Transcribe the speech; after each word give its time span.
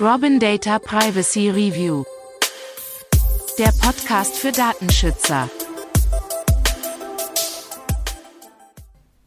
Robin 0.00 0.38
Data 0.38 0.78
Privacy 0.78 1.50
Review. 1.50 2.04
Der 3.58 3.70
Podcast 3.82 4.36
für 4.36 4.50
Datenschützer. 4.50 5.50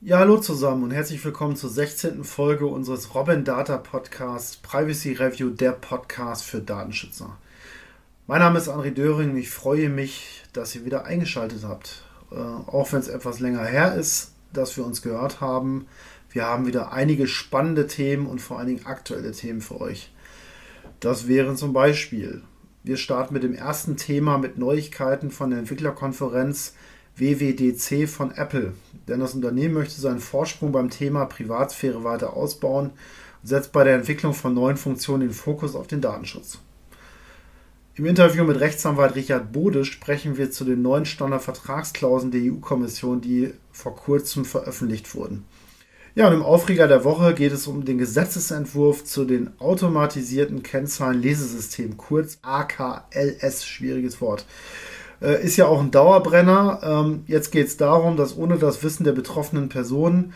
Ja, 0.02 0.18
hallo 0.18 0.38
zusammen 0.38 0.84
und 0.84 0.92
herzlich 0.92 1.24
willkommen 1.24 1.56
zur 1.56 1.70
16. 1.70 2.24
Folge 2.24 2.66
unseres 2.66 3.14
Robin 3.14 3.44
Data 3.44 3.78
Podcasts 3.78 4.58
Privacy 4.58 5.14
Review, 5.14 5.52
der 5.52 5.74
Podcast 5.74 6.44
für 6.44 6.60
Datenschützer. 6.60 7.38
Mein 8.28 8.40
Name 8.40 8.58
ist 8.58 8.68
André 8.68 8.92
Döring 8.92 9.32
und 9.32 9.38
ich 9.38 9.52
freue 9.52 9.90
mich, 9.90 10.44
dass 10.54 10.74
ihr 10.76 10.86
wieder 10.86 11.06
eingeschaltet 11.06 11.64
habt. 11.64 12.04
Äh, 12.32 12.36
auch 12.36 12.92
wenn 12.92 13.00
es 13.00 13.08
etwas 13.08 13.40
länger 13.40 13.64
her 13.64 13.96
ist, 13.96 14.32
dass 14.52 14.76
wir 14.76 14.86
uns 14.86 15.02
gehört 15.02 15.40
haben. 15.40 15.88
Wir 16.34 16.46
haben 16.46 16.66
wieder 16.66 16.92
einige 16.92 17.28
spannende 17.28 17.86
Themen 17.86 18.26
und 18.26 18.42
vor 18.42 18.58
allen 18.58 18.68
Dingen 18.68 18.86
aktuelle 18.88 19.32
Themen 19.34 19.62
für 19.62 19.80
euch. 19.80 20.12
Das 21.00 21.28
wären 21.28 21.58
zum 21.58 21.74
Beispiel, 21.74 22.42
wir 22.84 22.98
starten 22.98 23.36
mit 23.36 23.44
dem 23.44 23.54
ersten 23.54 23.98
Thema 23.98 24.40
mit 24.40 24.58
Neuigkeiten 24.58 25.30
von 25.30 25.52
der 25.52 25.60
Entwicklerkonferenz 25.60 26.74
WWDC 27.18 28.10
von 28.10 28.32
Apple. 28.32 28.74
Denn 29.08 29.20
das 29.20 29.36
Unternehmen 29.36 29.76
möchte 29.76 30.02
seinen 30.02 30.20
Vorsprung 30.20 30.72
beim 30.72 30.90
Thema 30.90 31.26
Privatsphäre 31.26 32.04
weiter 32.04 32.36
ausbauen 32.36 32.88
und 32.88 33.48
setzt 33.48 33.72
bei 33.72 33.84
der 33.84 33.94
Entwicklung 33.94 34.34
von 34.34 34.56
neuen 34.56 34.78
Funktionen 34.78 35.28
den 35.28 35.34
Fokus 35.34 35.76
auf 35.76 35.86
den 35.86 36.02
Datenschutz. 36.02 36.58
Im 37.94 38.08
Interview 38.08 38.44
mit 38.44 38.60
Rechtsanwalt 38.60 39.14
Richard 39.14 39.52
Bode 39.52 39.86
sprechen 39.86 40.36
wir 40.36 40.50
zu 40.50 40.66
den 40.66 40.82
neuen 40.82 41.06
Standardvertragsklauseln 41.06 42.32
der 42.32 42.42
EU-Kommission, 42.42 43.22
die 43.22 43.54
vor 43.72 43.96
kurzem 43.96 44.46
veröffentlicht 44.46 45.14
wurden. 45.14 45.46
Ja, 46.16 46.28
und 46.28 46.34
im 46.36 46.44
Aufreger 46.44 46.88
der 46.88 47.04
Woche 47.04 47.34
geht 47.34 47.54
es 47.54 47.66
um 47.66 47.86
den 47.86 47.98
Gesetzesentwurf 47.98 49.04
zu 49.04 49.26
den 49.26 49.50
automatisierten 49.60 50.62
Kennzahlen-Lesesystemen, 50.62 51.98
kurz 51.98 52.38
AKLS, 52.44 53.66
schwieriges 53.66 54.22
Wort. 54.22 54.46
Äh, 55.24 55.44
ist 55.44 55.58
ja 55.58 55.66
auch 55.66 55.80
ein 55.80 55.90
Dauerbrenner. 55.90 56.82
Ähm, 56.84 57.24
jetzt 57.26 57.52
geht 57.52 57.66
es 57.66 57.78
darum, 57.78 58.16
dass 58.16 58.38
ohne 58.38 58.60
das 58.60 58.84
Wissen 58.84 59.06
der 59.06 59.14
betroffenen 59.14 59.70
Personen 59.70 60.34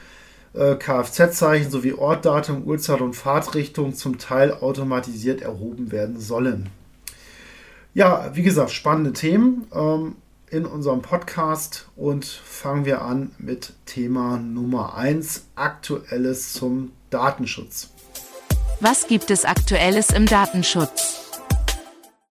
äh, 0.54 0.74
Kfz-Zeichen 0.74 1.70
sowie 1.70 1.94
Ortdatum, 1.94 2.64
Uhrzeit 2.64 3.02
und 3.02 3.16
Fahrtrichtung 3.16 3.94
zum 3.94 4.18
Teil 4.18 4.54
automatisiert 4.54 5.44
erhoben 5.44 5.92
werden 5.92 6.20
sollen. 6.20 6.70
Ja, 7.94 8.32
wie 8.34 8.44
gesagt, 8.44 8.72
spannende 8.72 9.14
Themen. 9.14 9.68
Ähm, 9.72 10.16
in 10.50 10.66
unserem 10.66 11.02
Podcast 11.02 11.88
und 11.98 12.24
fangen 12.26 12.86
wir 12.86 13.02
an 13.02 13.32
mit 13.38 13.74
Thema 13.86 14.38
Nummer 14.38 14.96
1, 14.96 15.48
Aktuelles 15.56 16.54
zum 16.54 16.94
Datenschutz. 17.10 17.90
Was 18.80 19.08
gibt 19.08 19.30
es 19.30 19.44
Aktuelles 19.44 20.12
im 20.12 20.26
Datenschutz? 20.26 21.32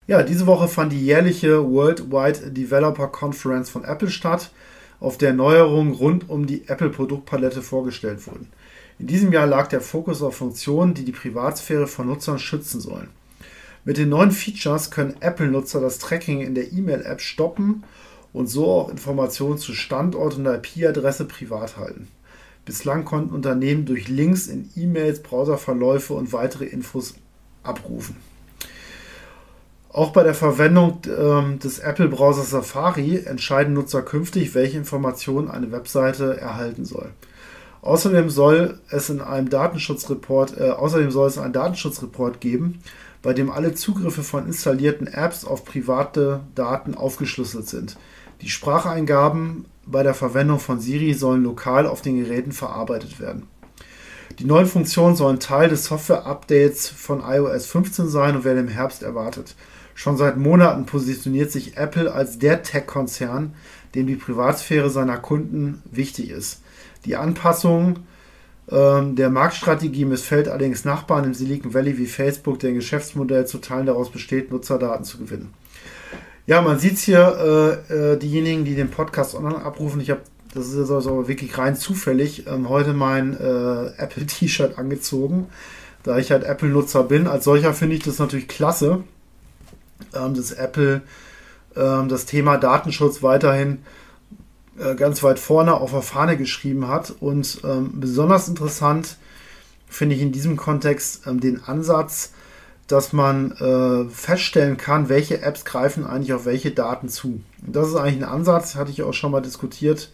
Ja, 0.06 0.22
diese 0.22 0.46
Woche 0.46 0.68
fand 0.68 0.92
die 0.92 1.04
jährliche 1.04 1.62
Worldwide 1.68 2.52
Developer 2.52 3.08
Conference 3.08 3.68
von 3.68 3.84
Apple 3.84 4.08
statt, 4.08 4.50
auf 4.98 5.18
der 5.18 5.34
Neuerungen 5.34 5.92
rund 5.92 6.30
um 6.30 6.46
die 6.46 6.68
Apple-Produktpalette 6.68 7.60
vorgestellt 7.60 8.26
wurden. 8.26 8.50
In 8.98 9.08
diesem 9.08 9.30
Jahr 9.30 9.46
lag 9.46 9.66
der 9.66 9.82
Fokus 9.82 10.22
auf 10.22 10.36
Funktionen, 10.36 10.94
die 10.94 11.04
die 11.04 11.12
Privatsphäre 11.12 11.86
von 11.86 12.06
Nutzern 12.06 12.38
schützen 12.38 12.80
sollen. 12.80 13.10
Mit 13.84 13.98
den 13.98 14.08
neuen 14.08 14.30
Features 14.30 14.90
können 14.90 15.16
Apple-Nutzer 15.20 15.80
das 15.80 15.98
Tracking 15.98 16.40
in 16.40 16.54
der 16.54 16.72
E-Mail-App 16.72 17.20
stoppen 17.20 17.84
und 18.36 18.48
so 18.48 18.70
auch 18.70 18.90
Informationen 18.90 19.56
zu 19.56 19.72
Standort 19.72 20.36
und 20.36 20.44
IP-Adresse 20.44 21.24
privat 21.24 21.78
halten. 21.78 22.08
Bislang 22.66 23.06
konnten 23.06 23.34
Unternehmen 23.34 23.86
durch 23.86 24.08
Links 24.08 24.46
in 24.46 24.68
E-Mails, 24.76 25.22
Browserverläufe 25.22 26.12
und 26.12 26.34
weitere 26.34 26.66
Infos 26.66 27.14
abrufen. 27.62 28.16
Auch 29.88 30.10
bei 30.10 30.22
der 30.22 30.34
Verwendung 30.34 31.00
äh, 31.06 31.56
des 31.56 31.78
Apple-Browsers 31.78 32.50
Safari 32.50 33.24
entscheiden 33.24 33.72
Nutzer 33.72 34.02
künftig, 34.02 34.54
welche 34.54 34.76
Informationen 34.76 35.50
eine 35.50 35.72
Webseite 35.72 36.38
erhalten 36.38 36.84
soll. 36.84 37.08
Außerdem 37.80 38.28
soll 38.28 38.80
es 38.90 39.08
in 39.08 39.22
einem 39.22 39.48
Datenschutzreport, 39.48 40.60
äh, 40.60 40.70
außerdem 40.72 41.10
soll 41.10 41.28
es 41.28 41.38
einen 41.38 41.54
Datenschutzreport 41.54 42.42
geben, 42.42 42.80
bei 43.22 43.32
dem 43.32 43.50
alle 43.50 43.74
Zugriffe 43.74 44.22
von 44.22 44.46
installierten 44.46 45.06
Apps 45.06 45.46
auf 45.46 45.64
private 45.64 46.40
Daten 46.54 46.94
aufgeschlüsselt 46.94 47.66
sind. 47.66 47.96
Die 48.40 48.50
Spracheingaben 48.50 49.66
bei 49.86 50.02
der 50.02 50.14
Verwendung 50.14 50.58
von 50.58 50.80
Siri 50.80 51.14
sollen 51.14 51.42
lokal 51.44 51.86
auf 51.86 52.02
den 52.02 52.18
Geräten 52.18 52.52
verarbeitet 52.52 53.20
werden. 53.20 53.48
Die 54.38 54.44
neuen 54.44 54.66
Funktionen 54.66 55.16
sollen 55.16 55.40
Teil 55.40 55.68
des 55.70 55.84
Software-Updates 55.84 56.88
von 56.88 57.20
iOS 57.20 57.66
15 57.66 58.08
sein 58.08 58.36
und 58.36 58.44
werden 58.44 58.66
im 58.66 58.68
Herbst 58.68 59.02
erwartet. 59.02 59.54
Schon 59.94 60.18
seit 60.18 60.36
Monaten 60.36 60.84
positioniert 60.84 61.50
sich 61.50 61.78
Apple 61.78 62.12
als 62.12 62.38
der 62.38 62.62
Tech-Konzern, 62.62 63.54
dem 63.94 64.06
die 64.06 64.16
Privatsphäre 64.16 64.90
seiner 64.90 65.16
Kunden 65.16 65.82
wichtig 65.90 66.30
ist. 66.30 66.60
Die 67.06 67.16
Anpassung 67.16 68.00
äh, 68.66 69.02
der 69.02 69.30
Marktstrategie 69.30 70.04
missfällt 70.04 70.48
allerdings 70.48 70.84
Nachbarn 70.84 71.24
im 71.24 71.34
Silicon 71.34 71.72
Valley 71.72 71.96
wie 71.96 72.06
Facebook, 72.06 72.58
deren 72.58 72.74
Geschäftsmodell 72.74 73.46
zu 73.46 73.58
Teilen 73.58 73.86
daraus 73.86 74.10
besteht, 74.10 74.50
Nutzerdaten 74.50 75.04
zu 75.04 75.16
gewinnen. 75.16 75.54
Ja, 76.46 76.62
man 76.62 76.78
sieht 76.78 76.98
hier, 76.98 77.82
äh, 77.90 78.12
äh, 78.12 78.16
diejenigen, 78.18 78.64
die 78.64 78.76
den 78.76 78.88
Podcast 78.88 79.34
online 79.34 79.64
abrufen, 79.64 80.00
ich 80.00 80.10
habe, 80.10 80.20
das 80.54 80.68
ist 80.68 80.92
also 80.92 81.26
wirklich 81.26 81.58
rein 81.58 81.74
zufällig, 81.74 82.46
ähm, 82.46 82.68
heute 82.68 82.92
mein 82.92 83.34
äh, 83.34 83.86
Apple-T-Shirt 83.96 84.78
angezogen, 84.78 85.48
da 86.04 86.18
ich 86.18 86.30
halt 86.30 86.44
Apple-Nutzer 86.44 87.02
bin. 87.02 87.26
Als 87.26 87.44
solcher 87.44 87.74
finde 87.74 87.96
ich 87.96 88.04
das 88.04 88.20
natürlich 88.20 88.46
klasse, 88.46 89.02
ähm, 90.14 90.34
dass 90.34 90.52
Apple 90.52 91.02
ähm, 91.74 92.08
das 92.08 92.26
Thema 92.26 92.58
Datenschutz 92.58 93.24
weiterhin 93.24 93.78
äh, 94.78 94.94
ganz 94.94 95.24
weit 95.24 95.40
vorne 95.40 95.74
auf 95.74 95.90
der 95.90 96.02
Fahne 96.02 96.36
geschrieben 96.36 96.86
hat. 96.86 97.12
Und 97.18 97.60
ähm, 97.64 97.90
besonders 97.94 98.46
interessant 98.46 99.16
finde 99.88 100.14
ich 100.14 100.22
in 100.22 100.30
diesem 100.30 100.56
Kontext 100.56 101.26
ähm, 101.26 101.40
den 101.40 101.64
Ansatz, 101.64 102.32
dass 102.86 103.12
man 103.12 103.52
äh, 103.52 104.08
feststellen 104.10 104.76
kann, 104.76 105.08
welche 105.08 105.42
Apps 105.42 105.64
greifen 105.64 106.06
eigentlich 106.06 106.32
auf 106.32 106.44
welche 106.44 106.70
Daten 106.70 107.08
zu. 107.08 107.40
Und 107.66 107.76
das 107.76 107.88
ist 107.88 107.96
eigentlich 107.96 108.22
ein 108.22 108.28
Ansatz, 108.28 108.76
hatte 108.76 108.90
ich 108.90 109.02
auch 109.02 109.14
schon 109.14 109.32
mal 109.32 109.40
diskutiert 109.40 110.10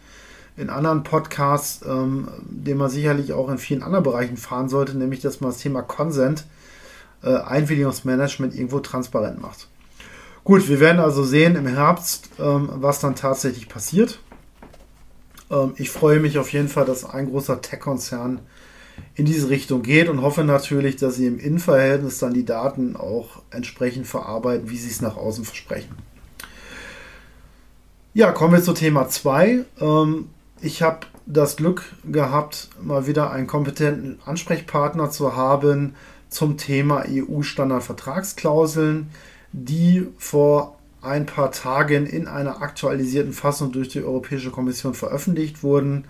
in 0.57 0.71
anderen 0.71 1.03
Podcasts, 1.03 1.85
ähm, 1.87 2.29
den 2.43 2.77
man 2.77 2.91
sicherlich 2.91 3.33
auch 3.33 3.49
in 3.49 3.59
vielen 3.59 3.83
anderen 3.83 4.05
Bereichen 4.05 4.37
fahren 4.37 4.69
sollte, 4.69 4.97
nämlich 4.97 5.21
dass 5.21 5.41
man 5.41 5.51
das 5.51 5.61
Thema 5.61 5.83
Consent, 5.83 6.45
äh, 7.23 7.35
Einwilligungsmanagement 7.35 8.55
irgendwo 8.55 8.81
transparent 8.81 9.41
macht. 9.41 9.69
Gut, 10.45 10.69
wir 10.69 10.81
werden 10.81 11.01
also 11.01 11.25
sehen 11.25 11.57
im 11.57 11.67
Herbst, 11.67 12.31
ähm, 12.39 12.69
was 12.75 13.01
dann 13.01 13.15
tatsächlich 13.15 13.69
passiert. 13.69 14.19
Ähm, 15.51 15.75
ich 15.77 15.91
freue 15.91 16.21
mich 16.21 16.39
auf 16.39 16.53
jeden 16.53 16.69
Fall, 16.69 16.85
dass 16.85 17.05
ein 17.05 17.31
großer 17.31 17.61
Tech-Konzern 17.61 18.41
in 19.15 19.27
diese 19.27 19.51
Richtung 19.51 19.83
geht 19.83 20.09
und 20.09 20.23
hoffe 20.23 20.45
natürlich, 20.45 20.97
dass 20.97 21.17
sie 21.17 21.27
im 21.27 21.39
Innenverhältnis 21.39 22.19
dann 22.19 22.33
die 22.33 22.45
Daten 22.45 22.97
auch 22.97 23.43
entsprechend 23.51 24.07
verarbeiten, 24.07 24.71
wie 24.71 24.79
sie 24.79 24.91
es 24.91 25.03
nach 25.03 25.17
außen 25.17 25.45
versprechen. 25.45 25.95
Ja, 28.15 28.33
kommen 28.33 28.55
wir 28.55 28.63
zu 28.63 28.73
Thema 28.73 29.09
2. 29.09 29.65
Ähm, 29.81 30.29
ich 30.61 30.83
habe 30.83 31.07
das 31.27 31.57
Glück 31.57 31.85
gehabt, 32.05 32.71
mal 32.81 33.07
wieder 33.07 33.31
einen 33.31 33.47
kompetenten 33.47 34.19
Ansprechpartner 34.25 35.11
zu 35.11 35.37
haben 35.37 35.95
zum 36.29 36.57
Thema 36.57 37.05
EU-Standardvertragsklauseln, 37.09 39.11
die 39.53 40.09
vor 40.19 40.79
ein 41.03 41.27
paar 41.27 41.53
Tagen 41.53 42.07
in 42.07 42.29
einer 42.29 42.63
aktualisierten 42.63 43.33
Fassung 43.33 43.73
durch 43.73 43.89
die 43.89 44.03
Europäische 44.03 44.51
Kommission 44.51 44.95
veröffentlicht 44.95 45.63
wurden 45.63 46.05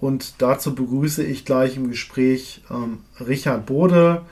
und 0.00 0.34
dazu 0.38 0.74
begrüße 0.74 1.24
ich 1.24 1.44
gleich 1.44 1.76
im 1.76 1.88
Gespräch 1.90 2.62
ähm, 2.70 3.00
Richard 3.20 3.66
Bode 3.66 4.22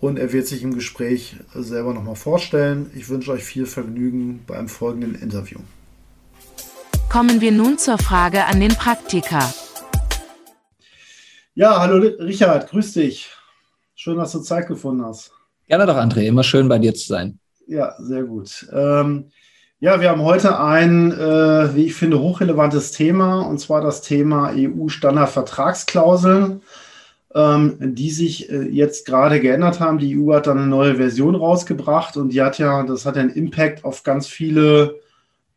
und 0.00 0.18
er 0.18 0.32
wird 0.32 0.46
sich 0.46 0.62
im 0.62 0.74
Gespräch 0.74 1.36
selber 1.54 1.92
nochmal 1.92 2.16
vorstellen. 2.16 2.90
Ich 2.94 3.08
wünsche 3.08 3.32
euch 3.32 3.44
viel 3.44 3.66
Vergnügen 3.66 4.44
beim 4.46 4.68
folgenden 4.68 5.14
Interview. 5.14 5.58
Kommen 7.10 7.40
wir 7.40 7.52
nun 7.52 7.76
zur 7.76 7.98
Frage 7.98 8.44
an 8.44 8.60
den 8.60 8.74
Praktiker. 8.74 9.52
Ja, 11.54 11.80
hallo 11.80 11.98
Richard, 12.20 12.70
grüß 12.70 12.92
dich. 12.92 13.30
Schön, 13.94 14.16
dass 14.16 14.32
du 14.32 14.38
Zeit 14.38 14.68
gefunden 14.68 15.04
hast. 15.04 15.32
Gerne 15.66 15.86
doch, 15.86 15.96
André. 15.96 16.22
Immer 16.22 16.44
schön 16.44 16.68
bei 16.68 16.78
dir 16.78 16.94
zu 16.94 17.06
sein. 17.06 17.38
Ja, 17.66 17.94
sehr 17.98 18.22
gut. 18.22 18.66
Ähm, 18.72 19.30
ja, 19.80 20.00
wir 20.00 20.10
haben 20.10 20.22
heute 20.22 20.60
ein, 20.60 21.10
äh, 21.10 21.74
wie 21.74 21.86
ich 21.86 21.94
finde, 21.94 22.20
hochrelevantes 22.20 22.92
Thema, 22.92 23.40
und 23.40 23.58
zwar 23.58 23.80
das 23.80 24.02
Thema 24.02 24.52
EU-Standardvertragsklauseln, 24.54 26.60
ähm, 27.34 27.76
die 27.80 28.10
sich 28.10 28.50
äh, 28.50 28.68
jetzt 28.68 29.06
gerade 29.06 29.40
geändert 29.40 29.80
haben. 29.80 29.98
Die 29.98 30.18
EU 30.18 30.34
hat 30.34 30.48
dann 30.48 30.58
eine 30.58 30.66
neue 30.66 30.96
Version 30.96 31.34
rausgebracht 31.34 32.18
und 32.18 32.34
die 32.34 32.42
hat 32.42 32.58
ja, 32.58 32.82
das 32.82 33.06
hat 33.06 33.16
einen 33.16 33.30
Impact 33.30 33.84
auf 33.84 34.02
ganz 34.02 34.26
viele 34.26 35.00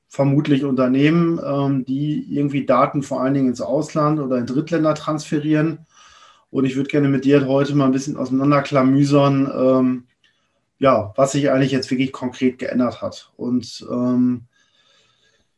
vermutlich 0.08 0.64
Unternehmen, 0.64 1.42
ähm, 1.46 1.84
die 1.86 2.26
irgendwie 2.34 2.66
Daten 2.66 3.04
vor 3.04 3.22
allen 3.22 3.34
Dingen 3.34 3.50
ins 3.50 3.62
Ausland 3.62 4.22
oder 4.22 4.38
in 4.38 4.46
Drittländer 4.46 4.96
transferieren. 4.96 5.80
Und 6.50 6.64
ich 6.64 6.78
würde 6.78 6.90
gerne 6.90 7.10
mit 7.10 7.26
dir 7.26 7.46
heute 7.48 7.76
mal 7.76 7.88
ein 7.88 7.92
bisschen 7.92 8.16
auseinanderklamüsern, 8.16 9.52
ähm, 9.54 10.04
ja, 10.84 11.14
was 11.16 11.32
sich 11.32 11.50
eigentlich 11.50 11.72
jetzt 11.72 11.90
wirklich 11.90 12.12
konkret 12.12 12.60
geändert 12.60 13.02
hat. 13.02 13.32
Und 13.38 13.88
ähm, 13.90 14.48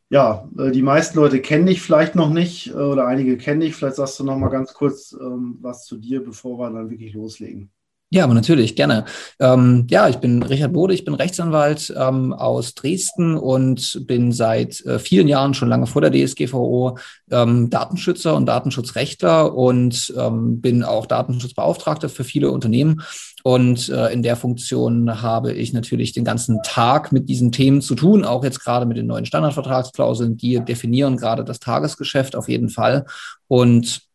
ja, 0.08 0.48
äh, 0.56 0.70
die 0.70 0.82
meisten 0.82 1.18
Leute 1.18 1.40
kennen 1.40 1.66
dich 1.66 1.82
vielleicht 1.82 2.14
noch 2.14 2.30
nicht 2.30 2.68
äh, 2.68 2.74
oder 2.74 3.08
einige 3.08 3.36
kennen 3.36 3.58
dich. 3.58 3.74
Vielleicht 3.74 3.96
sagst 3.96 4.20
du 4.20 4.24
noch 4.24 4.38
mal 4.38 4.50
ganz 4.50 4.72
kurz 4.72 5.16
ähm, 5.20 5.58
was 5.60 5.84
zu 5.84 5.96
dir, 5.96 6.22
bevor 6.22 6.60
wir 6.60 6.70
dann 6.70 6.90
wirklich 6.90 7.12
loslegen. 7.14 7.72
Ja, 8.10 8.22
aber 8.22 8.34
natürlich, 8.34 8.76
gerne. 8.76 9.04
Ähm, 9.40 9.88
ja, 9.90 10.08
ich 10.08 10.18
bin 10.18 10.40
Richard 10.44 10.72
Bode, 10.72 10.94
ich 10.94 11.04
bin 11.04 11.14
Rechtsanwalt 11.14 11.92
ähm, 11.98 12.32
aus 12.32 12.74
Dresden 12.74 13.36
und 13.36 14.06
bin 14.06 14.30
seit 14.30 14.80
äh, 14.86 15.00
vielen 15.00 15.26
Jahren, 15.26 15.54
schon 15.54 15.68
lange 15.68 15.88
vor 15.88 16.02
der 16.02 16.12
DSGVO, 16.12 16.98
ähm, 17.32 17.68
Datenschützer 17.68 18.36
und 18.36 18.46
Datenschutzrechtler 18.46 19.52
und 19.52 20.14
ähm, 20.16 20.60
bin 20.60 20.84
auch 20.84 21.06
Datenschutzbeauftragter 21.06 22.08
für 22.08 22.22
viele 22.22 22.52
Unternehmen. 22.52 23.02
Und 23.42 23.88
äh, 23.88 24.12
in 24.12 24.22
der 24.22 24.36
Funktion 24.36 25.20
habe 25.20 25.52
ich 25.52 25.72
natürlich 25.72 26.12
den 26.12 26.24
ganzen 26.24 26.62
Tag 26.62 27.10
mit 27.10 27.28
diesen 27.28 27.50
Themen 27.50 27.80
zu 27.80 27.96
tun, 27.96 28.24
auch 28.24 28.44
jetzt 28.44 28.62
gerade 28.62 28.86
mit 28.86 28.96
den 28.96 29.06
neuen 29.06 29.26
Standardvertragsklauseln, 29.26 30.36
die 30.36 30.60
definieren 30.60 31.16
gerade 31.16 31.44
das 31.44 31.58
Tagesgeschäft 31.58 32.36
auf 32.36 32.48
jeden 32.48 32.68
Fall. 32.68 33.04
Und 33.48 34.05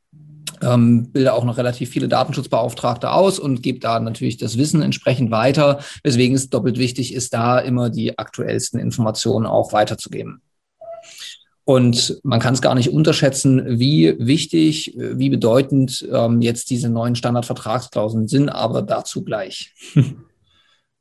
ähm, 0.61 1.11
bilde 1.11 1.33
auch 1.33 1.43
noch 1.43 1.57
relativ 1.57 1.89
viele 1.89 2.07
Datenschutzbeauftragte 2.07 3.11
aus 3.11 3.39
und 3.39 3.63
gebe 3.63 3.79
da 3.79 3.99
natürlich 3.99 4.37
das 4.37 4.57
Wissen 4.57 4.81
entsprechend 4.81 5.31
weiter, 5.31 5.79
weswegen 6.03 6.35
es 6.35 6.49
doppelt 6.49 6.77
wichtig 6.77 7.13
ist, 7.13 7.33
da 7.33 7.59
immer 7.59 7.89
die 7.89 8.17
aktuellsten 8.17 8.79
Informationen 8.79 9.45
auch 9.45 9.73
weiterzugeben. 9.73 10.41
Und 11.63 12.19
man 12.23 12.39
kann 12.39 12.53
es 12.53 12.61
gar 12.61 12.75
nicht 12.75 12.89
unterschätzen, 12.89 13.79
wie 13.79 14.15
wichtig, 14.17 14.93
wie 14.97 15.29
bedeutend 15.29 16.07
ähm, 16.11 16.41
jetzt 16.41 16.69
diese 16.69 16.89
neuen 16.89 17.15
Standardvertragsklauseln 17.15 18.27
sind, 18.27 18.49
aber 18.49 18.81
dazu 18.81 19.23
gleich. 19.23 19.73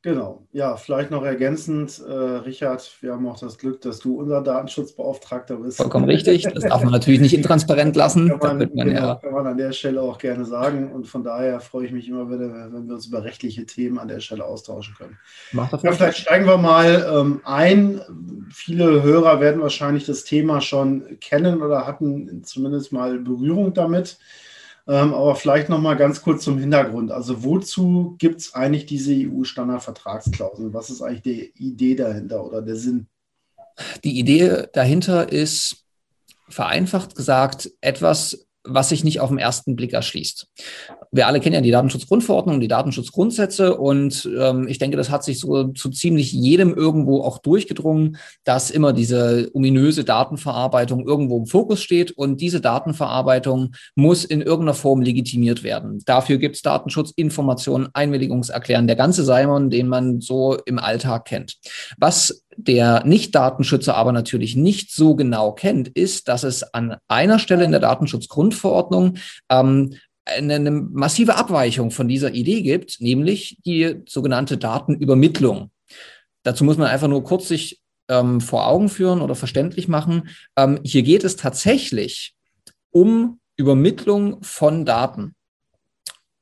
Genau, 0.03 0.47
ja, 0.51 0.77
vielleicht 0.77 1.11
noch 1.11 1.23
ergänzend, 1.23 2.01
äh, 2.07 2.11
Richard, 2.11 2.91
wir 3.01 3.11
haben 3.11 3.27
auch 3.27 3.39
das 3.39 3.59
Glück, 3.59 3.81
dass 3.81 3.99
du 3.99 4.19
unser 4.19 4.41
Datenschutzbeauftragter 4.41 5.57
bist. 5.57 5.77
Vollkommen 5.77 6.05
richtig, 6.05 6.41
das 6.41 6.63
darf 6.63 6.81
man 6.81 6.91
natürlich 6.91 7.19
nicht 7.19 7.35
intransparent 7.35 7.95
lassen. 7.95 8.29
Kann 8.29 8.57
man, 8.57 8.57
man, 8.57 8.87
genau, 8.87 8.99
ja. 8.99 9.15
kann 9.15 9.31
man 9.31 9.45
an 9.45 9.57
der 9.57 9.71
Stelle 9.73 10.01
auch 10.01 10.17
gerne 10.17 10.43
sagen 10.45 10.91
und 10.91 11.07
von 11.07 11.23
daher 11.23 11.59
freue 11.59 11.85
ich 11.85 11.91
mich 11.91 12.09
immer 12.09 12.27
wieder, 12.31 12.51
wenn 12.51 12.87
wir 12.87 12.95
uns 12.95 13.05
über 13.05 13.23
rechtliche 13.23 13.67
Themen 13.67 13.99
an 13.99 14.07
der 14.07 14.21
Stelle 14.21 14.43
austauschen 14.43 14.95
können. 14.97 15.19
Macht 15.51 15.73
das 15.73 15.83
ja, 15.83 15.91
vielleicht 15.91 16.17
steigen 16.17 16.47
wir 16.47 16.57
mal 16.57 17.07
ähm, 17.13 17.41
ein. 17.43 18.01
Viele 18.51 19.03
Hörer 19.03 19.39
werden 19.39 19.61
wahrscheinlich 19.61 20.07
das 20.07 20.23
Thema 20.23 20.61
schon 20.61 21.19
kennen 21.19 21.61
oder 21.61 21.85
hatten 21.85 22.43
zumindest 22.43 22.91
mal 22.91 23.19
Berührung 23.19 23.75
damit. 23.75 24.17
Ähm, 24.91 25.13
aber 25.13 25.35
vielleicht 25.35 25.69
noch 25.69 25.79
mal 25.79 25.95
ganz 25.95 26.21
kurz 26.21 26.43
zum 26.43 26.57
Hintergrund. 26.57 27.13
Also 27.13 27.45
wozu 27.45 28.17
gibt 28.19 28.41
es 28.41 28.53
eigentlich 28.53 28.85
diese 28.85 29.13
EU-Standardvertragsklausel? 29.13 30.73
Was 30.73 30.89
ist 30.89 31.01
eigentlich 31.01 31.21
die 31.21 31.65
Idee 31.65 31.95
dahinter 31.95 32.45
oder 32.45 32.61
der 32.61 32.75
Sinn? 32.75 33.07
Die 34.03 34.19
Idee 34.19 34.65
dahinter 34.73 35.31
ist, 35.31 35.85
vereinfacht 36.49 37.15
gesagt, 37.15 37.71
etwas, 37.79 38.49
was 38.63 38.89
sich 38.89 39.03
nicht 39.03 39.19
auf 39.19 39.29
den 39.29 39.37
ersten 39.37 39.75
Blick 39.75 39.93
erschließt. 39.93 40.47
Wir 41.11 41.27
alle 41.27 41.39
kennen 41.39 41.55
ja 41.55 41.61
die 41.61 41.71
Datenschutzgrundverordnung, 41.71 42.59
die 42.59 42.67
Datenschutzgrundsätze 42.67 43.75
und 43.75 44.29
ähm, 44.37 44.67
ich 44.67 44.77
denke, 44.77 44.97
das 44.97 45.09
hat 45.09 45.23
sich 45.23 45.39
so 45.39 45.69
zu 45.69 45.89
ziemlich 45.89 46.31
jedem 46.31 46.73
irgendwo 46.73 47.21
auch 47.21 47.39
durchgedrungen, 47.39 48.17
dass 48.43 48.69
immer 48.69 48.93
diese 48.93 49.49
ominöse 49.53 50.03
Datenverarbeitung 50.03 51.05
irgendwo 51.07 51.37
im 51.37 51.47
Fokus 51.47 51.81
steht 51.81 52.11
und 52.11 52.39
diese 52.39 52.61
Datenverarbeitung 52.61 53.73
muss 53.95 54.23
in 54.23 54.41
irgendeiner 54.41 54.73
Form 54.73 55.01
legitimiert 55.01 55.63
werden. 55.63 56.01
Dafür 56.05 56.37
gibt 56.37 56.55
es 56.55 56.61
Datenschutz, 56.61 57.11
Informationen, 57.15 57.89
Einwilligungserklären, 57.93 58.87
der 58.87 58.95
ganze 58.95 59.25
Simon, 59.25 59.69
den 59.69 59.87
man 59.87 60.21
so 60.21 60.57
im 60.65 60.79
Alltag 60.79 61.25
kennt. 61.25 61.57
Was 61.97 62.40
der 62.57 63.05
Nicht-Datenschützer 63.05 63.95
aber 63.95 64.11
natürlich 64.11 64.55
nicht 64.55 64.91
so 64.93 65.15
genau 65.15 65.51
kennt, 65.51 65.87
ist, 65.87 66.27
dass 66.27 66.43
es 66.43 66.63
an 66.63 66.97
einer 67.07 67.39
Stelle 67.39 67.63
in 67.63 67.71
der 67.71 67.79
Datenschutzgrundverordnung 67.79 69.17
ähm, 69.49 69.95
eine, 70.25 70.55
eine 70.55 70.71
massive 70.71 71.35
Abweichung 71.35 71.91
von 71.91 72.07
dieser 72.07 72.33
Idee 72.33 72.61
gibt, 72.61 73.01
nämlich 73.01 73.57
die 73.65 74.01
sogenannte 74.07 74.57
Datenübermittlung. 74.57 75.71
Dazu 76.43 76.63
muss 76.63 76.77
man 76.77 76.87
einfach 76.87 77.07
nur 77.07 77.23
kurz 77.23 77.47
sich 77.47 77.81
ähm, 78.09 78.41
vor 78.41 78.67
Augen 78.67 78.89
führen 78.89 79.21
oder 79.21 79.35
verständlich 79.35 79.87
machen. 79.87 80.29
Ähm, 80.55 80.79
hier 80.83 81.03
geht 81.03 81.23
es 81.23 81.35
tatsächlich 81.35 82.35
um 82.91 83.39
Übermittlung 83.57 84.41
von 84.43 84.85
Daten 84.85 85.35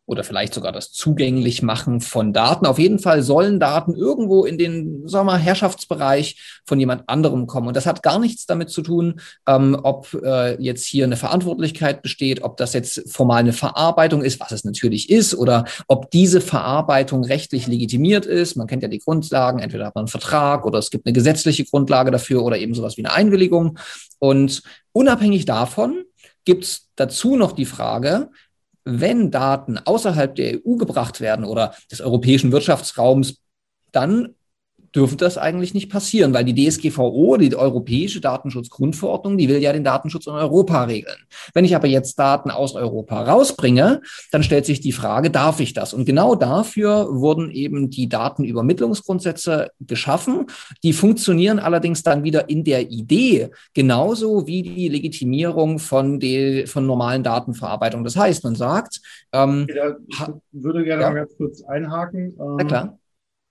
oder 0.09 0.23
vielleicht 0.23 0.55
sogar 0.55 0.71
das 0.71 0.91
Zugänglichmachen 0.91 2.01
von 2.01 2.33
Daten. 2.33 2.65
Auf 2.65 2.79
jeden 2.79 2.97
Fall 2.97 3.21
sollen 3.21 3.59
Daten 3.59 3.93
irgendwo 3.93 4.43
in 4.43 4.57
den 4.57 5.07
sagen 5.07 5.27
wir, 5.27 5.37
Herrschaftsbereich 5.37 6.61
von 6.65 6.79
jemand 6.79 7.07
anderem 7.07 7.45
kommen. 7.45 7.67
Und 7.67 7.77
das 7.77 7.85
hat 7.85 8.01
gar 8.01 8.17
nichts 8.17 8.47
damit 8.47 8.71
zu 8.71 8.81
tun, 8.81 9.21
ähm, 9.47 9.79
ob 9.83 10.11
äh, 10.23 10.59
jetzt 10.59 10.87
hier 10.87 11.05
eine 11.05 11.15
Verantwortlichkeit 11.15 12.01
besteht, 12.01 12.41
ob 12.41 12.57
das 12.57 12.73
jetzt 12.73 13.03
formal 13.07 13.41
eine 13.41 13.53
Verarbeitung 13.53 14.23
ist, 14.23 14.39
was 14.39 14.51
es 14.51 14.63
natürlich 14.63 15.11
ist, 15.11 15.35
oder 15.35 15.65
ob 15.87 16.09
diese 16.09 16.41
Verarbeitung 16.41 17.23
rechtlich 17.23 17.67
legitimiert 17.67 18.25
ist. 18.25 18.55
Man 18.55 18.65
kennt 18.65 18.81
ja 18.81 18.89
die 18.89 18.99
Grundlagen, 18.99 19.59
entweder 19.59 19.85
hat 19.85 19.95
man 19.95 20.05
einen 20.05 20.07
Vertrag 20.07 20.65
oder 20.65 20.79
es 20.79 20.89
gibt 20.89 21.05
eine 21.05 21.13
gesetzliche 21.13 21.65
Grundlage 21.65 22.09
dafür 22.09 22.43
oder 22.43 22.57
eben 22.57 22.73
sowas 22.73 22.97
wie 22.97 23.05
eine 23.05 23.13
Einwilligung. 23.13 23.77
Und 24.17 24.63
unabhängig 24.91 25.45
davon 25.45 26.03
gibt 26.45 26.63
es 26.63 26.87
dazu 26.95 27.35
noch 27.35 27.51
die 27.51 27.65
Frage, 27.65 28.31
wenn 28.91 29.31
Daten 29.31 29.77
außerhalb 29.77 30.35
der 30.35 30.65
EU 30.65 30.75
gebracht 30.75 31.21
werden 31.21 31.45
oder 31.45 31.73
des 31.91 32.01
europäischen 32.01 32.51
Wirtschaftsraums, 32.51 33.37
dann 33.91 34.35
dürfte 34.95 35.17
das 35.17 35.37
eigentlich 35.37 35.73
nicht 35.73 35.89
passieren, 35.89 36.33
weil 36.33 36.45
die 36.45 36.55
DSGVO, 36.55 37.37
die 37.37 37.55
Europäische 37.55 38.21
Datenschutzgrundverordnung, 38.21 39.37
die 39.37 39.49
will 39.49 39.61
ja 39.61 39.73
den 39.73 39.83
Datenschutz 39.83 40.27
in 40.27 40.33
Europa 40.33 40.83
regeln. 40.83 41.17
Wenn 41.53 41.65
ich 41.65 41.75
aber 41.75 41.87
jetzt 41.87 42.17
Daten 42.17 42.51
aus 42.51 42.75
Europa 42.75 43.23
rausbringe, 43.23 44.01
dann 44.31 44.43
stellt 44.43 44.65
sich 44.65 44.81
die 44.81 44.91
Frage, 44.91 45.29
darf 45.29 45.59
ich 45.59 45.73
das? 45.73 45.93
Und 45.93 46.05
genau 46.05 46.35
dafür 46.35 47.07
wurden 47.11 47.51
eben 47.51 47.89
die 47.89 48.09
Datenübermittlungsgrundsätze 48.09 49.71
geschaffen. 49.79 50.47
Die 50.83 50.93
funktionieren 50.93 51.59
allerdings 51.59 52.03
dann 52.03 52.23
wieder 52.23 52.49
in 52.49 52.63
der 52.63 52.89
Idee 52.89 53.49
genauso 53.73 54.47
wie 54.47 54.63
die 54.63 54.89
Legitimierung 54.89 55.79
von, 55.79 56.19
die, 56.19 56.65
von 56.65 56.85
normalen 56.85 57.23
Datenverarbeitung. 57.23 58.03
Das 58.03 58.15
heißt, 58.15 58.43
man 58.43 58.55
sagt, 58.55 59.01
ähm, 59.33 59.67
ich 60.07 60.19
würde 60.51 60.83
gerne 60.83 61.03
ja. 61.03 61.09
mal 61.09 61.15
ganz 61.15 61.35
kurz 61.37 61.61
einhaken. 61.63 62.35
Ähm, 62.39 62.55
Na 62.57 62.63
klar 62.63 62.99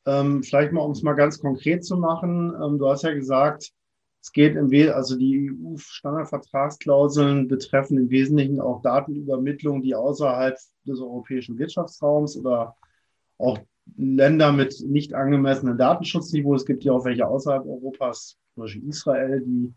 ähm, 0.09 0.43
vielleicht 0.43 0.73
mal, 0.73 0.81
um 0.81 0.93
es 0.93 1.03
mal 1.03 1.15
ganz 1.15 1.39
konkret 1.39 1.85
zu 1.85 1.97
machen. 1.97 2.55
Ähm, 2.55 2.79
du 2.79 2.89
hast 2.89 3.03
ja 3.03 3.13
gesagt, 3.13 3.73
es 4.21 4.33
geht 4.33 4.57
im 4.57 4.71
Wesentlichen, 4.71 4.97
also 4.97 5.17
die 5.17 5.51
EU-Standardvertragsklauseln 5.51 7.49
betreffen 7.49 7.99
im 7.99 8.11
Wesentlichen 8.11 8.61
auch 8.61 8.83
Datenübermittlung, 8.83 9.83
die 9.83 9.95
außerhalb 9.95 10.57
des 10.85 11.01
europäischen 11.01 11.59
Wirtschaftsraums 11.59 12.37
oder 12.37 12.77
auch 13.39 13.59
Länder 13.97 14.53
mit 14.53 14.81
nicht 14.81 15.15
angemessenem 15.15 15.79
Datenschutzniveau. 15.79 16.55
Es 16.55 16.67
gibt 16.67 16.85
ja 16.85 16.93
auch 16.93 17.05
welche 17.05 17.27
außerhalb 17.27 17.65
Europas, 17.65 18.37
zum 18.55 18.65
Beispiel 18.65 18.89
Israel, 18.89 19.43
die 19.45 19.73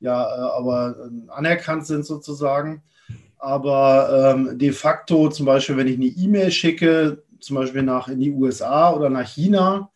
ja 0.00 0.22
äh, 0.22 0.50
aber 0.58 0.96
äh, 0.98 1.30
anerkannt 1.30 1.86
sind 1.86 2.04
sozusagen. 2.04 2.82
Aber 3.38 4.34
ähm, 4.34 4.58
de 4.58 4.72
facto, 4.72 5.28
zum 5.28 5.46
Beispiel, 5.46 5.76
wenn 5.76 5.86
ich 5.86 5.96
eine 5.96 6.06
E-Mail 6.06 6.50
schicke, 6.50 7.22
zum 7.40 7.56
Beispiel 7.56 7.82
nach 7.82 8.08
in 8.08 8.20
die 8.20 8.32
USA 8.32 8.92
oder 8.92 9.10
nach 9.10 9.26
China, 9.26 9.90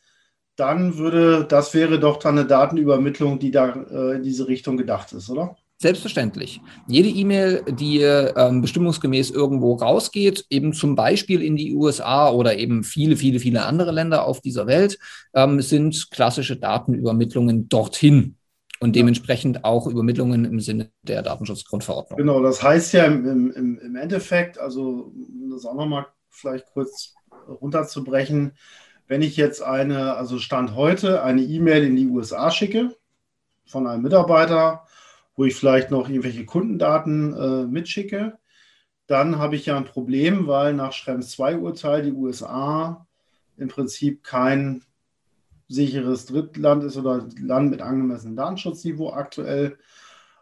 dann 0.56 0.98
würde, 0.98 1.44
das 1.48 1.74
wäre 1.74 1.98
doch 1.98 2.18
dann 2.18 2.38
eine 2.38 2.46
Datenübermittlung, 2.46 3.38
die 3.38 3.50
da 3.50 3.70
äh, 3.70 4.16
in 4.16 4.22
diese 4.22 4.46
Richtung 4.46 4.76
gedacht 4.76 5.12
ist, 5.12 5.28
oder? 5.30 5.56
Selbstverständlich. 5.78 6.60
Jede 6.86 7.08
E-Mail, 7.08 7.64
die 7.68 8.00
ähm, 8.00 8.62
bestimmungsgemäß 8.62 9.30
irgendwo 9.30 9.74
rausgeht, 9.74 10.46
eben 10.48 10.72
zum 10.72 10.94
Beispiel 10.94 11.42
in 11.42 11.56
die 11.56 11.74
USA 11.74 12.30
oder 12.30 12.56
eben 12.56 12.84
viele, 12.84 13.16
viele, 13.16 13.40
viele 13.40 13.64
andere 13.64 13.90
Länder 13.90 14.24
auf 14.24 14.40
dieser 14.40 14.66
Welt, 14.66 14.98
ähm, 15.34 15.60
sind 15.60 16.10
klassische 16.10 16.56
Datenübermittlungen 16.56 17.68
dorthin 17.68 18.36
und 18.80 18.96
dementsprechend 18.96 19.64
auch 19.64 19.86
Übermittlungen 19.86 20.44
im 20.44 20.60
Sinne 20.60 20.90
der 21.02 21.22
Datenschutzgrundverordnung. 21.22 22.18
Genau, 22.18 22.40
das 22.42 22.62
heißt 22.62 22.92
ja 22.94 23.04
im, 23.06 23.50
im, 23.50 23.78
im 23.78 23.96
Endeffekt, 23.96 24.58
also 24.58 25.12
das 25.50 25.66
auch 25.66 25.74
nochmal 25.74 26.06
vielleicht 26.30 26.66
kurz 26.72 27.14
runterzubrechen, 27.48 28.52
wenn 29.06 29.22
ich 29.22 29.36
jetzt 29.36 29.62
eine, 29.62 30.14
also 30.14 30.38
Stand 30.38 30.74
heute, 30.74 31.22
eine 31.22 31.42
E-Mail 31.42 31.84
in 31.84 31.96
die 31.96 32.06
USA 32.06 32.50
schicke 32.50 32.96
von 33.66 33.86
einem 33.86 34.02
Mitarbeiter, 34.02 34.86
wo 35.36 35.44
ich 35.44 35.54
vielleicht 35.54 35.90
noch 35.90 36.08
irgendwelche 36.08 36.46
Kundendaten 36.46 37.34
äh, 37.34 37.66
mitschicke, 37.66 38.38
dann 39.06 39.38
habe 39.38 39.56
ich 39.56 39.66
ja 39.66 39.76
ein 39.76 39.84
Problem, 39.84 40.46
weil 40.46 40.72
nach 40.72 40.92
Schrems 40.92 41.30
2 41.30 41.58
Urteil 41.58 42.02
die 42.02 42.12
USA 42.12 43.06
im 43.56 43.68
Prinzip 43.68 44.24
kein 44.24 44.82
sicheres 45.68 46.26
Drittland 46.26 46.84
ist 46.84 46.96
oder 46.96 47.26
Land 47.38 47.70
mit 47.70 47.82
angemessenem 47.82 48.36
Datenschutzniveau 48.36 49.10
aktuell. 49.12 49.78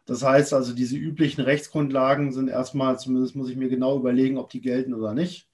Das 0.05 0.23
heißt 0.23 0.53
also, 0.53 0.75
diese 0.75 0.97
üblichen 0.97 1.43
Rechtsgrundlagen 1.43 2.33
sind 2.33 2.49
erstmal, 2.49 2.99
zumindest 2.99 3.37
muss 3.37 3.51
ich 3.51 3.57
mir 3.57 3.69
genau 3.69 3.99
überlegen, 3.99 4.39
ob 4.39 4.51
die 4.51 4.61
gelten 4.61 4.95
oder 4.95 5.15
nicht. 5.15 5.49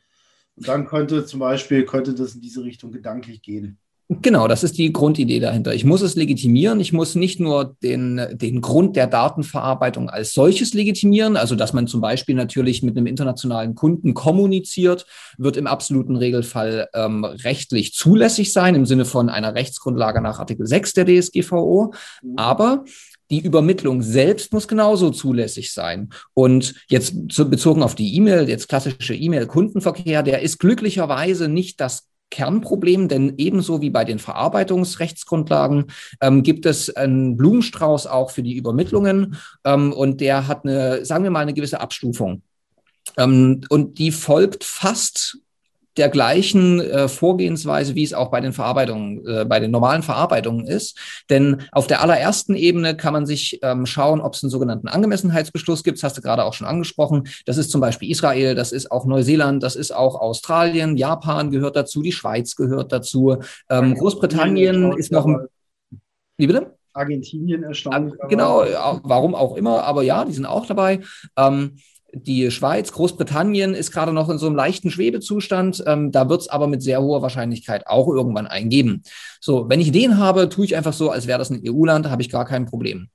Und 0.59 0.69
dann 0.69 0.87
könnte 0.87 1.25
zum 1.25 1.41
Beispiel, 1.41 1.85
könnte 1.85 2.15
das 2.15 2.35
in 2.35 2.41
diese 2.41 2.65
Richtung 2.65 2.91
gedanklich 2.91 3.43
gehen. 3.43 3.79
Genau, 4.11 4.49
das 4.49 4.65
ist 4.65 4.79
die 4.79 4.91
Grundidee 4.91 5.39
dahinter. 5.39 5.75
Ich 5.75 5.85
muss 5.85 6.01
es 6.01 6.17
legitimieren. 6.17 6.81
Ich 6.81 6.95
muss 6.95 7.15
nicht 7.15 7.41
nur 7.41 7.77
den, 7.83 8.19
den 8.33 8.63
Grund 8.63 8.97
der 8.97 9.07
Datenverarbeitung 9.07 10.09
als 10.09 10.33
solches 10.33 10.73
legitimieren, 10.73 11.37
also 11.37 11.55
dass 11.55 11.75
man 11.75 11.87
zum 11.87 12.01
Beispiel 12.01 12.35
natürlich 12.35 12.83
mit 12.83 12.97
einem 12.97 13.07
internationalen 13.07 13.75
Kunden 13.75 14.15
kommuniziert, 14.15 15.05
wird 15.37 15.59
im 15.59 15.67
absoluten 15.67 16.17
Regelfall 16.17 16.89
ähm, 16.95 17.23
rechtlich 17.23 17.93
zulässig 17.93 18.55
sein, 18.55 18.75
im 18.75 18.87
Sinne 18.87 19.05
von 19.05 19.29
einer 19.29 19.55
Rechtsgrundlage 19.55 20.23
nach 20.23 20.39
Artikel 20.39 20.67
6 20.67 20.95
der 20.95 21.05
DSGVO. 21.05 21.93
Mhm. 22.23 22.33
Aber 22.37 22.85
die 23.31 23.41
Übermittlung 23.41 24.03
selbst 24.03 24.53
muss 24.53 24.69
genauso 24.69 25.11
zulässig 25.11 25.73
sein. 25.73 26.11
Und 26.35 26.75
jetzt 26.89 27.15
bezogen 27.51 27.83
auf 27.83 27.95
die 27.95 28.17
E-Mail, 28.17 28.49
jetzt 28.49 28.69
klassische 28.69 29.15
E-Mail-Kundenverkehr, 29.15 30.23
der 30.23 30.43
ist 30.43 30.59
glücklicherweise 30.59 31.49
nicht 31.49 31.81
das 31.81 32.09
Kernproblem, 32.31 33.09
denn 33.09 33.35
ebenso 33.39 33.81
wie 33.81 33.91
bei 33.91 34.05
den 34.05 34.19
Verarbeitungsrechtsgrundlagen 34.19 35.87
ähm, 36.21 36.43
gibt 36.43 36.67
es 36.67 36.95
einen 36.95 37.37
Blumenstrauß 37.37 38.07
auch 38.07 38.31
für 38.31 38.43
die 38.43 38.57
Übermittlungen 38.57 39.37
ähm, 39.65 39.93
und 39.93 40.21
der 40.21 40.47
hat 40.47 40.65
eine, 40.65 41.05
sagen 41.05 41.25
wir 41.25 41.31
mal, 41.31 41.41
eine 41.41 41.55
gewisse 41.55 41.81
Abstufung. 41.81 42.43
Ähm, 43.17 43.63
und 43.71 43.99
die 43.99 44.13
folgt 44.13 44.65
fast 44.65 45.39
der 45.99 46.09
gleichen 46.09 46.81
äh, 46.81 47.09
Vorgehensweise, 47.09 47.95
wie 47.95 48.05
es 48.05 48.15
auch 48.15 48.31
bei 48.31 48.41
den 48.41 48.53
Verarbeitungen, 48.53 49.27
äh, 49.27 49.45
bei 49.45 49.61
den 49.61 49.71
normalen 49.71 50.03
Verarbeitungen 50.03 50.67
ist. 50.67 50.97
Denn 51.29 51.63
auf 51.73 51.87
der 51.87 52.03
allerersten 52.03 52.55
Ebene 52.55 52.97
kann 52.97 53.13
man 53.13 53.27
sich 53.27 53.59
ähm, 53.63 53.85
schauen, 53.85 54.21
ob 54.21 54.35
es 54.35 54.43
einen 54.43 54.51
sogenannten 54.51 54.89
Angemessenheitsbeschluss 54.89 55.85
gibt. 55.85 55.99
Das 55.99 56.05
hast 56.05 56.17
du 56.17 56.23
gerade 56.23 56.45
auch 56.45 56.55
schon 56.55 56.67
angesprochen. 56.67 57.29
Das 57.47 57.59
ist 57.59 57.71
zum 57.71 57.81
Beispiel 57.81 58.11
Israel, 58.11 58.55
das 58.55 58.73
ist 58.73 58.91
auch 58.91 59.05
Neuseeland, 59.05 59.63
das 59.63 59.77
ist 59.77 59.91
auch 59.91 60.15
Australien, 60.21 60.97
Japan 60.97 61.51
gehört 61.51 61.77
dazu, 61.77 62.03
die 62.03 62.13
Schweiz 62.13 62.57
gehört 62.57 62.93
dazu. 62.93 63.37
Ähm, 63.69 63.95
Großbritannien 63.95 64.97
ist 64.97 65.13
noch 65.13 65.27
ein. 65.27 65.47
Wie 66.37 66.47
bitte? 66.47 66.79
Argentinien 66.93 67.63
erstaunlich. 67.63 68.15
Genau, 68.29 68.65
warum 69.03 69.35
auch 69.35 69.57
immer, 69.57 69.85
aber 69.85 70.03
ja, 70.03 70.25
die 70.25 70.33
sind 70.33 70.47
auch 70.47 70.67
dabei. 70.67 71.01
Ähm, 71.37 71.77
die 72.13 72.51
Schweiz, 72.51 72.93
Großbritannien 72.93 73.75
ist 73.75 73.93
gerade 73.93 74.13
noch 74.13 74.31
in 74.31 74.39
so 74.39 74.47
einem 74.47 74.57
leichten 74.57 74.91
Schwebezustand. 74.91 75.83
Ähm, 75.87 76.11
da 76.11 76.29
wird 76.29 76.43
es 76.43 76.49
aber 76.49 76.67
mit 76.67 76.83
sehr 76.83 77.03
hoher 77.03 77.23
Wahrscheinlichkeit 77.23 77.87
auch 77.87 78.09
irgendwann 78.09 78.47
eingeben. 78.47 79.03
So, 79.41 79.69
wenn 79.69 79.81
ich 79.81 79.93
den 79.93 80.19
habe, 80.19 80.49
tue 80.49 80.65
ich 80.65 80.77
einfach 80.77 80.93
so, 80.93 81.11
als 81.11 81.27
wäre 81.27 81.39
das 81.39 81.51
ein 81.51 81.63
EU-Land, 81.67 82.09
habe 82.09 82.23
ich 82.23 82.31
gar 82.31 82.45
kein 82.45 82.67
Problem. 82.67 83.09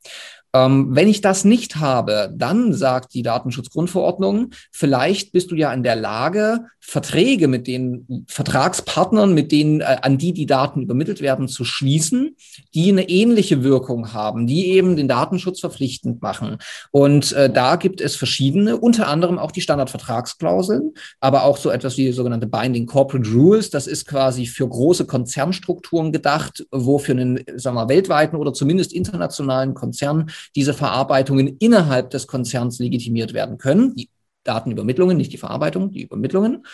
Ähm, 0.56 0.90
wenn 0.92 1.08
ich 1.08 1.22
das 1.22 1.46
nicht 1.46 1.78
habe, 1.78 2.32
dann 2.36 2.74
sagt 2.74 3.16
die 3.16 3.24
Datenschutzgrundverordnung, 3.24 4.52
vielleicht 4.72 5.32
bist 5.32 5.50
du 5.50 5.56
ja 5.56 5.74
in 5.74 5.82
der 5.82 5.96
Lage, 5.96 6.66
Verträge 6.86 7.48
mit 7.48 7.66
den 7.66 8.26
Vertragspartnern, 8.28 9.34
mit 9.34 9.54
denen, 9.54 9.80
äh, 9.80 9.98
an 10.02 10.18
die 10.18 10.34
die 10.34 10.46
Daten 10.46 10.82
übermittelt 10.82 11.22
werden, 11.22 11.48
zu 11.48 11.64
schließen, 11.64 12.36
die 12.76 12.92
eine 12.92 13.08
ähnliche 13.10 13.64
Wirkung 13.64 14.14
haben, 14.14 14.48
die 14.48 14.68
eben 14.68 14.98
den 14.98 15.08
Datenschutz 15.08 15.62
verpflichtend 15.62 16.22
machen. 16.22 16.58
Und 16.92 17.32
äh, 17.32 17.50
da 17.50 17.78
gibt 17.78 18.02
es 18.02 18.18
verschiedene, 18.18 18.78
unter 18.78 19.08
anderem 19.08 19.40
auch 19.40 19.52
die 19.52 19.62
Standardvertragsklauseln, 19.62 20.92
aber 21.22 21.46
auch 21.46 21.56
so 21.56 21.70
etwas 21.70 21.98
wie 21.98 22.12
sogenannte 22.12 22.48
Binding 22.48 22.86
Corporate 22.86 23.30
Rules. 23.32 23.70
Das 23.70 23.88
ist 23.88 24.06
quasi 24.06 24.46
für 24.46 24.68
große 24.68 25.06
Konzernstrukturen 25.06 26.12
gedacht, 26.12 26.68
wo 26.70 27.00
für 27.00 27.14
einen, 27.14 27.40
sagen 27.56 27.78
wir, 27.78 27.88
weltweiten 27.88 28.36
oder 28.36 28.54
zumindest 28.54 28.92
internationalen 28.92 29.74
Konzern 29.74 30.30
diese 30.54 30.74
Verarbeitungen 30.74 31.56
innerhalb 31.60 32.10
des 32.10 32.28
Konzerns 32.28 32.80
legitimiert 32.80 33.34
werden 33.34 33.58
können. 33.58 33.96
Die 33.96 34.10
Datenübermittlungen, 34.44 35.18
nicht 35.18 35.34
die 35.34 35.38
Verarbeitung, 35.38 35.92
die 35.92 36.04
Übermittlungen. 36.04 36.66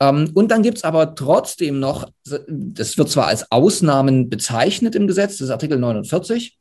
Ähm, 0.00 0.30
und 0.34 0.50
dann 0.50 0.62
gibt 0.62 0.78
es 0.78 0.84
aber 0.84 1.14
trotzdem 1.14 1.80
noch, 1.80 2.08
das 2.24 2.98
wird 2.98 3.10
zwar 3.10 3.26
als 3.26 3.50
Ausnahmen 3.50 4.28
bezeichnet 4.28 4.94
im 4.94 5.06
Gesetz, 5.06 5.38
das 5.38 5.46
ist 5.46 5.50
Artikel 5.50 5.78
49. 5.78 6.58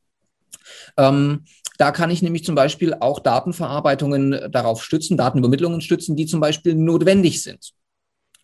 Ähm, 0.98 1.46
da 1.78 1.92
kann 1.92 2.10
ich 2.10 2.22
nämlich 2.22 2.46
zum 2.46 2.56
Beispiel 2.56 2.94
auch 2.94 3.20
Datenverarbeitungen 3.20 4.52
darauf 4.52 4.84
stützen, 4.84 5.18
Datenübermittlungen 5.18 5.82
stützen, 5.82 6.16
die 6.16 6.26
zum 6.26 6.40
Beispiel 6.40 6.76
notwendig 6.76 7.42
sind. 7.42 7.74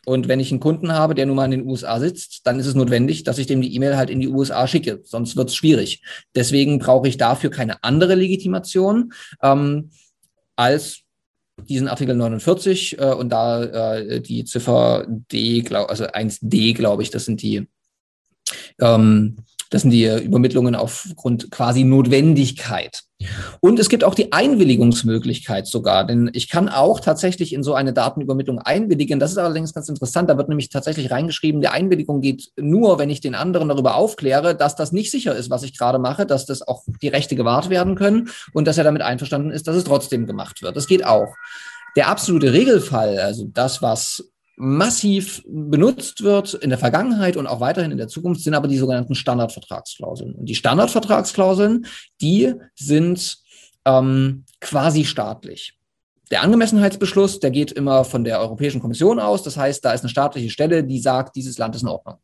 Und 0.05 0.27
wenn 0.27 0.39
ich 0.39 0.51
einen 0.51 0.59
Kunden 0.59 0.91
habe, 0.91 1.13
der 1.13 1.27
nun 1.27 1.35
mal 1.35 1.45
in 1.45 1.51
den 1.51 1.67
USA 1.67 1.99
sitzt, 1.99 2.41
dann 2.45 2.59
ist 2.59 2.65
es 2.65 2.73
notwendig, 2.73 3.23
dass 3.23 3.37
ich 3.37 3.45
dem 3.45 3.61
die 3.61 3.75
E-Mail 3.75 3.97
halt 3.97 4.09
in 4.09 4.19
die 4.19 4.27
USA 4.27 4.67
schicke. 4.67 5.01
Sonst 5.03 5.37
wird 5.37 5.49
es 5.49 5.55
schwierig. 5.55 6.01
Deswegen 6.33 6.79
brauche 6.79 7.07
ich 7.07 7.17
dafür 7.17 7.51
keine 7.51 7.83
andere 7.83 8.15
Legitimation 8.15 9.13
ähm, 9.43 9.91
als 10.55 11.01
diesen 11.67 11.87
Artikel 11.87 12.15
49 12.15 12.99
äh, 12.99 13.13
und 13.13 13.29
da 13.29 13.63
äh, 13.63 14.21
die 14.21 14.45
Ziffer 14.45 15.05
D, 15.07 15.61
glaub, 15.61 15.89
also 15.89 16.05
1D, 16.05 16.73
glaube 16.73 17.03
ich, 17.03 17.09
das 17.09 17.25
sind 17.25 17.41
die 17.41 17.67
ähm, 18.79 19.37
das 19.71 19.83
sind 19.83 19.91
die 19.91 20.05
Übermittlungen 20.05 20.75
aufgrund 20.75 21.49
quasi 21.49 21.85
Notwendigkeit. 21.85 23.03
Und 23.61 23.79
es 23.79 23.87
gibt 23.87 24.03
auch 24.03 24.15
die 24.15 24.33
Einwilligungsmöglichkeit 24.33 25.65
sogar, 25.65 26.05
denn 26.05 26.29
ich 26.33 26.49
kann 26.49 26.67
auch 26.67 26.99
tatsächlich 26.99 27.53
in 27.53 27.63
so 27.63 27.73
eine 27.73 27.93
Datenübermittlung 27.93 28.59
einwilligen. 28.59 29.19
Das 29.19 29.31
ist 29.31 29.37
allerdings 29.37 29.73
ganz 29.73 29.87
interessant. 29.87 30.29
Da 30.29 30.37
wird 30.37 30.49
nämlich 30.49 30.69
tatsächlich 30.69 31.09
reingeschrieben, 31.09 31.61
die 31.61 31.69
Einwilligung 31.69 32.19
geht 32.19 32.49
nur, 32.59 32.99
wenn 32.99 33.09
ich 33.09 33.21
den 33.21 33.33
anderen 33.33 33.69
darüber 33.69 33.95
aufkläre, 33.95 34.55
dass 34.55 34.75
das 34.75 34.91
nicht 34.91 35.09
sicher 35.09 35.35
ist, 35.35 35.49
was 35.49 35.63
ich 35.63 35.77
gerade 35.77 35.99
mache, 35.99 36.25
dass 36.25 36.45
das 36.45 36.67
auch 36.67 36.83
die 37.01 37.07
Rechte 37.07 37.37
gewahrt 37.37 37.69
werden 37.69 37.95
können 37.95 38.29
und 38.53 38.67
dass 38.67 38.77
er 38.77 38.83
damit 38.83 39.01
einverstanden 39.01 39.51
ist, 39.51 39.67
dass 39.67 39.77
es 39.77 39.85
trotzdem 39.85 40.25
gemacht 40.25 40.61
wird. 40.61 40.75
Das 40.75 40.87
geht 40.87 41.05
auch. 41.05 41.33
Der 41.95 42.09
absolute 42.09 42.51
Regelfall, 42.51 43.19
also 43.19 43.45
das, 43.53 43.81
was 43.81 44.30
massiv 44.55 45.43
benutzt 45.47 46.23
wird 46.23 46.53
in 46.53 46.69
der 46.69 46.79
Vergangenheit 46.79 47.37
und 47.37 47.47
auch 47.47 47.59
weiterhin 47.59 47.91
in 47.91 47.97
der 47.97 48.07
Zukunft, 48.07 48.41
sind 48.41 48.53
aber 48.53 48.67
die 48.67 48.77
sogenannten 48.77 49.15
Standardvertragsklauseln. 49.15 50.35
Und 50.35 50.45
die 50.45 50.55
Standardvertragsklauseln, 50.55 51.85
die 52.21 52.53
sind 52.75 53.37
ähm, 53.85 54.45
quasi 54.59 55.05
staatlich. 55.05 55.77
Der 56.31 56.43
Angemessenheitsbeschluss, 56.43 57.41
der 57.41 57.51
geht 57.51 57.73
immer 57.73 58.05
von 58.05 58.23
der 58.23 58.39
Europäischen 58.39 58.79
Kommission 58.79 59.19
aus. 59.19 59.43
Das 59.43 59.57
heißt, 59.57 59.83
da 59.83 59.91
ist 59.91 60.01
eine 60.01 60.09
staatliche 60.09 60.49
Stelle, 60.49 60.85
die 60.85 60.99
sagt, 60.99 61.35
dieses 61.35 61.57
Land 61.57 61.75
ist 61.75 61.81
in 61.81 61.89
Ordnung. 61.89 62.15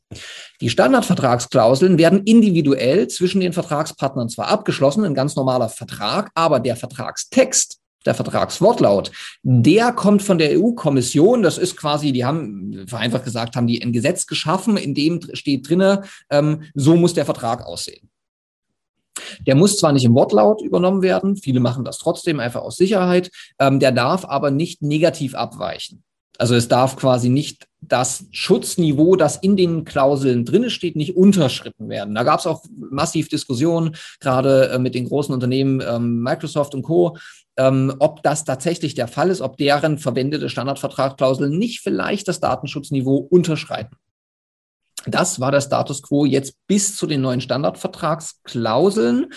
Die 0.62 0.70
Standardvertragsklauseln 0.70 1.98
werden 1.98 2.24
individuell 2.24 3.10
zwischen 3.10 3.42
den 3.42 3.52
Vertragspartnern 3.52 4.30
zwar 4.30 4.48
abgeschlossen, 4.48 5.04
ein 5.04 5.14
ganz 5.14 5.36
normaler 5.36 5.68
Vertrag, 5.68 6.32
aber 6.36 6.62
der 6.62 6.78
Vertragstext 6.78 7.77
der 8.08 8.16
Vertragswortlaut, 8.16 9.12
der 9.44 9.92
kommt 9.92 10.24
von 10.24 10.40
der 10.40 10.60
EU-Kommission. 10.60 11.44
Das 11.44 11.58
ist 11.58 11.78
quasi, 11.78 12.12
die 12.12 12.26
haben 12.26 12.86
vereinfacht 12.88 13.26
gesagt, 13.26 13.56
haben 13.56 13.68
die 13.68 13.84
ein 13.84 13.94
Gesetz 13.94 14.26
geschaffen, 14.26 14.78
in 14.78 14.96
dem 14.96 15.20
steht 15.34 15.70
drinne, 15.70 16.04
ähm, 16.32 16.64
so 16.74 16.96
muss 16.96 17.14
der 17.14 17.26
Vertrag 17.26 17.66
aussehen. 17.66 18.10
Der 19.46 19.56
muss 19.56 19.78
zwar 19.78 19.92
nicht 19.92 20.06
im 20.06 20.16
Wortlaut 20.16 20.62
übernommen 20.62 21.02
werden, 21.02 21.38
viele 21.38 21.60
machen 21.60 21.84
das 21.84 21.98
trotzdem 21.98 22.40
einfach 22.40 22.62
aus 22.62 22.78
Sicherheit, 22.78 23.30
ähm, 23.60 23.80
der 23.80 23.92
darf 23.92 24.26
aber 24.26 24.52
nicht 24.52 24.82
negativ 24.82 25.36
abweichen. 25.36 26.04
Also 26.38 26.56
es 26.56 26.68
darf 26.68 26.96
quasi 26.98 27.30
nicht 27.30 27.68
das 27.82 28.26
Schutzniveau, 28.32 29.16
das 29.16 29.38
in 29.38 29.56
den 29.56 29.86
Klauseln 29.86 30.46
drinne 30.46 30.70
steht, 30.70 30.96
nicht 30.96 31.16
unterschritten 31.16 31.90
werden. 31.90 32.16
Da 32.16 32.24
gab 32.24 32.40
es 32.40 32.48
auch 32.48 32.64
massiv 32.76 33.30
Diskussionen, 33.30 33.96
gerade 34.20 34.70
äh, 34.70 34.80
mit 34.80 34.96
den 34.96 35.08
großen 35.08 35.34
Unternehmen 35.34 35.82
ähm, 35.88 36.22
Microsoft 36.22 36.76
und 36.76 36.84
Co., 36.84 37.18
ähm, 37.58 37.96
ob 38.00 38.24
das 38.24 38.46
tatsächlich 38.46 38.96
der 38.96 39.08
Fall 39.08 39.30
ist, 39.30 39.42
ob 39.42 39.58
deren 39.58 39.98
verwendete 39.98 40.50
Standardvertragsklauseln 40.50 41.58
nicht 41.58 41.82
vielleicht 41.82 42.28
das 42.28 42.40
Datenschutzniveau 42.40 43.18
unterschreiten. 43.18 43.96
Das 45.06 45.40
war 45.40 45.52
der 45.52 45.62
Status 45.62 46.02
quo 46.02 46.26
jetzt 46.26 46.56
bis 46.68 46.96
zu 46.96 47.08
den 47.08 47.22
neuen 47.22 47.40
Standardvertragsklauseln. 47.40 49.28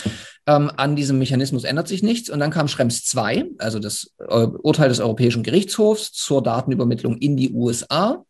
Ähm, 0.47 0.71
an 0.77 0.97
diesem 0.97 1.19
Mechanismus 1.19 1.65
ändert 1.65 1.87
sich 1.87 2.03
nichts. 2.03 2.29
Und 2.29 2.41
dann 2.41 2.51
kam 2.51 2.67
Schrems 2.67 3.05
2, 3.05 3.47
also 3.59 3.79
das 3.79 4.13
äh, 4.19 4.47
Urteil 4.47 4.89
des 4.89 5.01
Europäischen 5.01 5.43
Gerichtshofs 5.43 6.13
zur 6.13 6.43
Datenübermittlung 6.43 7.19
in 7.19 7.37
die 7.37 7.53
USA. 7.53 8.25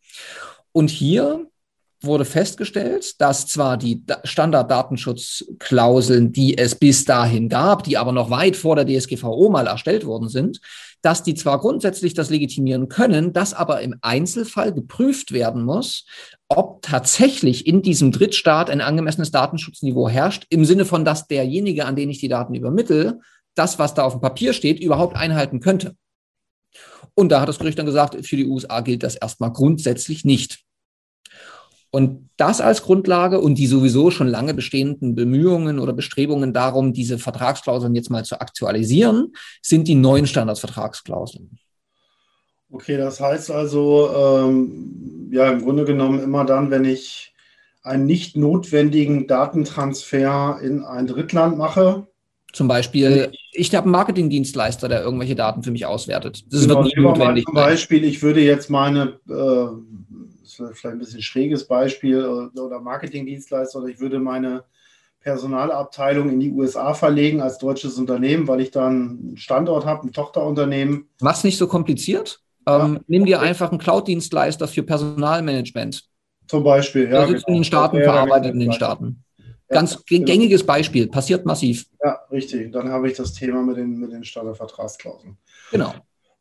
Und 0.71 0.89
hier 0.89 1.47
wurde 2.03 2.25
festgestellt, 2.25 3.21
dass 3.21 3.47
zwar 3.47 3.77
die 3.77 4.03
Standarddatenschutzklauseln, 4.23 6.31
die 6.31 6.57
es 6.57 6.75
bis 6.75 7.05
dahin 7.05 7.47
gab, 7.47 7.83
die 7.83 7.97
aber 7.97 8.11
noch 8.11 8.29
weit 8.29 8.55
vor 8.55 8.75
der 8.75 8.85
DSGVO 8.85 9.49
mal 9.49 9.67
erstellt 9.67 10.05
worden 10.05 10.27
sind, 10.27 10.59
dass 11.01 11.23
die 11.23 11.35
zwar 11.35 11.59
grundsätzlich 11.59 12.13
das 12.13 12.29
legitimieren 12.29 12.89
können, 12.89 13.33
dass 13.33 13.53
aber 13.53 13.81
im 13.81 13.95
Einzelfall 14.01 14.73
geprüft 14.73 15.31
werden 15.31 15.63
muss, 15.63 16.05
ob 16.47 16.81
tatsächlich 16.81 17.67
in 17.67 17.81
diesem 17.81 18.11
Drittstaat 18.11 18.69
ein 18.69 18.81
angemessenes 18.81 19.31
Datenschutzniveau 19.31 20.09
herrscht, 20.09 20.45
im 20.49 20.65
Sinne 20.65 20.85
von, 20.85 21.05
dass 21.05 21.27
derjenige, 21.27 21.85
an 21.85 21.95
den 21.95 22.09
ich 22.09 22.19
die 22.19 22.27
Daten 22.27 22.53
übermittle, 22.53 23.19
das, 23.55 23.79
was 23.79 23.93
da 23.93 24.03
auf 24.03 24.13
dem 24.13 24.21
Papier 24.21 24.53
steht, 24.53 24.79
überhaupt 24.79 25.15
einhalten 25.15 25.59
könnte. 25.59 25.95
Und 27.13 27.29
da 27.29 27.41
hat 27.41 27.49
das 27.49 27.59
Gericht 27.59 27.77
dann 27.77 27.85
gesagt, 27.85 28.25
für 28.25 28.37
die 28.37 28.45
USA 28.45 28.81
gilt 28.81 29.03
das 29.03 29.15
erstmal 29.15 29.51
grundsätzlich 29.51 30.23
nicht. 30.23 30.63
Und 31.91 32.29
das 32.37 32.61
als 32.61 32.83
Grundlage 32.83 33.39
und 33.41 33.55
die 33.55 33.67
sowieso 33.67 34.11
schon 34.11 34.27
lange 34.27 34.53
bestehenden 34.53 35.13
Bemühungen 35.13 35.77
oder 35.77 35.91
Bestrebungen 35.91 36.53
darum, 36.53 36.93
diese 36.93 37.19
Vertragsklauseln 37.19 37.93
jetzt 37.95 38.09
mal 38.09 38.23
zu 38.23 38.39
aktualisieren, 38.39 39.33
sind 39.61 39.87
die 39.89 39.95
neuen 39.95 40.25
Standardvertragsklauseln. 40.25 41.59
Okay, 42.71 42.95
das 42.95 43.19
heißt 43.19 43.51
also, 43.51 44.09
ähm, 44.15 45.29
ja, 45.31 45.51
im 45.51 45.61
Grunde 45.61 45.83
genommen 45.83 46.23
immer 46.23 46.45
dann, 46.45 46.71
wenn 46.71 46.85
ich 46.85 47.33
einen 47.83 48.05
nicht 48.05 48.37
notwendigen 48.37 49.27
Datentransfer 49.27 50.59
in 50.63 50.83
ein 50.83 51.07
Drittland 51.07 51.57
mache. 51.57 52.07
Zum 52.53 52.67
Beispiel, 52.67 53.31
ich 53.53 53.73
habe 53.75 53.85
einen 53.85 53.91
Marketingdienstleister, 53.91 54.87
der 54.87 55.03
irgendwelche 55.03 55.35
Daten 55.35 55.63
für 55.63 55.71
mich 55.71 55.85
auswertet. 55.85 56.43
Das 56.51 56.61
genau, 56.61 56.75
wird 56.75 56.85
nicht 56.85 56.97
notwendig. 56.97 57.45
Zum 57.45 57.55
Beispiel, 57.55 58.03
ich 58.03 58.21
würde 58.21 58.41
jetzt 58.41 58.69
meine, 58.69 59.19
äh, 59.29 59.67
vielleicht 60.55 60.85
ein 60.85 60.99
bisschen 60.99 61.21
schräges 61.21 61.67
Beispiel, 61.67 62.19
äh, 62.19 62.59
oder 62.59 62.79
Marketingdienstleister, 62.79 63.79
oder 63.79 63.87
ich 63.87 63.99
würde 63.99 64.19
meine 64.19 64.63
Personalabteilung 65.21 66.29
in 66.29 66.39
die 66.39 66.51
USA 66.51 66.93
verlegen 66.93 67.41
als 67.41 67.59
deutsches 67.59 67.97
Unternehmen, 67.97 68.47
weil 68.47 68.61
ich 68.61 68.71
dann 68.71 69.19
einen 69.19 69.37
Standort 69.37 69.85
habe, 69.85 70.07
ein 70.07 70.13
Tochterunternehmen. 70.13 71.07
Mach's 71.21 71.43
nicht 71.43 71.57
so 71.57 71.67
kompliziert. 71.67 72.39
Ähm, 72.67 72.99
nimm 73.07 73.25
dir 73.25 73.39
einfach 73.39 73.69
einen 73.69 73.79
Cloud-Dienstleister 73.79 74.67
für 74.67 74.83
Personalmanagement. 74.83 76.03
Zum 76.47 76.63
Beispiel, 76.63 77.05
ja. 77.05 77.19
Der 77.19 77.27
sitzt 77.27 77.45
genau. 77.45 77.55
in 77.55 77.61
den 77.61 77.63
Staaten, 77.63 77.97
ja, 77.97 78.03
verarbeitet 78.03 78.53
in 78.53 78.59
den 78.59 78.73
Staaten. 78.73 79.23
Ganz 79.69 79.93
ja, 79.93 79.99
genau. 80.07 80.25
gängiges 80.25 80.65
Beispiel, 80.65 81.07
passiert 81.07 81.45
massiv. 81.45 81.85
Ja, 82.03 82.19
richtig. 82.29 82.71
Dann 82.71 82.89
habe 82.89 83.09
ich 83.09 83.15
das 83.15 83.33
Thema 83.33 83.63
mit 83.63 83.77
den, 83.77 83.99
mit 83.99 84.11
den 84.11 84.23
Standardvertragsklauseln. 84.23 85.37
Genau. 85.71 85.93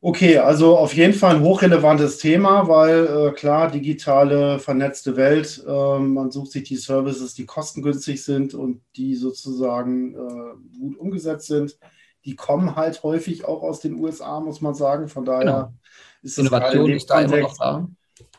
Okay, 0.02 0.38
also 0.38 0.78
auf 0.78 0.94
jeden 0.94 1.12
Fall 1.12 1.36
ein 1.36 1.42
hochrelevantes 1.42 2.16
Thema, 2.16 2.68
weil 2.68 3.06
äh, 3.06 3.32
klar, 3.32 3.70
digitale, 3.70 4.58
vernetzte 4.58 5.14
Welt, 5.16 5.62
äh, 5.66 5.98
man 5.98 6.30
sucht 6.30 6.52
sich 6.52 6.62
die 6.62 6.76
Services, 6.76 7.34
die 7.34 7.44
kostengünstig 7.44 8.24
sind 8.24 8.54
und 8.54 8.80
die 8.96 9.14
sozusagen 9.14 10.14
äh, 10.14 10.78
gut 10.78 10.96
umgesetzt 10.96 11.48
sind. 11.48 11.78
Die 12.24 12.34
kommen 12.34 12.76
halt 12.76 13.02
häufig 13.02 13.44
auch 13.44 13.62
aus 13.62 13.80
den 13.80 13.94
USA, 13.94 14.40
muss 14.40 14.62
man 14.62 14.74
sagen. 14.74 15.08
Von 15.08 15.26
daher 15.26 15.44
genau. 15.44 15.72
ist 16.22 16.38
Innovation 16.38 16.90
ist 16.92 17.10
da 17.10 17.20
immer 17.20 17.40
noch 17.40 17.58
da. 17.58 17.86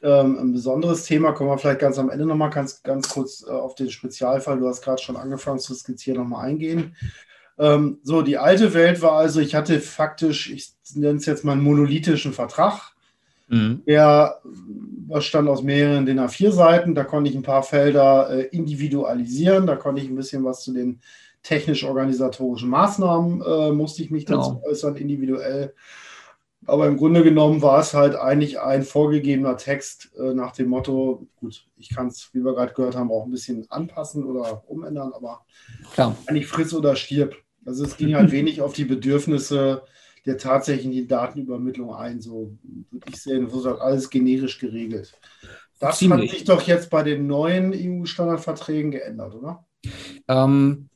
Ähm, 0.01 0.39
ein 0.39 0.53
besonderes 0.53 1.03
Thema, 1.03 1.31
kommen 1.31 1.51
wir 1.51 1.59
vielleicht 1.59 1.79
ganz 1.79 1.99
am 1.99 2.09
Ende 2.09 2.25
nochmal 2.25 2.49
ganz, 2.49 2.81
ganz 2.81 3.07
kurz 3.09 3.45
äh, 3.47 3.51
auf 3.51 3.75
den 3.75 3.91
Spezialfall, 3.91 4.59
du 4.59 4.67
hast 4.67 4.81
gerade 4.81 5.01
schon 5.01 5.15
angefangen 5.15 5.59
zu 5.59 5.75
skizzieren, 5.75 6.19
nochmal 6.21 6.47
eingehen. 6.47 6.95
Ähm, 7.61 7.99
so, 8.01 8.23
die 8.23 8.39
alte 8.39 8.73
Welt 8.73 9.01
war 9.03 9.13
also, 9.13 9.39
ich 9.39 9.53
hatte 9.53 9.79
faktisch, 9.79 10.49
ich 10.51 10.73
nenne 10.95 11.19
es 11.19 11.27
jetzt 11.27 11.45
mal 11.45 11.53
einen 11.53 11.63
monolithischen 11.63 12.33
Vertrag. 12.33 12.93
Mhm. 13.49 13.83
Der 13.85 14.41
bestand 14.43 15.47
aus 15.47 15.61
mehreren 15.61 16.05
DIN 16.05 16.19
A4-Seiten. 16.19 16.95
Da 16.95 17.03
konnte 17.03 17.29
ich 17.29 17.35
ein 17.35 17.43
paar 17.43 17.61
Felder 17.61 18.29
äh, 18.31 18.41
individualisieren. 18.47 19.67
Da 19.67 19.75
konnte 19.75 20.01
ich 20.01 20.09
ein 20.09 20.15
bisschen 20.15 20.43
was 20.43 20.63
zu 20.63 20.73
den 20.73 21.01
technisch-organisatorischen 21.43 22.69
Maßnahmen, 22.69 23.41
äh, 23.41 23.71
musste 23.71 24.03
ich 24.03 24.11
mich 24.11 24.25
genau. 24.25 24.39
dazu 24.39 24.61
äußern, 24.63 24.95
individuell. 24.95 25.73
Aber 26.67 26.87
im 26.87 26.97
Grunde 26.97 27.23
genommen 27.23 27.61
war 27.61 27.79
es 27.79 27.93
halt 27.93 28.15
eigentlich 28.15 28.59
ein 28.59 28.83
vorgegebener 28.83 29.57
Text 29.57 30.11
äh, 30.17 30.33
nach 30.33 30.51
dem 30.51 30.69
Motto, 30.69 31.27
gut, 31.39 31.65
ich 31.77 31.89
kann 31.89 32.07
es, 32.07 32.29
wie 32.33 32.43
wir 32.43 32.53
gerade 32.53 32.73
gehört 32.73 32.95
haben, 32.95 33.11
auch 33.11 33.25
ein 33.25 33.31
bisschen 33.31 33.65
anpassen 33.71 34.23
oder 34.25 34.63
umändern, 34.67 35.11
aber 35.13 35.43
Klar. 35.93 36.15
eigentlich 36.27 36.47
friss 36.47 36.73
oder 36.73 36.95
stirb. 36.95 37.35
Also 37.65 37.83
es 37.83 37.97
ging 37.97 38.15
halt 38.15 38.31
wenig 38.31 38.61
auf 38.61 38.73
die 38.73 38.85
Bedürfnisse 38.85 39.83
der 40.25 40.37
tatsächlichen 40.37 41.07
Datenübermittlung 41.07 41.93
ein. 41.93 42.21
So 42.21 42.57
würde 42.91 43.07
ich 43.09 43.21
sehen, 43.21 43.45
das 43.45 43.55
ist 43.55 43.65
halt 43.65 43.79
alles 43.79 44.09
generisch 44.09 44.59
geregelt. 44.59 45.13
Das 45.79 45.97
Ziemlich. 45.97 46.29
hat 46.29 46.37
sich 46.37 46.45
doch 46.45 46.61
jetzt 46.61 46.89
bei 46.91 47.01
den 47.01 47.25
neuen 47.25 47.73
EU-Standardverträgen 47.73 48.91
geändert, 48.91 49.33
oder? 49.33 49.65
Ähm, 50.27 50.89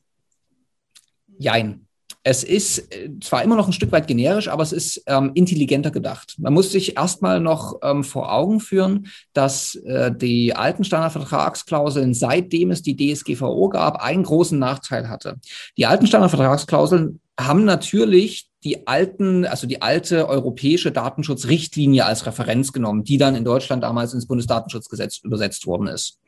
jein 1.38 1.85
es 2.26 2.42
ist 2.42 2.92
äh, 2.92 3.08
zwar 3.20 3.44
immer 3.44 3.54
noch 3.54 3.68
ein 3.68 3.72
Stück 3.72 3.92
weit 3.92 4.08
generisch, 4.08 4.48
aber 4.48 4.64
es 4.64 4.72
ist 4.72 5.00
ähm, 5.06 5.30
intelligenter 5.34 5.92
gedacht. 5.92 6.34
Man 6.38 6.54
muss 6.54 6.72
sich 6.72 6.96
erstmal 6.96 7.38
noch 7.38 7.78
ähm, 7.84 8.02
vor 8.02 8.32
Augen 8.32 8.58
führen, 8.58 9.06
dass 9.32 9.76
äh, 9.76 10.10
die 10.12 10.52
alten 10.52 10.82
Standardvertragsklauseln, 10.82 12.14
seitdem 12.14 12.72
es 12.72 12.82
die 12.82 12.96
DSGVO 12.96 13.68
gab, 13.68 14.02
einen 14.02 14.24
großen 14.24 14.58
Nachteil 14.58 15.08
hatte. 15.08 15.36
Die 15.76 15.86
alten 15.86 16.08
Standardvertragsklauseln 16.08 17.20
haben 17.38 17.64
natürlich 17.64 18.48
die 18.64 18.88
alten, 18.88 19.44
also 19.44 19.68
die 19.68 19.80
alte 19.80 20.28
europäische 20.28 20.90
Datenschutzrichtlinie 20.90 22.06
als 22.06 22.26
Referenz 22.26 22.72
genommen, 22.72 23.04
die 23.04 23.18
dann 23.18 23.36
in 23.36 23.44
Deutschland 23.44 23.84
damals 23.84 24.14
ins 24.14 24.26
Bundesdatenschutzgesetz 24.26 25.18
übersetzt 25.22 25.64
worden 25.68 25.86
ist. 25.86 26.18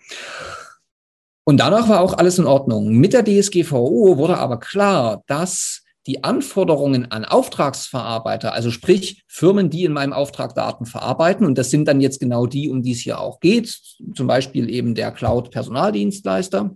Und 1.42 1.56
danach 1.56 1.88
war 1.88 2.02
auch 2.02 2.12
alles 2.12 2.38
in 2.38 2.46
Ordnung. 2.46 2.92
Mit 2.92 3.14
der 3.14 3.24
DSGVO 3.24 4.16
wurde 4.16 4.38
aber 4.38 4.60
klar, 4.60 5.24
dass 5.26 5.82
die 6.08 6.24
Anforderungen 6.24 7.12
an 7.12 7.26
Auftragsverarbeiter, 7.26 8.54
also 8.54 8.70
sprich 8.70 9.22
Firmen, 9.28 9.68
die 9.68 9.84
in 9.84 9.92
meinem 9.92 10.14
Auftrag 10.14 10.54
Daten 10.54 10.86
verarbeiten, 10.86 11.46
und 11.46 11.58
das 11.58 11.70
sind 11.70 11.86
dann 11.86 12.00
jetzt 12.00 12.18
genau 12.18 12.46
die, 12.46 12.70
um 12.70 12.82
die 12.82 12.92
es 12.92 13.00
hier 13.00 13.20
auch 13.20 13.40
geht, 13.40 13.78
zum 14.14 14.26
Beispiel 14.26 14.70
eben 14.70 14.94
der 14.94 15.12
Cloud-Personaldienstleister, 15.12 16.74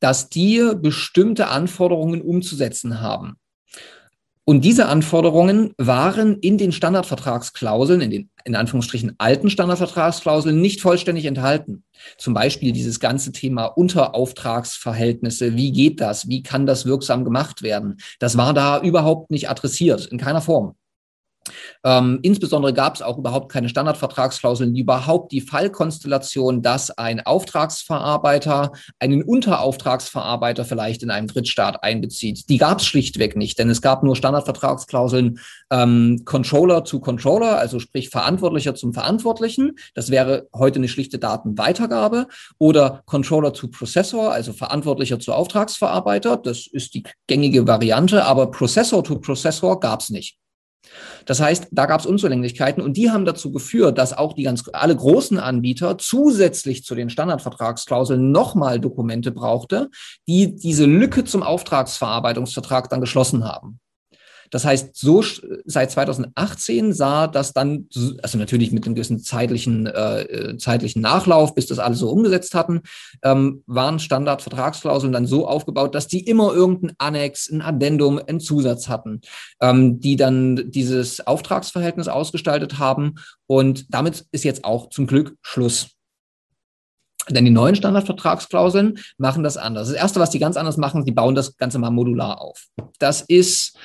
dass 0.00 0.30
die 0.30 0.72
bestimmte 0.80 1.48
Anforderungen 1.48 2.22
umzusetzen 2.22 3.00
haben. 3.00 3.36
Und 4.48 4.64
diese 4.64 4.86
Anforderungen 4.86 5.74
waren 5.76 6.38
in 6.38 6.56
den 6.56 6.70
Standardvertragsklauseln, 6.70 8.00
in 8.00 8.10
den 8.10 8.30
in 8.44 8.54
Anführungsstrichen 8.54 9.16
alten 9.18 9.50
Standardvertragsklauseln 9.50 10.60
nicht 10.60 10.80
vollständig 10.80 11.24
enthalten. 11.24 11.82
Zum 12.16 12.32
Beispiel 12.32 12.70
dieses 12.70 13.00
ganze 13.00 13.32
Thema 13.32 13.64
Unterauftragsverhältnisse. 13.64 15.56
Wie 15.56 15.72
geht 15.72 16.00
das? 16.00 16.28
Wie 16.28 16.44
kann 16.44 16.64
das 16.64 16.86
wirksam 16.86 17.24
gemacht 17.24 17.62
werden? 17.62 17.96
Das 18.20 18.36
war 18.36 18.54
da 18.54 18.80
überhaupt 18.80 19.32
nicht 19.32 19.50
adressiert, 19.50 20.06
in 20.06 20.18
keiner 20.18 20.40
Form. 20.40 20.76
Ähm, 21.84 22.18
insbesondere 22.22 22.72
gab 22.72 22.94
es 22.94 23.02
auch 23.02 23.18
überhaupt 23.18 23.50
keine 23.50 23.68
Standardvertragsklauseln, 23.68 24.74
die 24.74 24.80
überhaupt 24.80 25.32
die 25.32 25.40
Fallkonstellation, 25.40 26.62
dass 26.62 26.90
ein 26.90 27.24
Auftragsverarbeiter 27.24 28.72
einen 28.98 29.22
Unterauftragsverarbeiter 29.22 30.64
vielleicht 30.64 31.02
in 31.02 31.10
einem 31.10 31.28
Drittstaat 31.28 31.82
einbezieht. 31.82 32.48
Die 32.48 32.58
gab 32.58 32.80
es 32.80 32.86
schlichtweg 32.86 33.36
nicht, 33.36 33.58
denn 33.58 33.70
es 33.70 33.82
gab 33.82 34.02
nur 34.02 34.16
Standardvertragsklauseln 34.16 35.40
ähm, 35.70 36.22
Controller 36.24 36.84
zu 36.84 37.00
Controller, 37.00 37.58
also 37.58 37.78
sprich 37.78 38.10
Verantwortlicher 38.10 38.74
zum 38.74 38.92
Verantwortlichen. 38.92 39.76
Das 39.94 40.10
wäre 40.10 40.48
heute 40.54 40.78
eine 40.78 40.88
schlichte 40.88 41.18
Datenweitergabe 41.18 42.26
oder 42.58 43.02
Controller 43.06 43.54
zu 43.54 43.68
Prozessor, 43.68 44.32
also 44.32 44.52
Verantwortlicher 44.52 45.18
zu 45.18 45.32
Auftragsverarbeiter. 45.32 46.36
Das 46.36 46.66
ist 46.66 46.94
die 46.94 47.04
gängige 47.26 47.66
Variante, 47.66 48.24
aber 48.24 48.50
Prozessor 48.50 49.02
to 49.04 49.18
Prozessor 49.18 49.80
gab 49.80 50.00
es 50.00 50.10
nicht. 50.10 50.38
Das 51.24 51.40
heißt, 51.40 51.68
da 51.70 51.86
gab 51.86 52.00
es 52.00 52.06
Unzulänglichkeiten 52.06 52.82
und 52.82 52.96
die 52.96 53.10
haben 53.10 53.24
dazu 53.24 53.52
geführt, 53.52 53.98
dass 53.98 54.12
auch 54.12 54.32
die 54.32 54.44
ganz 54.44 54.64
alle 54.72 54.94
großen 54.94 55.38
Anbieter 55.38 55.98
zusätzlich 55.98 56.84
zu 56.84 56.94
den 56.94 57.10
Standardvertragsklauseln 57.10 58.30
nochmal 58.30 58.80
Dokumente 58.80 59.32
brauchte, 59.32 59.90
die 60.28 60.54
diese 60.54 60.86
Lücke 60.86 61.24
zum 61.24 61.42
Auftragsverarbeitungsvertrag 61.42 62.88
dann 62.88 63.00
geschlossen 63.00 63.44
haben. 63.44 63.80
Das 64.50 64.64
heißt, 64.64 64.96
so 64.96 65.22
seit 65.64 65.90
2018 65.90 66.92
sah 66.92 67.26
das 67.26 67.52
dann, 67.52 67.88
also 68.22 68.38
natürlich 68.38 68.72
mit 68.72 68.84
einem 68.84 68.94
gewissen 68.94 69.18
zeitlichen, 69.18 69.86
äh, 69.86 70.22
äh, 70.22 70.56
zeitlichen 70.58 71.02
Nachlauf, 71.02 71.54
bis 71.54 71.66
das 71.66 71.78
alle 71.78 71.94
so 71.94 72.10
umgesetzt 72.10 72.54
hatten, 72.54 72.82
ähm, 73.22 73.62
waren 73.66 73.98
Standardvertragsklauseln 73.98 75.12
dann 75.12 75.26
so 75.26 75.46
aufgebaut, 75.46 75.94
dass 75.94 76.08
die 76.08 76.20
immer 76.20 76.52
irgendein 76.52 76.94
Annex, 76.98 77.50
ein 77.50 77.62
Addendum, 77.62 78.20
einen 78.24 78.40
Zusatz 78.40 78.88
hatten, 78.88 79.20
ähm, 79.60 80.00
die 80.00 80.16
dann 80.16 80.70
dieses 80.70 81.26
Auftragsverhältnis 81.26 82.08
ausgestaltet 82.08 82.78
haben. 82.78 83.16
Und 83.46 83.92
damit 83.94 84.26
ist 84.32 84.44
jetzt 84.44 84.64
auch 84.64 84.90
zum 84.90 85.06
Glück 85.06 85.36
Schluss. 85.42 85.96
Denn 87.28 87.44
die 87.44 87.50
neuen 87.50 87.74
Standardvertragsklauseln 87.74 88.98
machen 89.18 89.42
das 89.42 89.56
anders. 89.56 89.88
Das 89.88 89.96
Erste, 89.96 90.20
was 90.20 90.30
die 90.30 90.38
ganz 90.38 90.56
anders 90.56 90.76
machen, 90.76 91.04
die 91.04 91.12
bauen 91.12 91.34
das 91.34 91.56
Ganze 91.56 91.78
mal 91.78 91.90
modular 91.90 92.40
auf. 92.40 92.66
Das 92.98 93.22
ist 93.22 93.76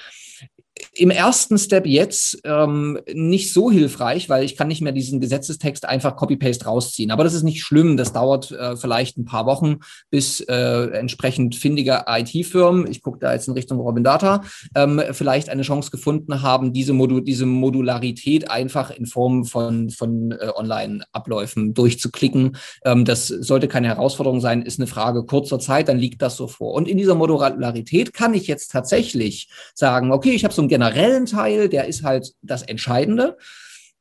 im 1.02 1.10
ersten 1.10 1.58
Step 1.58 1.88
jetzt 1.88 2.42
ähm, 2.44 3.00
nicht 3.12 3.54
so 3.54 3.72
hilfreich, 3.72 4.30
weil 4.30 4.44
ich 4.44 4.56
kann 4.56 4.68
nicht 4.68 4.82
mehr 4.82 4.92
diesen 4.92 5.20
Gesetzestext 5.20 5.90
einfach 5.90 6.16
Copy-Paste 6.16 6.66
rausziehen. 6.66 7.10
Aber 7.10 7.24
das 7.24 7.34
ist 7.34 7.42
nicht 7.42 7.64
schlimm. 7.64 7.98
Das 7.98 8.14
dauert 8.14 8.52
äh, 8.52 8.76
vielleicht 8.76 9.18
ein 9.18 9.26
paar 9.26 9.48
Wochen, 9.48 9.78
bis 10.12 10.42
äh, 10.42 10.92
entsprechend 10.92 11.56
findige 11.56 12.04
IT-Firmen, 12.08 12.86
ich 12.86 13.02
gucke 13.02 13.18
da 13.18 13.34
jetzt 13.34 13.48
in 13.48 13.56
Richtung 13.56 13.80
Robin 13.80 14.04
Data, 14.04 14.44
ähm, 14.76 15.02
vielleicht 15.12 15.50
eine 15.50 15.64
Chance 15.64 15.90
gefunden 15.90 16.44
haben, 16.44 16.72
diese, 16.72 16.94
Modu 16.94 17.20
diese 17.20 17.48
Modularität 17.48 18.52
einfach 18.52 18.92
in 18.92 19.08
Form 19.08 19.46
von, 19.46 19.90
von 19.90 20.34
äh, 20.34 20.52
Online-Abläufen 20.56 21.74
durchzuklicken. 21.74 22.58
Ähm, 22.86 23.06
das 23.06 23.28
sollte 23.28 23.68
keine 23.68 23.88
Herausforderung 23.88 24.40
sein, 24.40 24.62
ist 24.62 24.80
eine 24.80 24.86
Frage 24.86 25.24
kurzer 25.24 25.58
Zeit, 25.58 25.88
dann 25.88 25.98
liegt 25.98 26.22
das 26.22 26.38
so 26.38 26.48
vor. 26.48 26.76
Und 26.76 26.88
in 26.88 27.00
dieser 27.00 27.16
Modularität 27.16 28.14
kann 28.14 28.36
ich 28.36 28.46
jetzt 28.46 28.72
tatsächlich 28.72 29.50
sagen, 29.74 30.12
okay, 30.12 30.30
ich 30.30 30.44
habe 30.44 30.54
so 30.54 30.62
ein 30.62 30.70
generellen 30.92 31.26
Teil, 31.26 31.70
der 31.70 31.88
ist 31.88 32.04
halt 32.04 32.34
das 32.42 32.64
Entscheidende. 32.64 33.38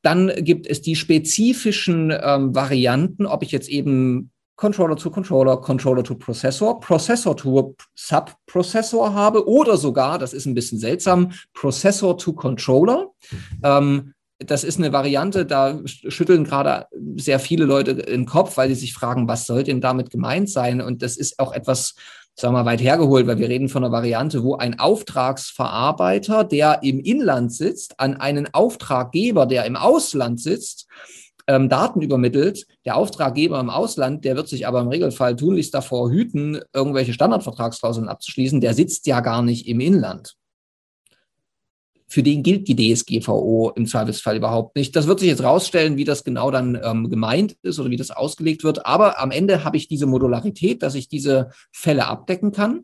Dann 0.03 0.33
gibt 0.37 0.66
es 0.66 0.81
die 0.81 0.96
spezifischen 0.96 2.12
ähm, 2.22 2.55
Varianten, 2.55 3.26
ob 3.26 3.42
ich 3.42 3.53
jetzt 3.53 3.68
eben 3.68 4.31
Controller 4.57 4.96
to 4.96 5.11
Controller, 5.11 5.57
Controller 5.57 6.05
to 6.05 6.14
Prozessor, 6.14 6.81
Prozessor 6.81 7.37
to 7.37 7.74
Subprozessor 7.94 9.14
habe 9.14 9.48
oder 9.48 9.76
sogar, 9.76 10.18
das 10.18 10.35
ist 10.35 10.46
ein 10.46 10.55
bisschen 10.55 10.79
seltsam, 10.79 11.33
Prozessor 11.55 12.18
to 12.18 12.35
Controller. 12.35 13.11
Ähm, 13.62 14.12
das 14.38 14.64
ist 14.64 14.79
eine 14.79 14.92
Variante, 14.92 15.44
da 15.44 15.81
schütteln 15.85 16.44
gerade 16.44 16.87
sehr 17.16 17.38
viele 17.38 17.66
Leute 17.66 17.94
den 17.94 18.24
Kopf, 18.24 18.57
weil 18.57 18.70
sie 18.70 18.74
sich 18.74 18.94
fragen, 18.94 19.29
was 19.29 19.46
soll 19.46 19.64
denn 19.64 19.83
damit 19.83 20.11
gemeint 20.11 20.48
sein? 20.48 20.81
Und 20.81 21.03
das 21.03 21.18
ist 21.18 21.38
auch 21.38 21.53
etwas, 21.53 21.94
sagen 22.38 22.55
wir 22.55 22.64
weit 22.64 22.81
hergeholt, 22.81 23.27
weil 23.27 23.38
wir 23.38 23.49
reden 23.49 23.69
von 23.69 23.85
einer 23.85 23.93
Variante, 23.93 24.43
wo 24.43 24.57
ein 24.57 24.79
Auftragsverarbeiter, 24.79 26.45
der 26.45 26.83
im 26.83 27.01
Inland 27.01 27.53
sitzt, 27.53 27.99
an 28.01 28.16
einen 28.16 28.53
Auftraggeber, 28.53 29.47
der 29.47 29.64
im 29.66 29.77
Ausland 29.77 30.40
sitzt, 30.40 30.87
ähm, 31.47 31.69
Daten 31.69 32.01
übermittelt. 32.01 32.66
Der 32.85 32.97
Auftraggeber 32.97 33.61
im 33.61 33.71
Ausland, 33.71 34.25
der 34.25 34.37
wird 34.37 34.49
sich 34.49 34.66
aber 34.66 34.81
im 34.81 34.88
Regelfall 34.88 35.37
tunlichst 35.37 35.75
davor 35.75 36.11
hüten, 36.11 36.61
irgendwelche 36.73 37.12
Standardvertragsklauseln 37.12 38.09
abzuschließen. 38.09 38.61
Der 38.61 38.75
sitzt 38.75 39.07
ja 39.07 39.21
gar 39.21 39.43
nicht 39.43 39.66
im 39.66 39.81
Inland 39.81 40.37
für 42.11 42.25
den 42.25 42.42
gilt 42.42 42.66
die 42.66 42.75
DSGVO 42.75 43.73
im 43.77 43.87
Zweifelsfall 43.87 44.37
überhaupt 44.37 44.75
nicht. 44.75 44.96
Das 44.96 45.07
wird 45.07 45.20
sich 45.20 45.29
jetzt 45.29 45.44
rausstellen, 45.44 45.96
wie 45.96 46.05
das 46.05 46.25
genau 46.25 46.51
dann 46.51 46.79
ähm, 46.83 47.09
gemeint 47.09 47.57
ist 47.62 47.79
oder 47.79 47.88
wie 47.88 47.96
das 47.96 48.11
ausgelegt 48.11 48.64
wird. 48.64 48.85
Aber 48.85 49.20
am 49.20 49.31
Ende 49.31 49.64
habe 49.64 49.77
ich 49.77 49.87
diese 49.87 50.07
Modularität, 50.07 50.83
dass 50.83 50.96
ich 50.96 51.09
diese 51.09 51.51
Fälle 51.70 52.09
abdecken 52.09 52.51
kann. 52.51 52.81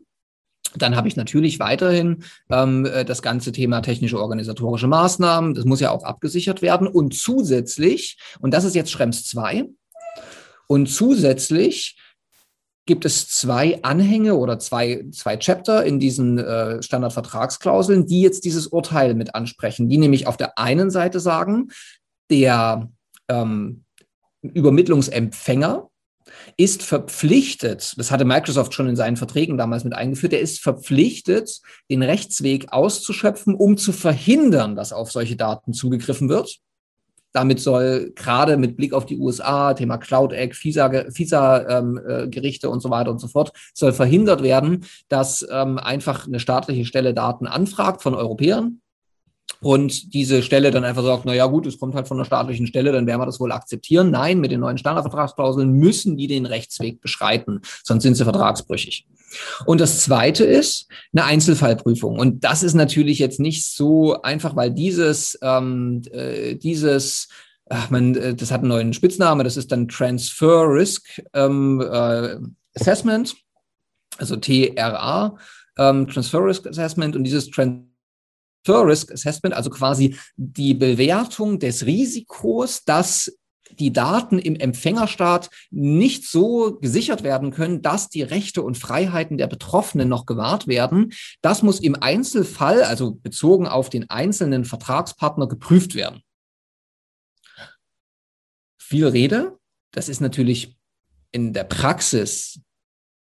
Dann 0.75 0.95
habe 0.95 1.09
ich 1.09 1.17
natürlich 1.17 1.59
weiterhin 1.59 2.23
ähm, 2.49 2.85
äh, 2.85 3.03
das 3.03 3.21
ganze 3.21 3.51
Thema 3.51 3.81
technische 3.81 4.19
organisatorische 4.19 4.87
Maßnahmen. 4.87 5.55
Das 5.55 5.65
muss 5.65 5.81
ja 5.81 5.91
auch 5.91 6.05
abgesichert 6.05 6.61
werden. 6.61 6.87
Und 6.87 7.13
zusätzlich, 7.13 8.17
und 8.39 8.53
das 8.53 8.63
ist 8.63 8.75
jetzt 8.75 8.91
Schrems 8.91 9.25
2, 9.27 9.65
und 10.67 10.87
zusätzlich 10.87 11.97
gibt 12.87 13.05
es 13.05 13.27
zwei 13.27 13.83
Anhänge 13.83 14.35
oder 14.35 14.57
zwei, 14.57 15.05
zwei 15.11 15.37
Chapter 15.37 15.85
in 15.85 15.99
diesen 15.99 16.39
äh, 16.39 16.81
Standardvertragsklauseln, 16.81 18.07
die 18.07 18.21
jetzt 18.21 18.45
dieses 18.45 18.67
Urteil 18.67 19.13
mit 19.13 19.35
ansprechen, 19.35 19.89
die 19.89 19.97
nämlich 19.97 20.25
auf 20.25 20.37
der 20.37 20.57
einen 20.57 20.89
Seite 20.89 21.19
sagen, 21.19 21.69
der 22.31 22.89
ähm, 23.27 23.83
Übermittlungsempfänger 24.41 25.89
ist 26.57 26.83
verpflichtet, 26.83 27.93
das 27.97 28.11
hatte 28.11 28.25
Microsoft 28.25 28.73
schon 28.73 28.89
in 28.89 28.95
seinen 28.95 29.17
Verträgen 29.17 29.57
damals 29.57 29.83
mit 29.83 29.93
eingeführt, 29.93 30.33
der 30.33 30.41
ist 30.41 30.59
verpflichtet, 30.59 31.61
den 31.89 32.03
Rechtsweg 32.03 32.71
auszuschöpfen, 32.71 33.55
um 33.55 33.77
zu 33.77 33.91
verhindern, 33.91 34.75
dass 34.75 34.93
auf 34.93 35.11
solche 35.11 35.35
Daten 35.35 35.73
zugegriffen 35.73 36.29
wird. 36.29 36.59
Damit 37.37 37.59
soll 37.59 38.13
gerade 38.15 38.57
mit 38.57 38.77
Blick 38.77 38.93
auf 38.93 39.05
die 39.05 39.19
USA, 39.19 39.75
Thema 39.75 39.99
Cloud 39.99 40.33
Act, 40.33 40.55
FISA-Gerichte 40.55 41.67
ähm, 41.69 42.01
äh, 42.07 42.73
und 42.73 42.79
so 42.81 42.89
weiter 42.89 43.11
und 43.11 43.19
so 43.19 43.27
fort, 43.27 43.51
soll 43.75 43.93
verhindert 43.93 44.41
werden, 44.41 44.85
dass 45.07 45.47
ähm, 45.51 45.77
einfach 45.77 46.25
eine 46.25 46.39
staatliche 46.39 46.83
Stelle 46.83 47.13
Daten 47.13 47.45
anfragt 47.45 48.01
von 48.01 48.15
Europäern 48.15 48.81
und 49.61 50.13
diese 50.13 50.43
Stelle 50.43 50.71
dann 50.71 50.83
einfach 50.83 51.03
sagt, 51.03 51.25
na 51.25 51.33
ja 51.33 51.45
gut, 51.45 51.65
es 51.65 51.79
kommt 51.79 51.95
halt 51.95 52.07
von 52.07 52.17
einer 52.17 52.25
staatlichen 52.25 52.67
Stelle, 52.67 52.91
dann 52.91 53.07
werden 53.07 53.19
wir 53.19 53.25
das 53.25 53.39
wohl 53.39 53.51
akzeptieren. 53.51 54.11
Nein, 54.11 54.39
mit 54.39 54.51
den 54.51 54.59
neuen 54.59 54.77
Standardvertragsklauseln 54.77 55.71
müssen 55.71 56.17
die 56.17 56.27
den 56.27 56.45
Rechtsweg 56.45 57.01
beschreiten, 57.01 57.61
sonst 57.83 58.03
sind 58.03 58.15
sie 58.15 58.23
vertragsbrüchig. 58.23 59.07
Und 59.65 59.81
das 59.81 60.01
zweite 60.01 60.45
ist 60.45 60.87
eine 61.13 61.25
Einzelfallprüfung. 61.25 62.17
Und 62.17 62.43
das 62.43 62.63
ist 62.63 62.75
natürlich 62.75 63.19
jetzt 63.19 63.39
nicht 63.39 63.65
so 63.65 64.21
einfach, 64.21 64.55
weil 64.55 64.71
dieses, 64.71 65.37
ähm, 65.41 66.01
äh, 66.11 66.55
dieses 66.55 67.27
ach 67.69 67.89
man, 67.89 68.15
äh, 68.15 68.35
das 68.35 68.51
hat 68.51 68.61
einen 68.61 68.69
neuen 68.69 68.93
Spitzname, 68.93 69.43
das 69.43 69.57
ist 69.57 69.71
dann 69.71 69.87
Transfer 69.87 70.65
Risk 70.67 71.21
ähm, 71.33 71.81
äh, 71.81 72.37
Assessment, 72.75 73.35
also 74.17 74.35
TRA, 74.35 75.37
ähm, 75.77 76.07
Transfer 76.07 76.43
Risk 76.43 76.67
Assessment. 76.67 77.15
Und 77.15 77.23
dieses 77.23 77.49
Transfer 77.49 77.83
Risk 78.75 79.11
Assessment, 79.11 79.55
also 79.55 79.69
quasi 79.69 80.15
die 80.35 80.73
Bewertung 80.73 81.59
des 81.59 81.85
Risikos, 81.85 82.83
dass 82.83 83.31
die 83.71 83.91
Daten 83.91 84.39
im 84.39 84.55
Empfängerstaat 84.55 85.49
nicht 85.71 86.25
so 86.27 86.77
gesichert 86.79 87.23
werden 87.23 87.51
können, 87.51 87.81
dass 87.81 88.09
die 88.09 88.23
Rechte 88.23 88.61
und 88.61 88.77
Freiheiten 88.77 89.37
der 89.37 89.47
Betroffenen 89.47 90.09
noch 90.09 90.25
gewahrt 90.25 90.67
werden. 90.67 91.13
Das 91.41 91.63
muss 91.63 91.79
im 91.79 91.95
Einzelfall, 91.95 92.83
also 92.83 93.15
bezogen 93.15 93.67
auf 93.67 93.89
den 93.89 94.09
einzelnen 94.09 94.65
Vertragspartner, 94.65 95.47
geprüft 95.47 95.95
werden. 95.95 96.21
Viel 98.77 99.07
Rede. 99.07 99.57
Das 99.91 100.09
ist 100.09 100.21
natürlich 100.21 100.77
in 101.31 101.53
der 101.53 101.65
Praxis 101.65 102.61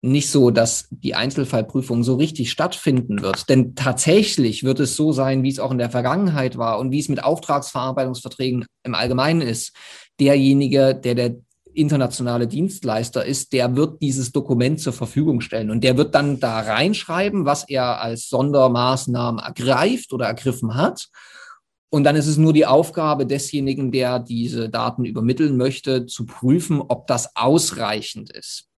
nicht 0.01 0.31
so, 0.31 0.49
dass 0.49 0.87
die 0.89 1.13
Einzelfallprüfung 1.13 2.03
so 2.03 2.15
richtig 2.15 2.51
stattfinden 2.51 3.21
wird. 3.21 3.49
Denn 3.49 3.75
tatsächlich 3.75 4.63
wird 4.63 4.79
es 4.79 4.95
so 4.95 5.11
sein, 5.11 5.43
wie 5.43 5.49
es 5.49 5.59
auch 5.59 5.71
in 5.71 5.77
der 5.77 5.91
Vergangenheit 5.91 6.57
war 6.57 6.79
und 6.79 6.91
wie 6.91 6.99
es 6.99 7.09
mit 7.09 7.23
Auftragsverarbeitungsverträgen 7.23 8.65
im 8.83 8.95
Allgemeinen 8.95 9.41
ist. 9.41 9.75
Derjenige, 10.19 10.95
der 10.95 11.15
der 11.15 11.35
internationale 11.73 12.47
Dienstleister 12.47 13.23
ist, 13.23 13.53
der 13.53 13.75
wird 13.75 14.01
dieses 14.01 14.31
Dokument 14.31 14.79
zur 14.79 14.93
Verfügung 14.93 15.39
stellen 15.39 15.69
und 15.69 15.83
der 15.83 15.97
wird 15.97 16.15
dann 16.15 16.39
da 16.39 16.59
reinschreiben, 16.59 17.45
was 17.45 17.69
er 17.69 18.01
als 18.01 18.27
Sondermaßnahmen 18.27 19.39
ergreift 19.39 20.13
oder 20.13 20.25
ergriffen 20.25 20.75
hat. 20.75 21.07
Und 21.89 22.05
dann 22.05 22.15
ist 22.15 22.27
es 22.27 22.37
nur 22.37 22.53
die 22.53 22.65
Aufgabe 22.65 23.25
desjenigen, 23.25 23.91
der 23.91 24.19
diese 24.19 24.69
Daten 24.69 25.05
übermitteln 25.05 25.57
möchte, 25.57 26.05
zu 26.07 26.25
prüfen, 26.25 26.81
ob 26.81 27.07
das 27.07 27.35
ausreichend 27.35 28.31
ist. 28.31 28.70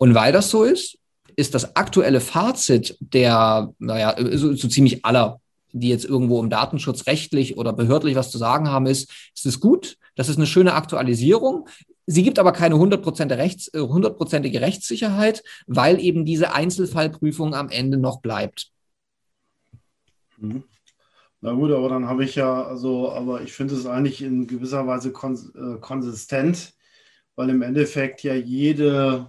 Und 0.00 0.14
weil 0.14 0.32
das 0.32 0.48
so 0.48 0.64
ist, 0.64 0.98
ist 1.36 1.54
das 1.54 1.76
aktuelle 1.76 2.22
Fazit 2.22 2.96
der, 3.00 3.70
naja, 3.78 4.16
so, 4.32 4.54
so 4.54 4.66
ziemlich 4.66 5.04
aller, 5.04 5.40
die 5.72 5.90
jetzt 5.90 6.06
irgendwo 6.06 6.42
im 6.42 6.48
Datenschutz 6.48 7.06
rechtlich 7.06 7.58
oder 7.58 7.74
behördlich 7.74 8.14
was 8.14 8.30
zu 8.30 8.38
sagen 8.38 8.68
haben, 8.68 8.86
ist, 8.86 9.12
ist 9.34 9.44
es 9.44 9.60
gut, 9.60 9.98
das 10.16 10.30
ist 10.30 10.38
eine 10.38 10.46
schöne 10.46 10.72
Aktualisierung. 10.72 11.68
Sie 12.06 12.22
gibt 12.22 12.38
aber 12.38 12.52
keine 12.52 12.78
hundertprozentige, 12.78 13.38
äh, 13.78 14.64
Rechtssicherheit, 14.64 15.42
weil 15.66 16.00
eben 16.00 16.24
diese 16.24 16.54
Einzelfallprüfung 16.54 17.54
am 17.54 17.68
Ende 17.68 17.98
noch 17.98 18.22
bleibt. 18.22 18.70
Mhm. 20.38 20.64
Na 21.42 21.52
gut, 21.52 21.72
aber 21.72 21.90
dann 21.90 22.08
habe 22.08 22.24
ich 22.24 22.36
ja, 22.36 22.64
also, 22.64 23.12
aber 23.12 23.42
ich 23.42 23.52
finde 23.52 23.74
es 23.74 23.84
eigentlich 23.84 24.22
in 24.22 24.46
gewisser 24.46 24.86
Weise 24.86 25.12
kons 25.12 25.54
äh, 25.54 25.78
konsistent, 25.78 26.72
weil 27.36 27.50
im 27.50 27.60
Endeffekt 27.60 28.22
ja 28.22 28.34
jede 28.34 29.28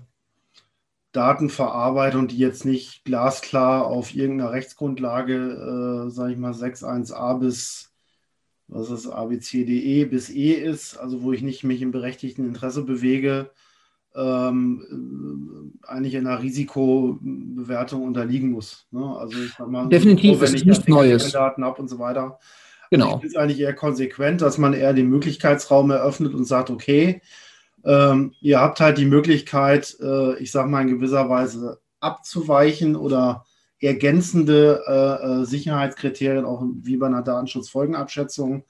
Datenverarbeitung, 1.11 2.27
die 2.27 2.37
jetzt 2.37 2.65
nicht 2.65 3.03
glasklar 3.03 3.85
auf 3.85 4.15
irgendeiner 4.15 4.51
Rechtsgrundlage, 4.51 6.07
äh, 6.07 6.09
sage 6.09 6.33
ich 6.33 6.37
mal, 6.37 6.53
6.1a 6.53 7.39
bis 7.39 7.91
was 8.71 8.89
ist 8.89 9.07
ABCDE 9.07 10.05
bis 10.05 10.29
E 10.29 10.53
ist, 10.53 10.97
also 10.97 11.23
wo 11.23 11.33
ich 11.33 11.41
nicht 11.41 11.63
mich 11.63 11.81
im 11.81 11.91
berechtigten 11.91 12.47
Interesse 12.47 12.83
bewege, 12.83 13.51
ähm, 14.15 15.73
äh, 15.83 15.87
eigentlich 15.87 16.15
in 16.15 16.25
einer 16.25 16.41
Risikobewertung 16.41 18.03
unterliegen 18.03 18.51
muss. 18.51 18.87
Ne? 18.91 19.05
Also 19.17 19.37
ich 19.41 19.53
sag 19.57 19.67
mal, 19.67 19.89
definitiv, 19.89 20.35
so, 20.35 20.41
wenn 20.41 20.55
ich 20.55 20.65
nichts 20.65 20.87
Neues. 20.87 21.31
Daten 21.31 21.65
habe 21.65 21.81
und 21.81 21.89
so 21.89 21.99
weiter. 21.99 22.39
Genau. 22.89 23.05
Also 23.05 23.15
ich 23.17 23.21
finde 23.21 23.35
es 23.35 23.41
eigentlich 23.41 23.59
eher 23.59 23.75
konsequent, 23.75 24.41
dass 24.41 24.57
man 24.57 24.73
eher 24.73 24.93
den 24.93 25.09
Möglichkeitsraum 25.09 25.91
eröffnet 25.91 26.33
und 26.33 26.45
sagt, 26.45 26.69
okay, 26.69 27.21
ähm, 27.83 28.33
ihr 28.41 28.59
habt 28.59 28.79
halt 28.79 28.97
die 28.97 29.05
Möglichkeit, 29.05 29.97
äh, 30.01 30.37
ich 30.37 30.51
sage 30.51 30.69
mal 30.69 30.81
in 30.81 30.87
gewisser 30.87 31.29
Weise 31.29 31.79
abzuweichen 31.99 32.95
oder 32.95 33.45
ergänzende 33.79 34.83
äh, 34.87 35.41
äh, 35.41 35.45
Sicherheitskriterien, 35.45 36.45
auch 36.45 36.63
wie 36.81 36.97
bei 36.97 37.07
einer 37.07 37.23
Datenschutzfolgenabschätzung, 37.23 38.63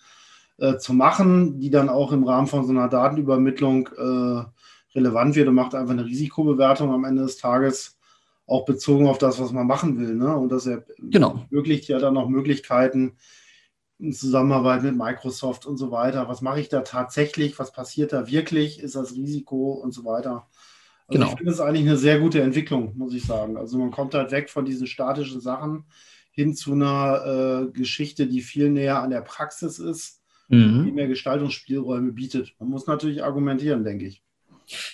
äh, 0.57 0.77
zu 0.77 0.93
machen, 0.93 1.59
die 1.59 1.69
dann 1.69 1.89
auch 1.89 2.11
im 2.11 2.23
Rahmen 2.23 2.47
von 2.47 2.65
so 2.65 2.71
einer 2.71 2.87
Datenübermittlung 2.87 3.89
äh, 3.97 4.43
relevant 4.95 5.35
wird 5.35 5.47
und 5.47 5.55
macht 5.55 5.75
einfach 5.75 5.93
eine 5.93 6.05
Risikobewertung 6.05 6.93
am 6.93 7.03
Ende 7.03 7.23
des 7.23 7.37
Tages, 7.37 7.97
auch 8.47 8.65
bezogen 8.65 9.07
auf 9.07 9.17
das, 9.17 9.39
was 9.39 9.51
man 9.51 9.67
machen 9.67 9.97
will. 9.97 10.15
Ne? 10.15 10.35
Und 10.35 10.51
das 10.51 10.69
genau. 10.99 11.45
ermöglicht 11.49 11.87
ja 11.87 11.99
dann 11.99 12.17
auch 12.17 12.27
Möglichkeiten, 12.27 13.17
in 14.01 14.13
Zusammenarbeit 14.13 14.83
mit 14.83 14.97
Microsoft 14.97 15.65
und 15.65 15.77
so 15.77 15.91
weiter. 15.91 16.27
Was 16.27 16.41
mache 16.41 16.59
ich 16.59 16.69
da 16.69 16.81
tatsächlich? 16.81 17.57
Was 17.59 17.71
passiert 17.71 18.13
da 18.13 18.27
wirklich? 18.27 18.79
Ist 18.79 18.95
das 18.95 19.13
Risiko 19.13 19.73
und 19.73 19.93
so 19.93 20.03
weiter? 20.03 20.47
Also 21.07 21.19
genau. 21.19 21.31
ich 21.31 21.37
finde 21.37 21.51
es 21.51 21.59
eigentlich 21.59 21.87
eine 21.87 21.97
sehr 21.97 22.19
gute 22.19 22.41
Entwicklung, 22.41 22.97
muss 22.97 23.13
ich 23.13 23.25
sagen. 23.25 23.57
Also 23.57 23.77
man 23.77 23.91
kommt 23.91 24.13
halt 24.13 24.31
weg 24.31 24.49
von 24.49 24.65
diesen 24.65 24.87
statischen 24.87 25.41
Sachen 25.41 25.85
hin 26.31 26.55
zu 26.55 26.73
einer 26.73 27.67
äh, 27.67 27.71
Geschichte, 27.71 28.27
die 28.27 28.41
viel 28.41 28.69
näher 28.69 29.01
an 29.01 29.09
der 29.11 29.21
Praxis 29.21 29.77
ist, 29.77 30.21
mhm. 30.47 30.85
die 30.85 30.91
mehr 30.91 31.07
Gestaltungsspielräume 31.07 32.13
bietet. 32.13 32.55
Man 32.59 32.69
muss 32.69 32.87
natürlich 32.87 33.23
argumentieren, 33.23 33.83
denke 33.83 34.07
ich. 34.07 34.23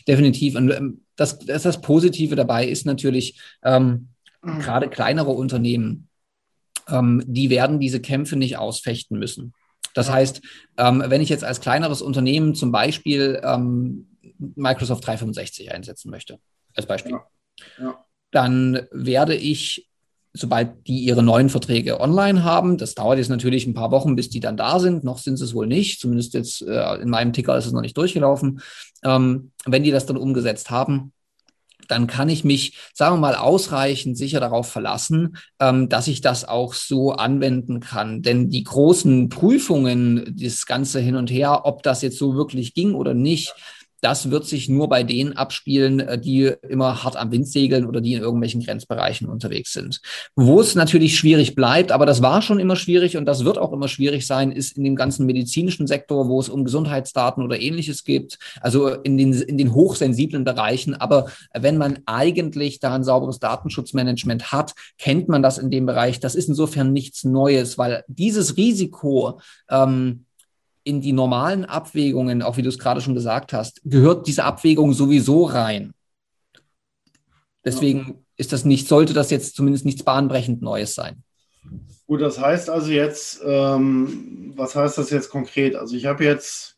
Definitiv. 0.07 0.55
Und 0.55 0.71
ähm, 0.71 1.01
das, 1.15 1.39
das, 1.39 1.63
das 1.63 1.81
Positive 1.81 2.35
dabei 2.35 2.67
ist 2.67 2.85
natürlich, 2.85 3.39
ähm, 3.63 4.09
mhm. 4.41 4.59
gerade 4.59 4.89
kleinere 4.89 5.31
Unternehmen, 5.31 6.06
ähm, 6.87 7.23
die 7.25 7.49
werden 7.49 7.79
diese 7.79 8.01
Kämpfe 8.01 8.35
nicht 8.35 8.57
ausfechten 8.57 9.19
müssen. 9.19 9.53
Das 9.93 10.11
heißt, 10.11 10.41
ähm, 10.77 11.03
wenn 11.07 11.21
ich 11.21 11.29
jetzt 11.29 11.43
als 11.43 11.59
kleineres 11.59 12.01
Unternehmen 12.01 12.53
zum 12.53 12.71
Beispiel 12.71 13.41
ähm, 13.43 14.07
Microsoft 14.55 15.05
365 15.05 15.73
einsetzen 15.73 16.11
möchte, 16.11 16.39
als 16.75 16.85
Beispiel, 16.85 17.13
ja. 17.13 17.25
Ja. 17.79 18.05
dann 18.31 18.87
werde 18.91 19.35
ich 19.35 19.87
sobald 20.37 20.87
die 20.87 20.99
ihre 20.99 21.23
neuen 21.23 21.49
Verträge 21.49 21.99
online 21.99 22.43
haben. 22.43 22.77
Das 22.77 22.95
dauert 22.95 23.17
jetzt 23.17 23.29
natürlich 23.29 23.65
ein 23.65 23.73
paar 23.73 23.91
Wochen, 23.91 24.15
bis 24.15 24.29
die 24.29 24.39
dann 24.39 24.57
da 24.57 24.79
sind. 24.79 25.03
Noch 25.03 25.17
sind 25.17 25.37
sie 25.37 25.43
es 25.43 25.53
wohl 25.53 25.67
nicht. 25.67 25.99
Zumindest 25.99 26.33
jetzt 26.33 26.61
äh, 26.61 26.95
in 26.95 27.09
meinem 27.09 27.33
Ticker 27.33 27.57
ist 27.57 27.65
es 27.65 27.71
noch 27.71 27.81
nicht 27.81 27.97
durchgelaufen. 27.97 28.61
Ähm, 29.03 29.51
wenn 29.65 29.83
die 29.83 29.91
das 29.91 30.05
dann 30.05 30.17
umgesetzt 30.17 30.69
haben, 30.69 31.11
dann 31.87 32.07
kann 32.07 32.29
ich 32.29 32.43
mich, 32.43 32.77
sagen 32.93 33.15
wir 33.15 33.19
mal, 33.19 33.35
ausreichend 33.35 34.17
sicher 34.17 34.39
darauf 34.39 34.69
verlassen, 34.69 35.37
ähm, 35.59 35.89
dass 35.89 36.07
ich 36.07 36.21
das 36.21 36.47
auch 36.47 36.73
so 36.73 37.11
anwenden 37.11 37.79
kann. 37.79 38.21
Denn 38.21 38.49
die 38.49 38.63
großen 38.63 39.29
Prüfungen, 39.29 40.35
das 40.39 40.65
Ganze 40.65 40.99
hin 40.99 41.15
und 41.15 41.31
her, 41.31 41.61
ob 41.65 41.83
das 41.83 42.01
jetzt 42.01 42.17
so 42.17 42.35
wirklich 42.35 42.73
ging 42.73 42.93
oder 42.93 43.13
nicht, 43.13 43.53
das 44.01 44.29
wird 44.29 44.45
sich 44.45 44.69
nur 44.69 44.89
bei 44.89 45.03
denen 45.03 45.33
abspielen, 45.33 45.99
äh, 45.99 46.19
die 46.19 46.51
immer 46.67 47.03
hart 47.03 47.15
am 47.15 47.31
Wind 47.31 47.47
segeln 47.47 47.85
oder 47.85 48.01
die 48.01 48.13
in 48.13 48.21
irgendwelchen 48.21 48.61
Grenzbereichen 48.61 49.27
unterwegs 49.27 49.73
sind. 49.73 50.01
Wo 50.35 50.61
es 50.61 50.75
natürlich 50.75 51.17
schwierig 51.17 51.55
bleibt, 51.55 51.91
aber 51.91 52.05
das 52.05 52.21
war 52.21 52.41
schon 52.41 52.59
immer 52.59 52.75
schwierig 52.75 53.17
und 53.17 53.25
das 53.25 53.45
wird 53.45 53.57
auch 53.57 53.73
immer 53.73 53.87
schwierig 53.87 54.27
sein, 54.27 54.51
ist 54.51 54.77
in 54.77 54.83
dem 54.83 54.95
ganzen 54.95 55.25
medizinischen 55.25 55.87
Sektor, 55.87 56.27
wo 56.27 56.39
es 56.39 56.49
um 56.49 56.63
Gesundheitsdaten 56.63 57.43
oder 57.43 57.59
ähnliches 57.59 58.03
geht, 58.03 58.37
also 58.61 58.89
in 58.89 59.17
den, 59.17 59.33
in 59.33 59.57
den 59.57 59.73
hochsensiblen 59.73 60.43
Bereichen. 60.43 60.95
Aber 60.95 61.27
wenn 61.53 61.77
man 61.77 61.99
eigentlich 62.05 62.79
da 62.79 62.95
ein 62.95 63.03
sauberes 63.03 63.39
Datenschutzmanagement 63.39 64.51
hat, 64.51 64.73
kennt 64.97 65.27
man 65.27 65.41
das 65.41 65.57
in 65.57 65.71
dem 65.71 65.85
Bereich. 65.85 66.19
Das 66.19 66.35
ist 66.35 66.49
insofern 66.49 66.93
nichts 66.93 67.23
Neues, 67.23 67.77
weil 67.77 68.03
dieses 68.07 68.57
Risiko, 68.57 69.39
ähm, 69.69 70.25
in 70.87 71.01
die 71.01 71.11
normalen 71.11 71.65
Abwägungen, 71.65 72.41
auch 72.41 72.55
wie 72.55 72.61
du 72.61 72.69
es 72.69 72.79
gerade 72.79 73.01
schon 73.01 73.13
gesagt 73.13 73.51
hast, 73.51 73.81
gehört 73.83 74.25
diese 74.25 74.45
Abwägung 74.45 74.93
sowieso 74.93 75.43
rein. 75.43 75.93
Deswegen 77.65 78.25
ist 78.37 78.53
das 78.53 78.63
nicht, 78.63 78.87
sollte 78.87 79.13
das 79.13 79.29
jetzt 79.29 79.57
zumindest 79.57 79.83
nichts 79.83 80.03
bahnbrechend 80.03 80.61
Neues 80.61 80.95
sein. 80.95 81.23
Gut, 82.07 82.21
das 82.21 82.39
heißt 82.39 82.69
also 82.69 82.89
jetzt, 82.89 83.41
ähm, 83.45 84.53
was 84.55 84.75
heißt 84.75 84.97
das 84.97 85.09
jetzt 85.09 85.29
konkret? 85.29 85.75
Also 85.75 85.97
ich 85.97 86.05
habe 86.05 86.23
jetzt 86.23 86.77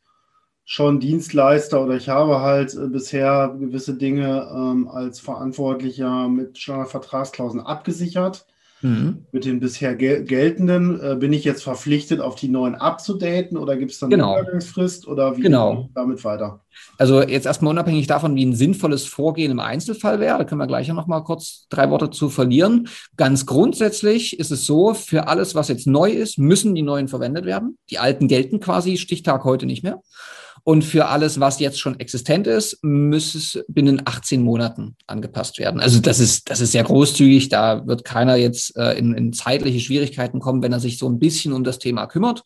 schon 0.65 1.00
Dienstleister 1.00 1.84
oder 1.84 1.95
ich 1.95 2.10
habe 2.10 2.41
halt 2.41 2.74
äh, 2.74 2.88
bisher 2.88 3.56
gewisse 3.60 3.93
Dinge 3.93 4.50
ähm, 4.52 4.88
als 4.88 5.19
Verantwortlicher 5.19 6.28
mit 6.30 6.58
Standardvertragsklauseln 6.58 7.63
abgesichert. 7.63 8.48
Mhm. 8.82 9.26
Mit 9.32 9.46
den 9.46 9.60
bisher 9.60 9.96
gel 9.96 10.24
geltenden 10.24 11.00
äh, 11.02 11.15
bin 11.15 11.34
ich 11.34 11.44
jetzt 11.44 11.63
verpflichtet, 11.63 12.22
auf 12.22 12.36
die 12.36 12.48
neuen 12.48 12.76
abzudaten 12.76 13.58
oder 13.58 13.76
gibt 13.76 13.92
es 13.92 14.00
dann 14.00 14.10
genau. 14.10 14.34
eine 14.34 14.42
Übergangsfrist 14.44 15.08
oder 15.08 15.36
wie 15.36 15.42
genau. 15.42 15.89
damit 15.96 16.24
weiter? 16.24 16.62
Also 16.98 17.22
jetzt 17.22 17.46
erstmal 17.46 17.72
unabhängig 17.72 18.08
davon, 18.08 18.36
wie 18.36 18.46
ein 18.46 18.56
sinnvolles 18.56 19.06
Vorgehen 19.06 19.52
im 19.52 19.60
Einzelfall 19.60 20.20
wäre, 20.20 20.38
da 20.38 20.44
können 20.46 20.62
wir 20.62 20.68
gleich 20.68 20.88
noch 20.88 21.08
mal 21.08 21.22
kurz 21.22 21.68
drei 21.70 21.89
Worte 21.89 22.10
zu 22.10 22.30
verlieren. 22.30 22.88
Ganz 23.18 23.46
grundsätzlich 23.46 24.39
ist 24.39 24.52
es 24.52 24.65
so, 24.65 24.94
für 24.94 25.28
alles, 25.28 25.56
was 25.56 25.68
jetzt 25.68 25.88
neu 25.88 26.12
ist, 26.12 26.38
müssen 26.38 26.74
die 26.74 26.82
neuen 26.82 27.10
verwendet 27.10 27.46
werden. 27.46 27.78
Die 27.89 28.00
alten 28.00 28.28
gelten 28.28 28.62
quasi 28.62 28.98
Stichtag 28.98 29.44
heute 29.44 29.65
nicht 29.65 29.84
mehr. 29.84 30.02
Und 30.63 30.84
für 30.84 31.08
alles, 31.08 31.39
was 31.39 31.60
jetzt 31.60 31.80
schon 31.80 32.00
existent 32.00 32.48
ist, 32.48 32.84
muss 32.84 33.36
es 33.36 33.63
binnen 33.67 34.02
18 34.06 34.41
Monaten 34.41 34.95
angepasst 35.08 35.60
werden. 35.60 35.80
Also 35.80 36.00
das 36.00 36.19
ist, 36.19 36.50
das 36.50 36.62
ist 36.62 36.72
sehr 36.72 36.84
großzügig. 36.84 37.50
Da 37.50 37.86
wird 37.88 38.06
keiner 38.06 38.36
jetzt 38.36 38.76
äh, 38.78 38.93
in, 38.93 39.13
in 39.13 39.34
zeitliche 39.34 39.80
Schwierigkeiten 39.80 40.39
kommen, 40.39 40.62
wenn 40.62 40.74
er 40.74 40.80
sich 40.80 40.98
so 40.98 41.08
ein 41.10 41.19
bisschen 41.19 41.54
um 41.54 41.63
das 41.63 41.80
Thema 41.80 42.08
kümmert. 42.08 42.43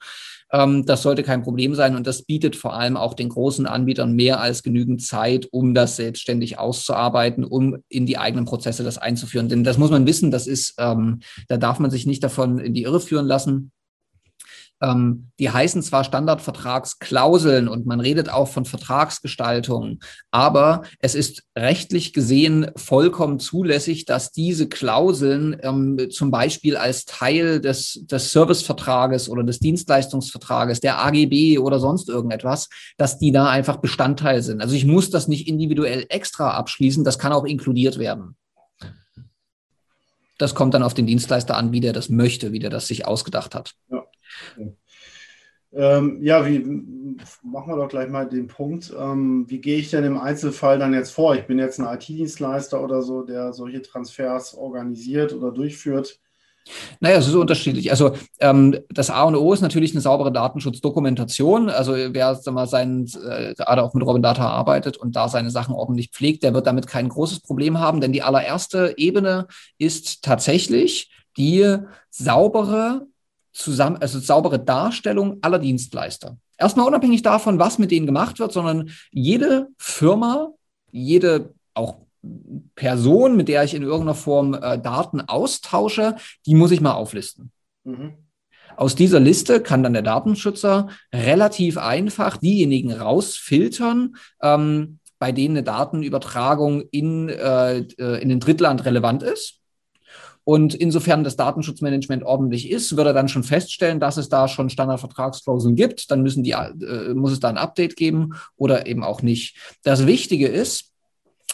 Ähm, 0.54 0.86
das 0.86 1.02
sollte 1.02 1.24
kein 1.24 1.42
Problem 1.42 1.74
sein 1.74 1.96
und 1.96 2.06
das 2.06 2.22
bietet 2.22 2.56
vor 2.56 2.76
allem 2.76 2.96
auch 2.96 3.16
den 3.16 3.30
großen 3.30 3.66
Anbietern 3.66 4.14
mehr 4.14 4.40
als 4.40 4.62
genügend 4.62 5.02
Zeit, 5.02 5.48
um 5.52 5.74
das 5.74 5.96
selbstständig 5.96 6.60
auszuarbeiten, 6.60 7.44
um 7.44 7.78
in 7.90 8.06
die 8.06 8.20
eigenen 8.20 8.46
Prozesse 8.46 8.84
das 8.84 9.00
einzuführen. 9.00 9.50
Denn 9.50 9.64
das 9.64 9.80
muss 9.80 9.90
man 9.90 10.06
wissen, 10.06 10.30
das 10.30 10.46
ist, 10.46 10.76
ähm, 10.78 11.22
da 11.48 11.58
darf 11.58 11.80
man 11.80 11.90
sich 11.90 12.06
nicht 12.06 12.24
davon 12.24 12.60
in 12.60 12.76
die 12.76 12.84
Irre 12.84 13.02
führen 13.02 13.26
lassen. 13.26 13.72
Ähm, 14.84 15.30
die 15.40 15.50
heißen 15.50 15.82
zwar 15.82 16.04
Standardvertragsklauseln 16.04 17.70
und 17.70 17.86
man 17.86 18.02
redet 18.02 18.30
auch 18.30 18.50
von 18.50 18.66
Vertragsgestaltung, 18.66 20.00
aber 20.30 20.82
es 21.00 21.16
ist 21.16 21.44
rechtlich 21.58 22.12
gesehen 22.12 22.70
vollkommen 22.76 23.40
zulässig, 23.40 24.04
dass 24.04 24.34
diese 24.34 24.68
Klauseln 24.68 25.56
ähm, 25.62 26.10
zum 26.12 26.32
Beispiel 26.32 26.76
als 26.76 27.06
Teil 27.06 27.62
des, 27.62 28.02
des 28.04 28.32
Servicevertrages 28.32 29.30
oder 29.30 29.44
des 29.44 29.60
Dienstleistungsvertrages, 29.60 30.82
der 30.82 31.00
AGB 31.00 31.60
oder 31.60 31.80
sonst 31.80 32.10
irgendetwas, 32.10 32.68
dass 32.98 33.18
die 33.18 33.32
da 33.32 33.48
einfach 33.48 33.78
Bestandteil 33.78 34.42
sind. 34.42 34.62
Also 34.62 34.76
ich 34.76 34.86
muss 34.86 35.10
das 35.10 35.30
nicht 35.30 35.48
individuell 35.48 36.06
extra 36.10 36.52
abschließen, 36.52 37.06
das 37.06 37.18
kann 37.18 37.32
auch 37.32 37.46
inkludiert 37.46 38.00
werden. 38.00 38.36
Das 40.38 40.56
kommt 40.56 40.74
dann 40.74 40.84
auf 40.84 40.94
den 40.94 41.08
Dienstleister 41.08 41.56
an, 41.56 41.72
wie 41.72 41.80
der 41.80 41.94
das 41.94 42.10
möchte, 42.10 42.52
wie 42.52 42.60
der 42.60 42.70
das 42.70 42.88
sich 42.88 43.08
ausgedacht 43.08 43.56
hat. 43.56 43.76
Ja. 43.90 44.04
Ähm, 45.76 46.20
ja, 46.22 46.46
wie 46.46 46.60
machen 47.42 47.70
wir 47.70 47.78
doch 47.78 47.88
gleich 47.88 48.08
mal 48.08 48.30
den 48.30 48.48
Punkt. 48.48 48.94
Ähm, 48.98 49.46
wie 49.48 49.60
gehe 49.60 49.80
ich 49.80 49.90
denn 49.90 50.04
im 50.04 50.20
Einzelfall 50.20 50.78
dann 50.78 50.94
jetzt 50.94 51.12
vor? 51.12 51.36
Ich 51.36 51.48
bin 51.48 51.58
jetzt 51.58 51.80
ein 51.80 51.92
IT-Dienstleister 51.92 52.84
oder 52.84 53.02
so, 53.02 53.24
der 53.24 53.54
solche 53.54 53.82
Transfers 53.82 54.54
organisiert 54.54 55.34
oder 55.34 55.52
durchführt. 55.52 56.20
Naja, 57.00 57.18
es 57.18 57.28
ist 57.28 57.34
unterschiedlich. 57.34 57.92
Also 57.92 58.14
ähm, 58.40 58.78
das 58.90 59.10
A 59.10 59.24
und 59.24 59.36
O 59.36 59.52
ist 59.52 59.62
natürlich 59.62 59.92
eine 59.92 60.02
saubere 60.02 60.32
Datenschutzdokumentation. 60.32 61.70
Also 61.70 61.94
wer 61.94 62.40
mal, 62.52 62.68
sein, 62.68 63.08
äh, 63.28 63.54
gerade 63.56 63.84
auch 63.84 63.94
mit 63.94 64.06
Robin 64.06 64.22
Data 64.22 64.48
arbeitet 64.48 64.98
und 64.98 65.16
da 65.16 65.28
seine 65.28 65.50
Sachen 65.50 65.76
ordentlich 65.76 66.12
pflegt, 66.12 66.44
der 66.44 66.54
wird 66.54 66.68
damit 66.68 66.88
kein 66.88 67.10
großes 67.10 67.42
Problem 67.42 67.80
haben. 67.80 68.00
Denn 68.00 68.14
die 68.14 68.24
allererste 68.24 68.94
Ebene 68.98 69.48
ist 69.78 70.24
tatsächlich 70.24 71.12
die 71.36 71.78
saubere 72.10 73.08
zusammen, 73.54 73.98
also 73.98 74.20
saubere 74.20 74.60
Darstellung 74.60 75.38
aller 75.42 75.60
Dienstleister. 75.60 76.38
Erstmal 76.58 76.88
unabhängig 76.88 77.22
davon, 77.22 77.60
was 77.60 77.78
mit 77.78 77.92
denen 77.92 78.06
gemacht 78.06 78.40
wird, 78.40 78.52
sondern 78.52 78.90
jede 79.12 79.70
Firma, 79.78 80.50
jede 80.92 81.54
auch 81.74 81.98
Person, 82.76 83.36
mit 83.36 83.48
der 83.48 83.64
ich 83.64 83.74
in 83.74 83.84
irgendeiner 83.84 84.16
Form 84.16 84.54
äh, 84.54 84.80
Daten 84.80 85.22
austausche, 85.22 86.16
die 86.46 86.56
muss 86.56 86.72
ich 86.72 86.82
mal 86.82 86.94
auflisten. 86.94 87.52
Mhm. 87.84 88.14
Aus 88.78 88.96
dieser 88.96 89.20
Liste 89.20 89.62
kann 89.62 89.84
dann 89.84 89.94
der 89.94 90.02
Datenschützer 90.02 90.88
relativ 91.14 91.78
einfach 91.78 92.38
diejenigen 92.38 92.92
rausfiltern, 92.92 94.16
ähm, 94.42 95.00
bei 95.20 95.32
denen 95.32 95.58
eine 95.58 95.64
Datenübertragung 95.64 96.82
in, 96.92 97.30
äh, 97.30 97.80
äh 97.80 98.22
in 98.22 98.30
den 98.30 98.40
Drittland 98.40 98.86
relevant 98.86 99.22
ist. 99.22 99.60
Und 100.46 100.76
insofern 100.76 101.24
das 101.24 101.36
Datenschutzmanagement 101.36 102.24
ordentlich 102.24 102.70
ist, 102.70 102.98
wird 102.98 103.08
er 103.08 103.14
dann 103.14 103.30
schon 103.30 103.44
feststellen, 103.44 104.00
dass 104.00 104.18
es 104.18 104.30
da 104.30 104.48
schon 104.48 104.70
Standardvertragsklauseln 104.70 105.76
gibt. 105.76 106.12
Dann 106.12 106.22
müssen 106.22 106.44
die, 106.44 106.52
äh, 106.52 107.14
muss 107.14 107.32
es 107.32 107.40
da 107.40 107.50
ein 107.50 107.58
Update 107.58 107.96
geben 107.96 108.34
oder 108.58 108.86
eben 108.86 109.04
auch 109.04 109.22
nicht. 109.22 109.56
Das 109.84 110.06
Wichtige 110.06 110.48
ist, 110.48 110.92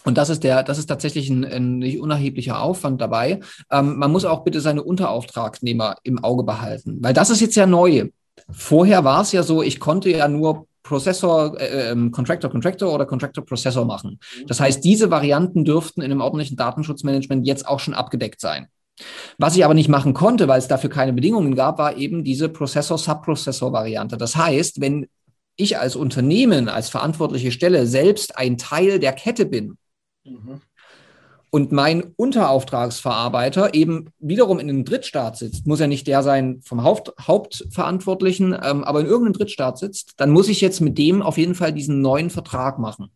und 0.05 0.17
das 0.17 0.29
ist 0.29 0.43
der, 0.43 0.63
das 0.63 0.77
ist 0.77 0.87
tatsächlich 0.87 1.29
ein, 1.29 1.45
ein 1.45 1.77
nicht 1.79 1.99
unerheblicher 1.99 2.61
Aufwand 2.61 3.01
dabei. 3.01 3.41
Ähm, 3.69 3.97
man 3.97 4.11
muss 4.11 4.25
auch 4.25 4.43
bitte 4.43 4.61
seine 4.61 4.83
Unterauftragnehmer 4.83 5.97
im 6.03 6.23
Auge 6.23 6.43
behalten, 6.43 6.97
weil 7.01 7.13
das 7.13 7.29
ist 7.29 7.41
jetzt 7.41 7.55
ja 7.55 7.65
neu. 7.65 8.09
Vorher 8.49 9.03
war 9.03 9.21
es 9.21 9.33
ja 9.33 9.43
so, 9.43 9.61
ich 9.61 9.79
konnte 9.79 10.09
ja 10.09 10.27
nur 10.27 10.67
Prozessor, 10.83 11.59
äh, 11.59 11.91
ähm, 11.91 12.11
Contractor, 12.11 12.49
Contractor 12.49 12.93
oder 12.93 13.05
Contractor, 13.05 13.45
Prozessor 13.45 13.85
machen. 13.85 14.19
Das 14.47 14.59
heißt, 14.59 14.83
diese 14.83 15.11
Varianten 15.11 15.65
dürften 15.65 16.01
in 16.01 16.11
einem 16.11 16.21
ordentlichen 16.21 16.57
Datenschutzmanagement 16.57 17.45
jetzt 17.45 17.67
auch 17.67 17.79
schon 17.79 17.93
abgedeckt 17.93 18.41
sein. 18.41 18.67
Was 19.37 19.55
ich 19.55 19.63
aber 19.63 19.73
nicht 19.73 19.89
machen 19.89 20.13
konnte, 20.13 20.47
weil 20.47 20.59
es 20.59 20.67
dafür 20.67 20.89
keine 20.89 21.13
Bedingungen 21.13 21.55
gab, 21.55 21.77
war 21.77 21.97
eben 21.97 22.23
diese 22.23 22.49
Prozessor-Subprozessor-Variante. 22.49 24.17
Das 24.17 24.35
heißt, 24.35 24.81
wenn 24.81 25.07
ich 25.59 25.77
als 25.77 25.95
Unternehmen, 25.95 26.69
als 26.69 26.89
verantwortliche 26.89 27.51
Stelle 27.51 27.85
selbst 27.85 28.37
ein 28.37 28.57
Teil 28.57 28.99
der 28.99 29.13
Kette 29.13 29.45
bin 29.45 29.77
mhm. 30.23 30.61
und 31.49 31.71
mein 31.71 32.13
Unterauftragsverarbeiter 32.15 33.73
eben 33.73 34.07
wiederum 34.19 34.59
in 34.59 34.69
einem 34.69 34.85
Drittstaat 34.85 35.37
sitzt, 35.37 35.67
muss 35.67 35.81
ja 35.81 35.87
nicht 35.87 36.07
der 36.07 36.23
sein 36.23 36.61
vom 36.63 36.83
Haupt, 36.83 37.13
Hauptverantwortlichen, 37.19 38.53
ähm, 38.53 38.83
aber 38.83 39.01
in 39.01 39.07
irgendeinem 39.07 39.33
Drittstaat 39.33 39.77
sitzt, 39.77 40.13
dann 40.17 40.29
muss 40.29 40.47
ich 40.47 40.61
jetzt 40.61 40.79
mit 40.79 40.97
dem 40.97 41.21
auf 41.21 41.37
jeden 41.37 41.55
Fall 41.55 41.73
diesen 41.73 42.01
neuen 42.01 42.29
Vertrag 42.29 42.79
machen. 42.79 43.11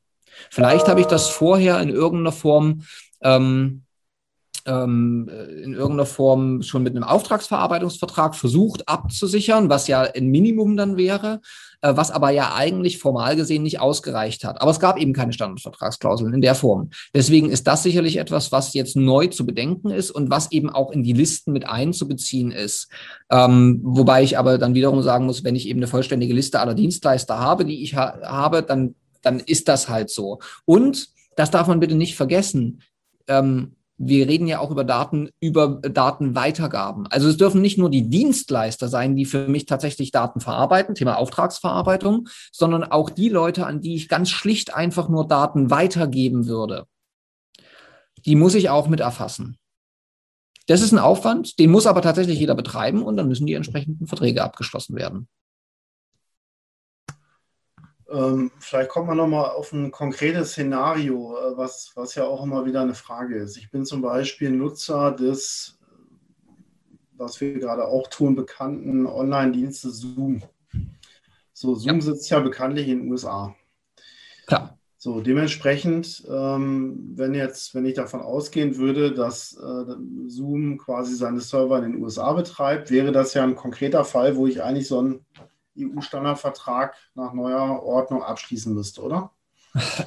Vielleicht 0.50 0.88
habe 0.88 1.00
ich 1.00 1.08
das 1.08 1.30
vorher 1.30 1.80
in 1.80 1.90
irgendeiner 1.90 2.32
Form 2.32 2.84
ähm, 3.22 3.83
ähm, 4.66 5.30
in 5.64 5.74
irgendeiner 5.74 6.06
Form 6.06 6.62
schon 6.62 6.84
mit 6.84 6.96
einem 6.96 7.04
Auftragsverarbeitungsvertrag 7.04 8.36
versucht 8.36 8.88
abzusichern, 8.88 9.70
was 9.70 9.88
ja 9.88 10.02
ein 10.02 10.28
Minimum 10.28 10.78
dann 10.78 10.98
wäre, 10.98 11.42
äh, 11.82 11.96
was 11.96 12.12
aber 12.12 12.30
ja 12.30 12.56
eigentlich 12.56 12.98
formal 12.98 13.36
gesehen 13.36 13.64
nicht 13.64 13.80
ausgereicht 13.80 14.46
hat. 14.46 14.62
Aber 14.62 14.72
es 14.72 14.80
gab 14.80 14.98
eben 14.98 15.14
keine 15.14 15.34
Standardvertragsklauseln 15.34 16.34
in 16.34 16.42
der 16.42 16.56
Form. 16.56 16.92
Deswegen 17.14 17.50
ist 17.50 17.68
das 17.68 17.84
sicherlich 17.84 18.18
etwas, 18.18 18.52
was 18.52 18.74
jetzt 18.74 18.96
neu 18.96 19.28
zu 19.28 19.46
bedenken 19.46 19.90
ist 19.90 20.12
und 20.12 20.30
was 20.30 20.52
eben 20.52 20.70
auch 20.70 20.92
in 20.92 21.04
die 21.04 21.14
Listen 21.14 21.52
mit 21.52 21.68
einzubeziehen 21.68 22.52
ist. 22.52 22.90
Ähm, 23.30 23.82
wobei 23.84 24.24
ich 24.24 24.38
aber 24.38 24.58
dann 24.58 24.76
wiederum 24.76 25.02
sagen 25.02 25.26
muss, 25.26 25.44
wenn 25.44 25.56
ich 25.56 25.68
eben 25.68 25.80
eine 25.80 25.88
vollständige 25.88 26.34
Liste 26.34 26.60
aller 26.60 26.74
Dienstleister 26.74 27.40
habe, 27.40 27.66
die 27.66 27.84
ich 27.84 27.96
ha 27.96 28.20
habe, 28.24 28.64
dann, 28.64 28.96
dann 29.22 29.40
ist 29.40 29.68
das 29.68 29.90
halt 29.90 30.10
so. 30.10 30.40
Und 30.66 31.10
das 31.36 31.52
darf 31.52 31.68
man 31.68 31.80
bitte 31.80 31.96
nicht 31.96 32.16
vergessen. 32.16 32.82
Ähm, 33.28 33.76
wir 34.08 34.28
reden 34.28 34.48
ja 34.48 34.60
auch 34.60 34.72
über 34.72 34.84
Daten, 34.84 35.30
über 35.40 35.80
Datenweitergaben. 35.82 37.08
Also 37.08 37.28
es 37.28 37.38
dürfen 37.38 37.62
nicht 37.62 37.78
nur 37.78 37.90
die 37.90 38.10
Dienstleister 38.10 38.88
sein, 38.88 39.16
die 39.16 39.26
für 39.26 39.48
mich 39.48 39.66
tatsächlich 39.66 40.12
Daten 40.12 40.40
verarbeiten, 40.40 40.96
Thema 40.96 41.18
Auftragsverarbeitung, 41.18 42.28
sondern 42.52 42.84
auch 42.84 43.10
die 43.10 43.30
Leute, 43.30 43.66
an 43.66 43.82
die 43.82 43.96
ich 43.96 44.10
ganz 44.10 44.30
schlicht 44.30 44.74
einfach 44.74 45.10
nur 45.10 45.28
Daten 45.28 45.70
weitergeben 45.70 46.48
würde. 46.48 46.86
Die 48.26 48.36
muss 48.36 48.56
ich 48.56 48.70
auch 48.70 48.88
mit 48.88 49.00
erfassen. 49.00 49.58
Das 50.68 50.82
ist 50.82 50.94
ein 50.94 51.00
Aufwand, 51.00 51.60
den 51.60 51.72
muss 51.72 51.88
aber 51.88 52.02
tatsächlich 52.02 52.40
jeder 52.40 52.56
betreiben 52.56 53.04
und 53.04 53.18
dann 53.18 53.28
müssen 53.28 53.46
die 53.46 53.54
entsprechenden 53.54 54.08
Verträge 54.08 54.44
abgeschlossen 54.44 54.96
werden. 54.96 55.28
Ähm, 58.14 58.52
vielleicht 58.60 58.90
kommt 58.90 59.08
man 59.08 59.18
nochmal 59.18 59.50
auf 59.50 59.74
ein 59.74 59.90
konkretes 59.90 60.52
Szenario, 60.52 61.36
äh, 61.36 61.58
was, 61.58 61.92
was 61.96 62.14
ja 62.14 62.26
auch 62.26 62.44
immer 62.44 62.66
wieder 62.66 62.82
eine 62.82 62.94
Frage 62.94 63.38
ist. 63.38 63.58
Ich 63.58 63.72
bin 63.72 63.86
zum 63.86 64.04
Beispiel 64.04 64.52
Nutzer 64.52 65.12
des, 65.12 65.80
was 67.14 67.42
wir 67.42 67.58
gerade 67.60 67.88
auch 67.88 68.08
tun, 68.08 68.36
bekannten 68.36 69.08
Online-Dienstes 69.08 69.98
Zoom. 69.98 70.44
So, 71.54 71.74
Zoom 71.74 71.96
ja. 71.96 72.02
sitzt 72.02 72.30
ja 72.30 72.40
bekanntlich 72.40 72.88
in 72.88 73.00
den 73.00 73.12
USA. 73.12 73.56
Klar. 74.46 74.78
So, 74.98 75.20
dementsprechend, 75.20 76.24
ähm, 76.30 77.14
wenn 77.16 77.34
jetzt, 77.34 77.74
wenn 77.74 77.86
ich 77.86 77.96
davon 77.96 78.22
ausgehen 78.22 78.78
würde, 78.78 79.12
dass 79.12 79.54
äh, 79.58 79.96
Zoom 80.28 80.78
quasi 80.78 81.16
seine 81.16 81.42
Server 81.42 81.78
in 81.80 81.94
den 81.94 82.04
USA 82.04 82.32
betreibt, 82.34 82.92
wäre 82.92 83.12
das 83.12 83.34
ja 83.34 83.44
ein 83.44 83.56
konkreter 83.56 84.06
Fall, 84.06 84.38
wo 84.38 84.46
ich 84.48 84.62
eigentlich 84.62 84.88
so 84.88 85.02
ein 85.02 85.26
EU-Standardvertrag 85.78 86.96
nach 87.16 87.34
neuer 87.34 87.84
Ordnung 87.84 88.24
abschließen 88.24 88.74
müsste, 88.74 89.02
oder? 89.02 89.32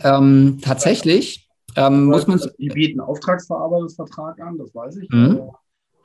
Ähm, 0.04 0.58
tatsächlich 0.62 1.48
ähm, 1.76 2.06
muss 2.06 2.26
man. 2.26 2.40
Die 2.58 2.68
bieten 2.68 3.00
Auftragsverarbeitungsvertrag 3.00 4.40
an, 4.40 4.58
das 4.58 4.74
weiß 4.74 4.96
ich. 4.96 5.10
Mhm. 5.10 5.50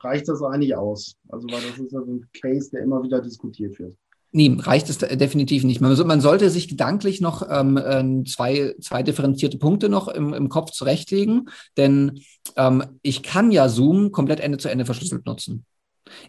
reicht 0.00 0.28
das 0.28 0.42
eigentlich 0.42 0.74
aus? 0.76 1.16
Also, 1.28 1.46
weil 1.48 1.62
das 1.62 1.78
ist 1.78 1.92
ja 1.92 2.00
so 2.00 2.12
ein 2.12 2.28
Case, 2.40 2.70
der 2.70 2.82
immer 2.82 3.02
wieder 3.02 3.20
diskutiert 3.20 3.78
wird. 3.78 3.96
Nee, 4.34 4.56
reicht 4.58 4.88
es 4.88 4.96
definitiv 4.96 5.62
nicht. 5.62 5.82
Man, 5.82 5.94
man 6.06 6.22
sollte 6.22 6.48
sich 6.48 6.66
gedanklich 6.66 7.20
noch 7.20 7.46
ähm, 7.50 7.78
ähm, 7.84 8.24
zwei, 8.24 8.74
zwei 8.80 9.02
differenzierte 9.02 9.58
Punkte 9.58 9.90
noch 9.90 10.08
im, 10.08 10.32
im 10.32 10.48
Kopf 10.48 10.70
zurechtlegen, 10.70 11.50
denn 11.76 12.20
ähm, 12.56 12.82
ich 13.02 13.22
kann 13.22 13.52
ja 13.52 13.68
Zoom 13.68 14.10
komplett 14.10 14.40
Ende 14.40 14.56
zu 14.56 14.70
Ende 14.70 14.86
verschlüsselt 14.86 15.26
nutzen. 15.26 15.66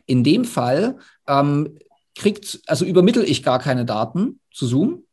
In 0.06 0.26
dem 0.26 0.44
Fall 0.44 0.98
ähm, 1.28 1.78
kriegt, 2.16 2.62
also 2.68 2.86
übermittel 2.86 3.24
ich 3.24 3.44
gar 3.44 3.60
keine 3.60 3.86
Daten 3.86 4.40
zu 4.52 4.68
Zoom, 4.68 5.04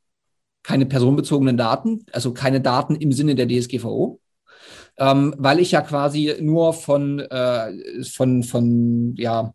keine 0.63 0.87
personenbezogenen 0.87 1.57
Daten, 1.57 2.05
also 2.13 2.33
keine 2.33 2.61
Daten 2.61 2.95
im 2.95 3.13
Sinne 3.13 3.35
der 3.35 3.49
DSGVO, 3.49 4.21
ähm, 4.99 5.35
weil 5.39 5.59
ich 5.59 5.73
ja 5.73 5.81
quasi 5.81 6.37
nur 6.41 6.75
von, 6.75 7.21
äh, 7.21 8.05
von, 8.05 8.43
von 8.43 9.15
ja, 9.17 9.55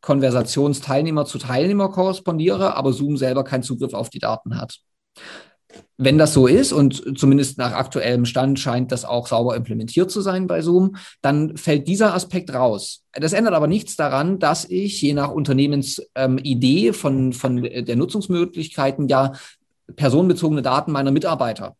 Konversationsteilnehmer 0.00 1.24
zu 1.24 1.38
Teilnehmer 1.38 1.88
korrespondiere, 1.88 2.76
aber 2.76 2.92
Zoom 2.92 3.16
selber 3.16 3.44
keinen 3.44 3.62
Zugriff 3.62 3.94
auf 3.94 4.10
die 4.10 4.18
Daten 4.18 4.58
hat. 4.58 4.80
Wenn 5.96 6.18
das 6.18 6.32
so 6.32 6.46
ist 6.46 6.72
und 6.72 7.18
zumindest 7.18 7.58
nach 7.58 7.72
aktuellem 7.72 8.24
Stand 8.24 8.58
scheint 8.58 8.90
das 8.90 9.04
auch 9.04 9.26
sauber 9.26 9.54
implementiert 9.56 10.10
zu 10.10 10.20
sein 10.20 10.46
bei 10.46 10.60
Zoom, 10.60 10.96
dann 11.22 11.56
fällt 11.56 11.86
dieser 11.86 12.14
Aspekt 12.14 12.52
raus. 12.52 13.04
Das 13.12 13.32
ändert 13.32 13.54
aber 13.54 13.68
nichts 13.68 13.96
daran, 13.96 14.38
dass 14.38 14.64
ich 14.64 15.00
je 15.00 15.14
nach 15.14 15.30
Unternehmensidee 15.30 16.88
ähm, 16.88 16.94
von, 16.94 17.32
von 17.32 17.62
der 17.62 17.96
Nutzungsmöglichkeiten 17.96 19.08
ja 19.08 19.32
personenbezogene 19.96 20.62
Daten 20.62 20.92
meiner 20.92 21.10
Mitarbeiter 21.10 21.76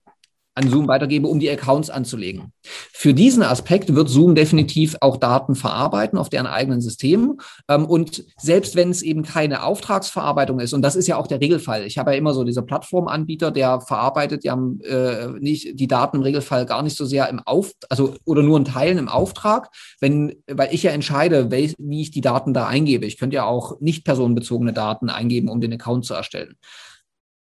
an 0.55 0.69
Zoom 0.69 0.89
weitergebe, 0.89 1.27
um 1.27 1.41
die 1.41 1.51
Accounts 1.51 1.91
anzulegen. 1.91 2.53
Für 2.93 3.13
diesen 3.13 3.43
Aspekt 3.43 3.95
wird 3.95 4.09
Zoom 4.09 4.35
definitiv 4.35 4.97
auch 5.01 5.17
Daten 5.17 5.55
verarbeiten 5.55 6.19
auf 6.19 6.29
deren 6.29 6.47
eigenen 6.47 6.81
Systemen. 6.81 7.39
Ähm, 7.69 7.87
und 7.87 8.25
selbst 8.39 8.77
wenn 8.77 8.91
es 8.91 9.03
eben 9.03 9.23
keine 9.23 9.65
Auftragsverarbeitung 9.65 10.61
ist, 10.61 10.73
und 10.73 10.83
das 10.83 10.97
ist 10.97 11.07
ja 11.07 11.17
auch 11.17 11.27
der 11.27 11.41
Regelfall, 11.41 11.85
ich 11.85 11.99
habe 11.99 12.13
ja 12.13 12.19
immer 12.19 12.35
so 12.35 12.45
diese 12.45 12.63
Plattformanbieter, 12.63 13.51
der 13.51 13.81
verarbeitet 13.81 14.45
ja 14.45 14.55
äh, 14.83 15.29
nicht 15.41 15.79
die 15.79 15.89
Daten 15.89 16.19
im 16.19 16.23
Regelfall 16.23 16.67
gar 16.67 16.83
nicht 16.83 16.97
so 16.97 17.05
sehr 17.05 17.29
im 17.29 17.41
Auf, 17.41 17.73
also 17.89 18.15
oder 18.25 18.43
nur 18.43 18.57
in 18.57 18.65
Teilen 18.65 18.99
im 18.99 19.09
Auftrag, 19.09 19.71
wenn, 20.01 20.35
weil 20.47 20.73
ich 20.73 20.85
ja 20.85 20.93
entscheide, 20.93 21.51
wie 21.51 22.01
ich 22.01 22.11
die 22.11 22.21
Daten 22.21 22.55
da 22.55 22.67
eingebe. 22.67 23.07
Ich 23.07 23.19
könnte 23.19 23.37
ja 23.37 23.45
auch 23.45 23.81
nicht 23.81 24.05
personenbezogene 24.05 24.73
Daten 24.73 25.11
eingeben, 25.11 25.49
um 25.49 25.61
den 25.61 25.73
Account 25.73 26.05
zu 26.05 26.15
erstellen. 26.15 26.57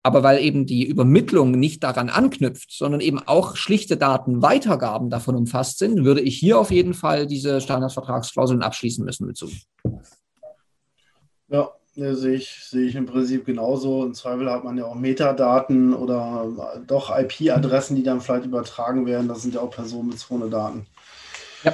Aber 0.06 0.22
weil 0.22 0.38
eben 0.44 0.66
die 0.66 0.86
Übermittlung 0.86 1.52
nicht 1.52 1.82
daran 1.82 2.10
anknüpft, 2.10 2.70
sondern 2.70 3.00
eben 3.00 3.20
auch 3.20 3.56
schlichte 3.56 3.96
Datenweitergaben 3.96 5.08
davon 5.08 5.34
umfasst 5.34 5.78
sind, 5.78 6.04
würde 6.04 6.20
ich 6.20 6.36
hier 6.36 6.58
auf 6.58 6.70
jeden 6.70 6.92
Fall 6.92 7.26
diese 7.26 7.62
Standardvertragsklauseln 7.62 8.62
abschließen 8.62 9.02
müssen 9.02 9.26
mit 9.26 9.38
Zoom. 9.38 9.52
Ja, 11.48 11.70
sehe 11.94 12.34
ich, 12.34 12.64
sehe 12.68 12.86
ich 12.86 12.96
im 12.96 13.06
Prinzip 13.06 13.46
genauso. 13.46 14.04
Im 14.04 14.12
Zweifel 14.12 14.50
hat 14.50 14.62
man 14.62 14.76
ja 14.76 14.84
auch 14.84 14.94
Metadaten 14.94 15.94
oder 15.94 16.82
doch 16.86 17.16
IP-Adressen, 17.16 17.96
die 17.96 18.02
dann 18.02 18.20
vielleicht 18.20 18.44
übertragen 18.44 19.06
werden. 19.06 19.26
Das 19.26 19.40
sind 19.40 19.54
ja 19.54 19.62
auch 19.62 19.70
personenbezogene 19.70 20.50
Daten. 20.50 20.86
Ja. 21.62 21.72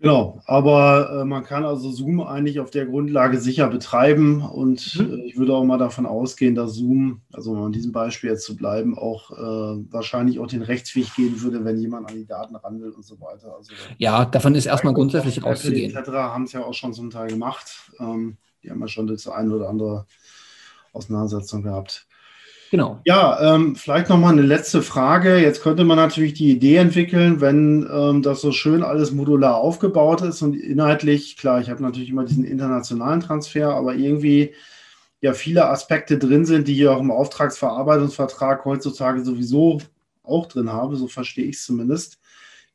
Genau, 0.00 0.40
aber 0.46 1.20
äh, 1.20 1.24
man 1.26 1.44
kann 1.44 1.62
also 1.62 1.90
Zoom 1.90 2.22
eigentlich 2.22 2.58
auf 2.58 2.70
der 2.70 2.86
Grundlage 2.86 3.38
sicher 3.38 3.68
betreiben 3.68 4.40
und 4.40 4.98
mhm. 4.98 5.12
äh, 5.12 5.24
ich 5.26 5.36
würde 5.36 5.54
auch 5.54 5.62
mal 5.62 5.76
davon 5.76 6.06
ausgehen, 6.06 6.54
dass 6.54 6.72
Zoom, 6.72 7.20
also 7.34 7.52
um 7.52 7.62
an 7.64 7.72
diesem 7.72 7.92
Beispiel 7.92 8.30
jetzt 8.30 8.46
zu 8.46 8.56
bleiben, 8.56 8.96
auch 8.96 9.30
äh, 9.30 9.92
wahrscheinlich 9.92 10.38
auch 10.38 10.46
den 10.46 10.62
Rechtsweg 10.62 11.14
gehen 11.14 11.42
würde, 11.42 11.66
wenn 11.66 11.76
jemand 11.76 12.08
an 12.08 12.16
die 12.16 12.24
Daten 12.24 12.56
ran 12.56 12.80
will 12.80 12.92
und 12.92 13.04
so 13.04 13.20
weiter. 13.20 13.54
Also, 13.54 13.74
ja, 13.98 14.24
davon 14.24 14.54
ist 14.54 14.64
erstmal 14.64 14.94
grundsätzlich 14.94 15.44
auszugehen. 15.44 15.94
Etc. 15.94 16.08
haben 16.10 16.44
es 16.44 16.52
ja 16.52 16.64
auch 16.64 16.74
schon 16.74 16.94
zum 16.94 17.10
Teil 17.10 17.28
gemacht. 17.28 17.92
Ähm, 17.98 18.38
die 18.62 18.70
haben 18.70 18.80
ja 18.80 18.88
schon 18.88 19.06
das 19.06 19.28
eine 19.28 19.54
oder 19.54 19.68
andere 19.68 20.06
Auseinandersetzung 20.94 21.62
gehabt. 21.62 22.06
Genau. 22.70 23.00
Ja, 23.04 23.54
ähm, 23.54 23.74
vielleicht 23.74 24.08
nochmal 24.08 24.32
eine 24.32 24.42
letzte 24.42 24.80
Frage. 24.80 25.38
Jetzt 25.38 25.60
könnte 25.60 25.82
man 25.82 25.96
natürlich 25.96 26.34
die 26.34 26.52
Idee 26.52 26.76
entwickeln, 26.76 27.40
wenn 27.40 27.88
ähm, 27.92 28.22
das 28.22 28.40
so 28.40 28.52
schön 28.52 28.84
alles 28.84 29.10
modular 29.10 29.56
aufgebaut 29.56 30.22
ist 30.22 30.40
und 30.42 30.54
inhaltlich, 30.54 31.36
klar, 31.36 31.60
ich 31.60 31.68
habe 31.68 31.82
natürlich 31.82 32.10
immer 32.10 32.24
diesen 32.24 32.44
internationalen 32.44 33.20
Transfer, 33.20 33.74
aber 33.74 33.96
irgendwie 33.96 34.54
ja 35.20 35.32
viele 35.32 35.68
Aspekte 35.68 36.16
drin 36.16 36.44
sind, 36.46 36.68
die 36.68 36.74
hier 36.74 36.92
auch 36.92 37.00
im 37.00 37.10
Auftragsverarbeitungsvertrag 37.10 38.64
heutzutage 38.64 39.24
sowieso 39.24 39.80
auch 40.22 40.46
drin 40.46 40.72
habe, 40.72 40.94
so 40.94 41.08
verstehe 41.08 41.46
ich 41.46 41.56
es 41.56 41.64
zumindest. 41.64 42.20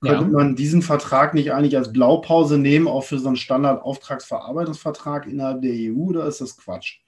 Könnte 0.01 0.25
ja. 0.25 0.29
man 0.29 0.57
diesen 0.57 0.81
Vertrag 0.81 1.33
nicht 1.33 1.53
eigentlich 1.53 1.77
als 1.77 1.93
Blaupause 1.93 2.57
nehmen, 2.57 2.89
auch 2.89 3.05
für 3.05 3.17
so 3.17 3.27
einen 3.27 3.37
Standard-Auftragsverarbeitungsvertrag 3.37 5.25
innerhalb 5.25 5.61
der 5.61 5.71
EU, 5.73 6.09
oder 6.09 6.25
ist 6.25 6.41
das 6.41 6.57
Quatsch? 6.57 6.99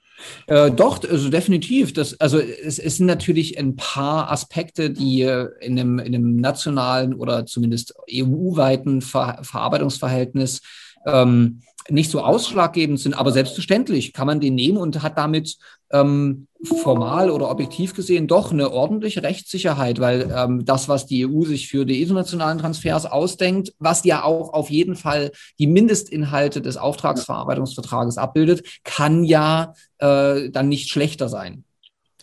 Äh, 0.46 0.70
doch, 0.70 1.02
also 1.08 1.28
definitiv. 1.28 1.92
Das, 1.92 2.18
also 2.20 2.38
es, 2.38 2.78
es 2.78 2.96
sind 2.96 3.06
natürlich 3.06 3.58
ein 3.58 3.76
paar 3.76 4.30
Aspekte, 4.30 4.90
die 4.90 5.22
in 5.22 5.78
einem, 5.78 5.98
in 5.98 6.14
einem 6.14 6.36
nationalen 6.36 7.14
oder 7.14 7.46
zumindest 7.46 7.94
EU-weiten 8.10 9.00
Ver 9.00 9.38
Verarbeitungsverhältnis 9.42 10.60
ähm, 11.06 11.62
nicht 11.90 12.10
so 12.10 12.20
ausschlaggebend 12.20 13.00
sind, 13.00 13.14
aber 13.14 13.32
selbstverständlich 13.32 14.12
kann 14.12 14.26
man 14.26 14.40
den 14.40 14.54
nehmen 14.54 14.78
und 14.78 15.02
hat 15.02 15.16
damit 15.16 15.56
ähm, 15.90 16.48
formal 16.64 17.30
oder 17.30 17.50
objektiv 17.50 17.94
gesehen 17.94 18.26
doch 18.26 18.52
eine 18.52 18.72
ordentliche 18.72 19.22
Rechtssicherheit, 19.22 20.00
weil 20.00 20.30
ähm, 20.34 20.64
das, 20.64 20.88
was 20.88 21.06
die 21.06 21.26
EU 21.26 21.42
sich 21.44 21.68
für 21.68 21.86
die 21.86 22.02
internationalen 22.02 22.58
Transfers 22.58 23.06
ausdenkt, 23.06 23.72
was 23.78 24.04
ja 24.04 24.24
auch 24.24 24.52
auf 24.52 24.70
jeden 24.70 24.96
Fall 24.96 25.30
die 25.58 25.66
Mindestinhalte 25.66 26.60
des 26.60 26.76
Auftragsverarbeitungsvertrages 26.76 28.18
abbildet, 28.18 28.80
kann 28.84 29.24
ja 29.24 29.72
äh, 29.98 30.50
dann 30.50 30.68
nicht 30.68 30.88
schlechter 30.88 31.28
sein. 31.28 31.64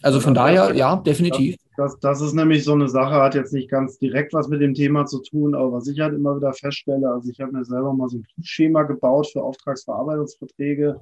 Also 0.01 0.19
von 0.19 0.33
daher, 0.35 0.75
ja, 0.75 0.97
definitiv. 0.97 1.55
Das, 1.77 1.97
das, 1.99 2.21
ist 2.21 2.33
nämlich 2.33 2.63
so 2.63 2.73
eine 2.73 2.87
Sache, 2.87 3.15
hat 3.15 3.35
jetzt 3.35 3.53
nicht 3.53 3.69
ganz 3.69 3.97
direkt 3.97 4.33
was 4.33 4.47
mit 4.47 4.61
dem 4.61 4.73
Thema 4.73 5.05
zu 5.05 5.21
tun, 5.21 5.55
aber 5.55 5.73
was 5.73 5.87
ich 5.87 5.99
halt 5.99 6.13
immer 6.13 6.37
wieder 6.37 6.53
feststelle, 6.53 7.09
also 7.09 7.29
ich 7.29 7.39
habe 7.39 7.51
mir 7.51 7.65
selber 7.65 7.93
mal 7.93 8.07
so 8.07 8.17
ein 8.17 8.25
Schema 8.43 8.83
gebaut 8.83 9.27
für 9.31 9.43
Auftragsverarbeitungsverträge, 9.43 11.01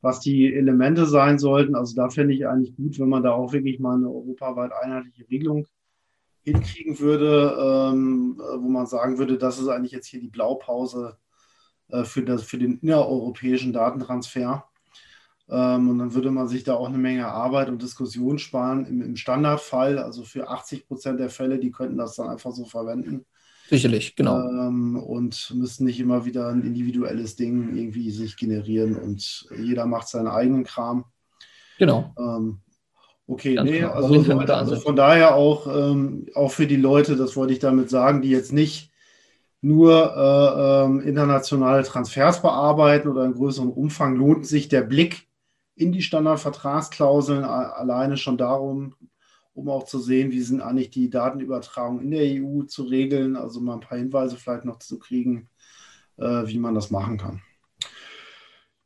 was 0.00 0.20
die 0.20 0.52
Elemente 0.54 1.06
sein 1.06 1.38
sollten. 1.38 1.74
Also 1.74 1.94
da 1.94 2.08
finde 2.08 2.34
ich 2.34 2.46
eigentlich 2.46 2.76
gut, 2.76 2.98
wenn 2.98 3.08
man 3.08 3.22
da 3.22 3.32
auch 3.32 3.52
wirklich 3.52 3.78
mal 3.80 3.96
eine 3.96 4.08
europaweit 4.08 4.72
einheitliche 4.72 5.28
Regelung 5.28 5.66
hinkriegen 6.42 6.98
würde, 6.98 7.56
ähm, 7.60 8.38
wo 8.38 8.68
man 8.68 8.86
sagen 8.86 9.18
würde, 9.18 9.36
das 9.36 9.58
ist 9.58 9.68
eigentlich 9.68 9.92
jetzt 9.92 10.06
hier 10.06 10.20
die 10.20 10.28
Blaupause 10.28 11.18
äh, 11.88 12.04
für, 12.04 12.22
das, 12.22 12.42
für 12.44 12.58
den 12.58 12.78
innereuropäischen 12.78 13.72
Datentransfer. 13.72 14.64
Ähm, 15.50 15.90
und 15.90 15.98
dann 15.98 16.14
würde 16.14 16.30
man 16.30 16.48
sich 16.48 16.64
da 16.64 16.74
auch 16.74 16.88
eine 16.88 16.98
Menge 16.98 17.28
Arbeit 17.28 17.68
und 17.68 17.82
Diskussion 17.82 18.38
sparen. 18.38 18.86
Im, 18.86 19.02
im 19.02 19.16
Standardfall, 19.16 19.98
also 19.98 20.24
für 20.24 20.48
80 20.48 20.86
Prozent 20.86 21.20
der 21.20 21.30
Fälle, 21.30 21.58
die 21.58 21.70
könnten 21.70 21.98
das 21.98 22.16
dann 22.16 22.28
einfach 22.28 22.52
so 22.52 22.64
verwenden. 22.64 23.26
Sicherlich, 23.70 24.16
genau. 24.16 24.40
Ähm, 24.48 24.96
und 24.96 25.52
müssten 25.54 25.84
nicht 25.84 26.00
immer 26.00 26.24
wieder 26.24 26.48
ein 26.48 26.62
individuelles 26.62 27.36
Ding 27.36 27.76
irgendwie 27.76 28.10
sich 28.10 28.36
generieren 28.36 28.96
und 28.96 29.46
jeder 29.56 29.86
macht 29.86 30.08
seinen 30.08 30.26
eigenen 30.26 30.64
Kram. 30.64 31.04
Genau. 31.78 32.12
Ähm, 32.18 32.58
okay, 33.28 33.54
Ganz 33.54 33.70
nee, 33.70 33.78
genau. 33.78 33.92
also, 33.92 34.24
Fall 34.24 34.50
also, 34.50 34.74
von 34.74 34.96
daher 34.96 35.36
auch, 35.36 35.68
ähm, 35.68 36.26
auch 36.34 36.50
für 36.50 36.66
die 36.66 36.74
Leute, 36.74 37.14
das 37.14 37.36
wollte 37.36 37.52
ich 37.52 37.60
damit 37.60 37.90
sagen, 37.90 38.22
die 38.22 38.30
jetzt 38.30 38.52
nicht 38.52 38.90
nur 39.60 40.16
äh, 40.16 40.84
ähm, 40.84 41.00
internationale 41.02 41.84
Transfers 41.84 42.42
bearbeiten 42.42 43.06
oder 43.06 43.24
in 43.24 43.34
größerem 43.34 43.70
Umfang, 43.70 44.16
lohnt 44.16 44.46
sich 44.46 44.66
der 44.66 44.82
Blick 44.82 45.28
in 45.76 45.92
die 45.92 46.02
Standardvertragsklauseln 46.02 47.44
alleine 47.44 48.16
schon 48.16 48.36
darum, 48.36 48.96
um 49.60 49.68
auch 49.68 49.84
zu 49.84 50.00
sehen, 50.00 50.30
wie 50.32 50.40
sind 50.40 50.60
eigentlich 50.62 50.90
die 50.90 51.10
Datenübertragungen 51.10 52.02
in 52.04 52.10
der 52.12 52.22
EU 52.42 52.62
zu 52.64 52.84
regeln, 52.84 53.36
also 53.36 53.60
mal 53.60 53.74
ein 53.74 53.80
paar 53.80 53.98
Hinweise 53.98 54.36
vielleicht 54.36 54.64
noch 54.64 54.78
zu 54.78 54.98
kriegen, 54.98 55.48
äh, 56.18 56.46
wie 56.46 56.58
man 56.58 56.74
das 56.74 56.90
machen 56.90 57.18
kann. 57.18 57.42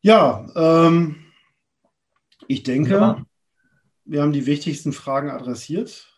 Ja, 0.03 0.47
ähm, 0.57 1.17
ich 2.49 2.63
denke, 2.63 2.91
Wunderbar. 2.91 3.27
wir 4.05 4.23
haben 4.23 4.33
die 4.33 4.47
wichtigsten 4.47 4.93
Fragen 4.93 5.31
adressiert. 5.31 6.09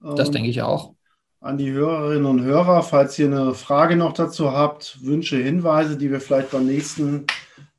Das 0.00 0.28
Ähm, 0.28 0.32
denke 0.32 0.50
ich 0.50 0.62
auch. 0.62 0.94
an 1.40 1.58
die 1.58 1.70
Hörerinnen 1.70 2.26
und 2.26 2.42
Hörer, 2.42 2.82
falls 2.82 3.18
ihr 3.18 3.26
eine 3.26 3.54
Frage 3.54 3.96
noch 3.96 4.12
dazu 4.14 4.52
habt, 4.52 4.98
Wünsche, 5.02 5.36
Hinweise, 5.36 5.96
die 5.96 6.10
wir 6.10 6.20
vielleicht 6.20 6.50
beim 6.50 6.66
nächsten 6.66 7.26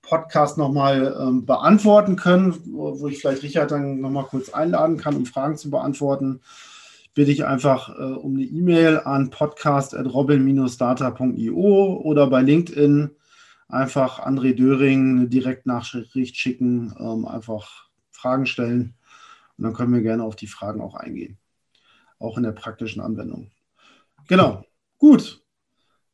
Podcast 0.07 0.57
nochmal 0.57 1.15
ähm, 1.19 1.45
beantworten 1.45 2.15
können, 2.15 2.55
wo, 2.65 2.99
wo 2.99 3.07
ich 3.07 3.19
vielleicht 3.19 3.43
Richard 3.43 3.71
dann 3.71 3.99
nochmal 3.99 4.25
kurz 4.25 4.49
einladen 4.49 4.97
kann, 4.97 5.15
um 5.15 5.25
Fragen 5.25 5.57
zu 5.57 5.69
beantworten, 5.69 6.41
bitte 7.13 7.31
ich 7.31 7.45
einfach 7.45 7.89
äh, 7.97 8.13
um 8.13 8.35
eine 8.35 8.43
E-Mail 8.43 8.99
an 8.99 9.29
podcast.robin-data.io 9.29 12.01
oder 12.03 12.27
bei 12.27 12.41
LinkedIn 12.41 13.11
einfach 13.67 14.25
André 14.25 14.55
Döring 14.55 15.17
eine 15.17 15.27
Direktnachricht 15.27 16.37
schicken, 16.37 16.95
ähm, 16.99 17.25
einfach 17.25 17.87
Fragen 18.11 18.45
stellen 18.45 18.93
und 19.57 19.65
dann 19.65 19.73
können 19.73 19.93
wir 19.93 20.01
gerne 20.01 20.23
auf 20.23 20.35
die 20.35 20.47
Fragen 20.47 20.81
auch 20.81 20.95
eingehen 20.95 21.37
auch 22.19 22.37
in 22.37 22.43
der 22.43 22.51
praktischen 22.51 23.01
Anwendung. 23.01 23.51
Genau, 24.27 24.63
gut. 24.97 25.43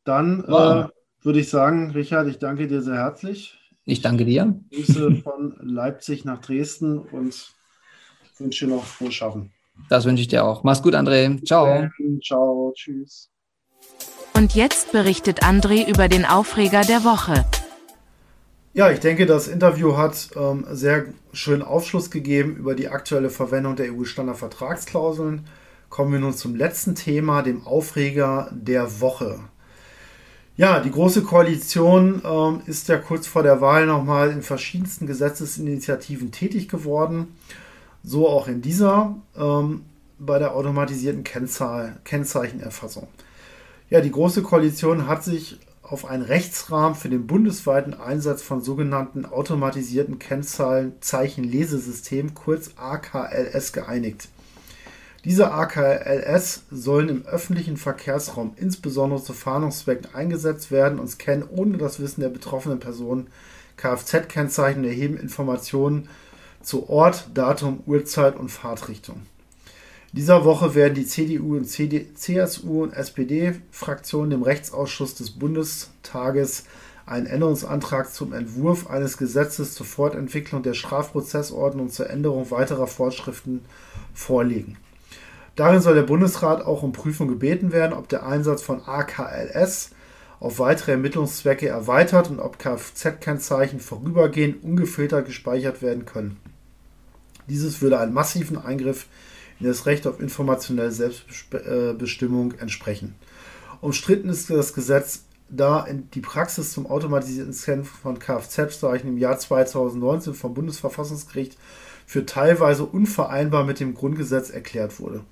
Dann 0.04 0.44
äh, 0.44 0.88
würde 1.22 1.40
ich 1.40 1.48
sagen, 1.48 1.90
Richard, 1.90 2.28
ich 2.28 2.38
danke 2.38 2.68
dir 2.68 2.82
sehr 2.82 2.96
herzlich. 2.96 3.58
Ich 3.84 4.00
danke 4.00 4.24
dir. 4.24 4.58
Grüße 4.72 5.16
von 5.16 5.56
Leipzig 5.60 6.24
nach 6.24 6.40
Dresden 6.40 6.98
und 6.98 7.52
wünsche 8.38 8.66
dir 8.66 8.74
noch 8.74 8.84
frohes 8.84 9.14
Schaffen. 9.14 9.52
Das 9.88 10.04
wünsche 10.04 10.22
ich 10.22 10.28
dir 10.28 10.44
auch. 10.44 10.62
Mach's 10.64 10.82
gut, 10.82 10.94
André. 10.94 11.44
Ciao. 11.44 11.88
Ciao, 12.22 12.72
tschüss. 12.74 13.30
Und 14.34 14.54
jetzt 14.54 14.92
berichtet 14.92 15.42
André 15.42 15.86
über 15.86 16.08
den 16.08 16.24
Aufreger 16.24 16.82
der 16.82 17.04
Woche. 17.04 17.44
Ja, 18.72 18.90
ich 18.90 18.98
denke, 18.98 19.26
das 19.26 19.46
Interview 19.46 19.96
hat 19.96 20.30
ähm, 20.34 20.66
sehr 20.70 21.06
schön 21.32 21.62
Aufschluss 21.62 22.10
gegeben 22.10 22.56
über 22.56 22.74
die 22.74 22.88
aktuelle 22.88 23.30
Verwendung 23.30 23.76
der 23.76 23.92
EU-Standardvertragsklauseln. 23.92 25.46
Kommen 25.90 26.12
wir 26.12 26.18
nun 26.18 26.32
zum 26.34 26.56
letzten 26.56 26.96
Thema, 26.96 27.42
dem 27.42 27.64
Aufreger 27.64 28.50
der 28.52 29.00
Woche. 29.00 29.38
Ja, 30.56 30.78
die 30.78 30.92
Große 30.92 31.22
Koalition 31.22 32.22
ähm, 32.24 32.60
ist 32.66 32.86
ja 32.86 32.96
kurz 32.96 33.26
vor 33.26 33.42
der 33.42 33.60
Wahl 33.60 33.86
nochmal 33.86 34.30
in 34.30 34.42
verschiedensten 34.42 35.08
Gesetzesinitiativen 35.08 36.30
tätig 36.30 36.68
geworden. 36.68 37.34
So 38.04 38.28
auch 38.28 38.46
in 38.46 38.62
dieser 38.62 39.16
ähm, 39.36 39.82
bei 40.20 40.38
der 40.38 40.54
automatisierten 40.54 41.24
Kennzahl, 41.24 41.96
Kennzeichenerfassung. 42.04 43.08
Ja, 43.90 44.00
die 44.00 44.12
Große 44.12 44.42
Koalition 44.42 45.08
hat 45.08 45.24
sich 45.24 45.58
auf 45.82 46.04
einen 46.04 46.22
Rechtsrahmen 46.22 46.94
für 46.94 47.08
den 47.08 47.26
bundesweiten 47.26 47.94
Einsatz 47.94 48.42
von 48.42 48.60
sogenannten 48.60 49.26
automatisierten 49.26 50.20
Kennzeichenlesesystemen, 50.20 52.34
kurz 52.34 52.70
AKLS, 52.76 53.72
geeinigt. 53.72 54.28
Diese 55.24 55.52
AKLS 55.52 56.64
sollen 56.70 57.08
im 57.08 57.26
öffentlichen 57.26 57.78
Verkehrsraum 57.78 58.52
insbesondere 58.56 59.22
zu 59.22 59.32
Fahndungszwecken 59.32 60.14
eingesetzt 60.14 60.70
werden 60.70 60.98
und 60.98 61.08
scannen 61.08 61.48
ohne 61.48 61.78
das 61.78 61.98
Wissen 61.98 62.20
der 62.20 62.28
betroffenen 62.28 62.78
Person 62.78 63.28
Kfz-Kennzeichen 63.78 64.82
und 64.82 64.88
erheben 64.88 65.16
Informationen 65.16 66.10
zu 66.60 66.90
Ort, 66.90 67.28
Datum, 67.32 67.82
Uhrzeit 67.86 68.36
und 68.36 68.50
Fahrtrichtung. 68.50 69.22
Dieser 70.12 70.44
Woche 70.44 70.74
werden 70.74 70.94
die 70.94 71.06
CDU 71.06 71.56
und 71.56 71.64
CD, 71.64 72.14
CSU 72.14 72.82
und 72.82 72.92
SPD-Fraktionen 72.92 74.30
dem 74.30 74.42
Rechtsausschuss 74.42 75.14
des 75.14 75.30
Bundestages 75.30 76.64
einen 77.06 77.26
Änderungsantrag 77.26 78.12
zum 78.12 78.32
Entwurf 78.32 78.88
eines 78.88 79.16
Gesetzes 79.16 79.74
zur 79.74 79.86
Fortentwicklung 79.86 80.62
der 80.62 80.74
Strafprozessordnung 80.74 81.90
zur 81.90 82.10
Änderung 82.10 82.50
weiterer 82.50 82.86
Vorschriften 82.86 83.64
vorlegen. 84.12 84.76
Darin 85.56 85.80
soll 85.80 85.94
der 85.94 86.02
Bundesrat 86.02 86.64
auch 86.64 86.82
um 86.82 86.92
Prüfung 86.92 87.28
gebeten 87.28 87.72
werden, 87.72 87.92
ob 87.92 88.08
der 88.08 88.26
Einsatz 88.26 88.62
von 88.62 88.82
AKLS 88.82 89.90
auf 90.40 90.58
weitere 90.58 90.92
Ermittlungszwecke 90.92 91.68
erweitert 91.68 92.28
und 92.28 92.40
ob 92.40 92.58
Kfz-Kennzeichen 92.58 93.80
vorübergehend 93.80 94.64
ungefiltert 94.64 95.26
gespeichert 95.26 95.80
werden 95.80 96.04
können. 96.04 96.38
Dieses 97.48 97.80
würde 97.80 98.00
einen 98.00 98.12
massiven 98.12 98.58
Eingriff 98.58 99.06
in 99.60 99.66
das 99.66 99.86
Recht 99.86 100.06
auf 100.06 100.20
informationelle 100.20 100.90
Selbstbestimmung 100.90 102.54
entsprechen. 102.58 103.14
Umstritten 103.80 104.28
ist 104.28 104.50
das 104.50 104.74
Gesetz, 104.74 105.24
da 105.48 105.86
die 106.14 106.20
Praxis 106.20 106.72
zum 106.72 106.86
automatisierten 106.86 107.52
Scannen 107.52 107.84
von 107.84 108.18
Kfz-Zeichen 108.18 109.08
im 109.08 109.18
Jahr 109.18 109.38
2019 109.38 110.34
vom 110.34 110.54
Bundesverfassungsgericht 110.54 111.56
für 112.06 112.26
teilweise 112.26 112.84
unvereinbar 112.84 113.64
mit 113.64 113.78
dem 113.78 113.94
Grundgesetz 113.94 114.50
erklärt 114.50 114.98
wurde. 114.98 115.22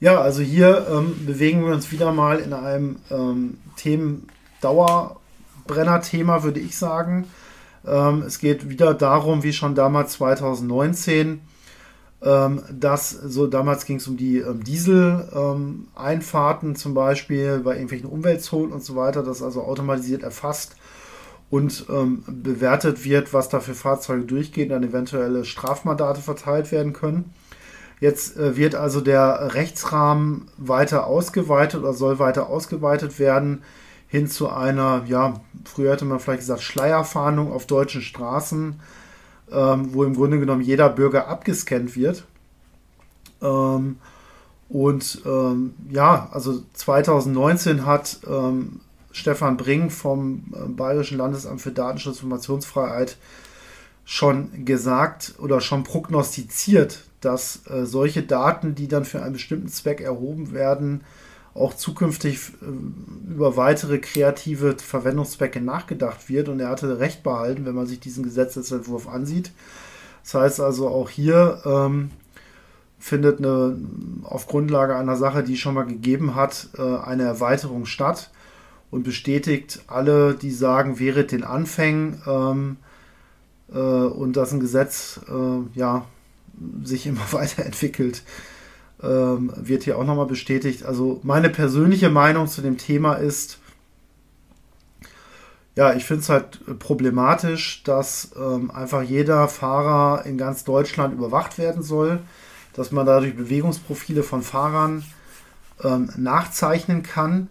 Ja, 0.00 0.20
also 0.20 0.42
hier 0.42 0.86
ähm, 0.90 1.26
bewegen 1.26 1.64
wir 1.66 1.74
uns 1.74 1.92
wieder 1.92 2.10
mal 2.10 2.38
in 2.38 2.54
einem 2.54 2.96
ähm, 3.10 3.58
Themen-Dauerbrenner-Thema, 3.76 6.42
würde 6.42 6.60
ich 6.60 6.78
sagen. 6.78 7.26
Ähm, 7.86 8.22
es 8.22 8.38
geht 8.38 8.70
wieder 8.70 8.94
darum, 8.94 9.42
wie 9.42 9.52
schon 9.52 9.74
damals 9.74 10.14
2019, 10.14 11.42
ähm, 12.22 12.62
dass 12.72 13.10
so 13.10 13.46
damals 13.46 13.84
ging 13.84 13.96
es 13.96 14.08
um 14.08 14.16
die 14.16 14.38
ähm, 14.38 14.64
Diesel-Einfahrten 14.64 16.76
zum 16.76 16.94
Beispiel 16.94 17.58
bei 17.58 17.74
irgendwelchen 17.74 18.08
Umweltzonen 18.08 18.72
und 18.72 18.82
so 18.82 18.96
weiter, 18.96 19.22
das 19.22 19.42
also 19.42 19.64
automatisiert 19.64 20.22
erfasst 20.22 20.76
und 21.50 21.84
ähm, 21.90 22.24
bewertet 22.26 23.04
wird, 23.04 23.34
was 23.34 23.50
da 23.50 23.60
für 23.60 23.74
Fahrzeuge 23.74 24.24
durchgehen, 24.24 24.70
dann 24.70 24.82
eventuelle 24.82 25.44
Strafmandate 25.44 26.22
verteilt 26.22 26.72
werden 26.72 26.94
können. 26.94 27.34
Jetzt 28.00 28.36
äh, 28.36 28.56
wird 28.56 28.74
also 28.74 29.00
der 29.00 29.54
Rechtsrahmen 29.54 30.48
weiter 30.56 31.06
ausgeweitet 31.06 31.80
oder 31.80 31.92
soll 31.92 32.18
weiter 32.18 32.48
ausgeweitet 32.48 33.18
werden 33.18 33.62
hin 34.10 34.26
zu 34.26 34.50
einer, 34.50 35.04
ja, 35.06 35.40
früher 35.64 35.92
hätte 35.92 36.04
man 36.04 36.18
vielleicht 36.18 36.40
gesagt, 36.40 36.62
Schleierfahndung 36.62 37.52
auf 37.52 37.66
deutschen 37.66 38.02
Straßen, 38.02 38.80
ähm, 39.52 39.94
wo 39.94 40.02
im 40.02 40.14
Grunde 40.14 40.40
genommen 40.40 40.62
jeder 40.62 40.88
Bürger 40.88 41.28
abgescannt 41.28 41.94
wird. 41.94 42.24
Ähm, 43.40 43.98
und 44.68 45.22
ähm, 45.24 45.74
ja, 45.90 46.28
also 46.32 46.60
2019 46.74 47.86
hat 47.86 48.18
ähm, 48.28 48.80
Stefan 49.12 49.56
Bring 49.56 49.90
vom 49.90 50.44
äh, 50.54 50.68
Bayerischen 50.68 51.18
Landesamt 51.18 51.60
für 51.60 51.72
Datenschutz 51.72 52.16
und 52.18 52.24
Informationsfreiheit 52.24 53.16
schon 54.04 54.64
gesagt 54.64 55.34
oder 55.38 55.60
schon 55.60 55.84
prognostiziert, 55.84 57.04
dass 57.20 57.66
äh, 57.66 57.84
solche 57.84 58.22
Daten, 58.22 58.74
die 58.74 58.88
dann 58.88 59.04
für 59.04 59.22
einen 59.22 59.34
bestimmten 59.34 59.68
Zweck 59.68 60.00
erhoben 60.00 60.52
werden, 60.52 61.02
auch 61.54 61.74
zukünftig 61.74 62.38
äh, 62.62 63.32
über 63.32 63.56
weitere 63.56 63.98
kreative 63.98 64.76
Verwendungszwecke 64.78 65.60
nachgedacht 65.60 66.28
wird. 66.28 66.48
Und 66.48 66.60
er 66.60 66.68
hatte 66.70 66.98
recht 66.98 67.22
behalten, 67.22 67.66
wenn 67.66 67.74
man 67.74 67.86
sich 67.86 68.00
diesen 68.00 68.24
Gesetzesentwurf 68.24 69.08
ansieht. 69.08 69.52
Das 70.22 70.34
heißt 70.34 70.60
also 70.60 70.88
auch 70.88 71.10
hier 71.10 71.62
ähm, 71.64 72.10
findet 72.98 73.38
eine, 73.38 73.78
auf 74.24 74.46
Grundlage 74.46 74.94
einer 74.94 75.16
Sache, 75.16 75.42
die 75.42 75.56
schon 75.56 75.74
mal 75.74 75.86
gegeben 75.86 76.34
hat, 76.34 76.68
äh, 76.76 76.82
eine 76.82 77.24
Erweiterung 77.24 77.86
statt 77.86 78.30
und 78.90 79.02
bestätigt 79.02 79.82
alle, 79.86 80.34
die 80.34 80.50
sagen, 80.50 80.98
während 80.98 81.32
den 81.32 81.42
Anfängen 81.44 82.22
ähm, 82.26 82.76
äh, 83.72 83.78
und 83.78 84.36
dass 84.36 84.52
ein 84.52 84.60
Gesetz 84.60 85.20
äh, 85.28 85.78
ja, 85.78 86.04
sich 86.82 87.06
immer 87.06 87.26
weiterentwickelt, 87.32 88.22
ähm, 89.02 89.52
wird 89.56 89.84
hier 89.84 89.98
auch 89.98 90.04
nochmal 90.04 90.26
bestätigt. 90.26 90.84
Also 90.84 91.20
meine 91.22 91.50
persönliche 91.50 92.10
Meinung 92.10 92.48
zu 92.48 92.60
dem 92.62 92.78
Thema 92.78 93.14
ist, 93.14 93.58
ja, 95.76 95.94
ich 95.94 96.04
finde 96.04 96.22
es 96.22 96.28
halt 96.28 96.78
problematisch, 96.78 97.82
dass 97.84 98.32
ähm, 98.36 98.70
einfach 98.70 99.02
jeder 99.02 99.48
Fahrer 99.48 100.26
in 100.26 100.36
ganz 100.36 100.64
Deutschland 100.64 101.14
überwacht 101.14 101.58
werden 101.58 101.82
soll, 101.82 102.20
dass 102.74 102.92
man 102.92 103.06
dadurch 103.06 103.36
Bewegungsprofile 103.36 104.22
von 104.22 104.42
Fahrern 104.42 105.04
ähm, 105.82 106.10
nachzeichnen 106.16 107.02
kann, 107.02 107.48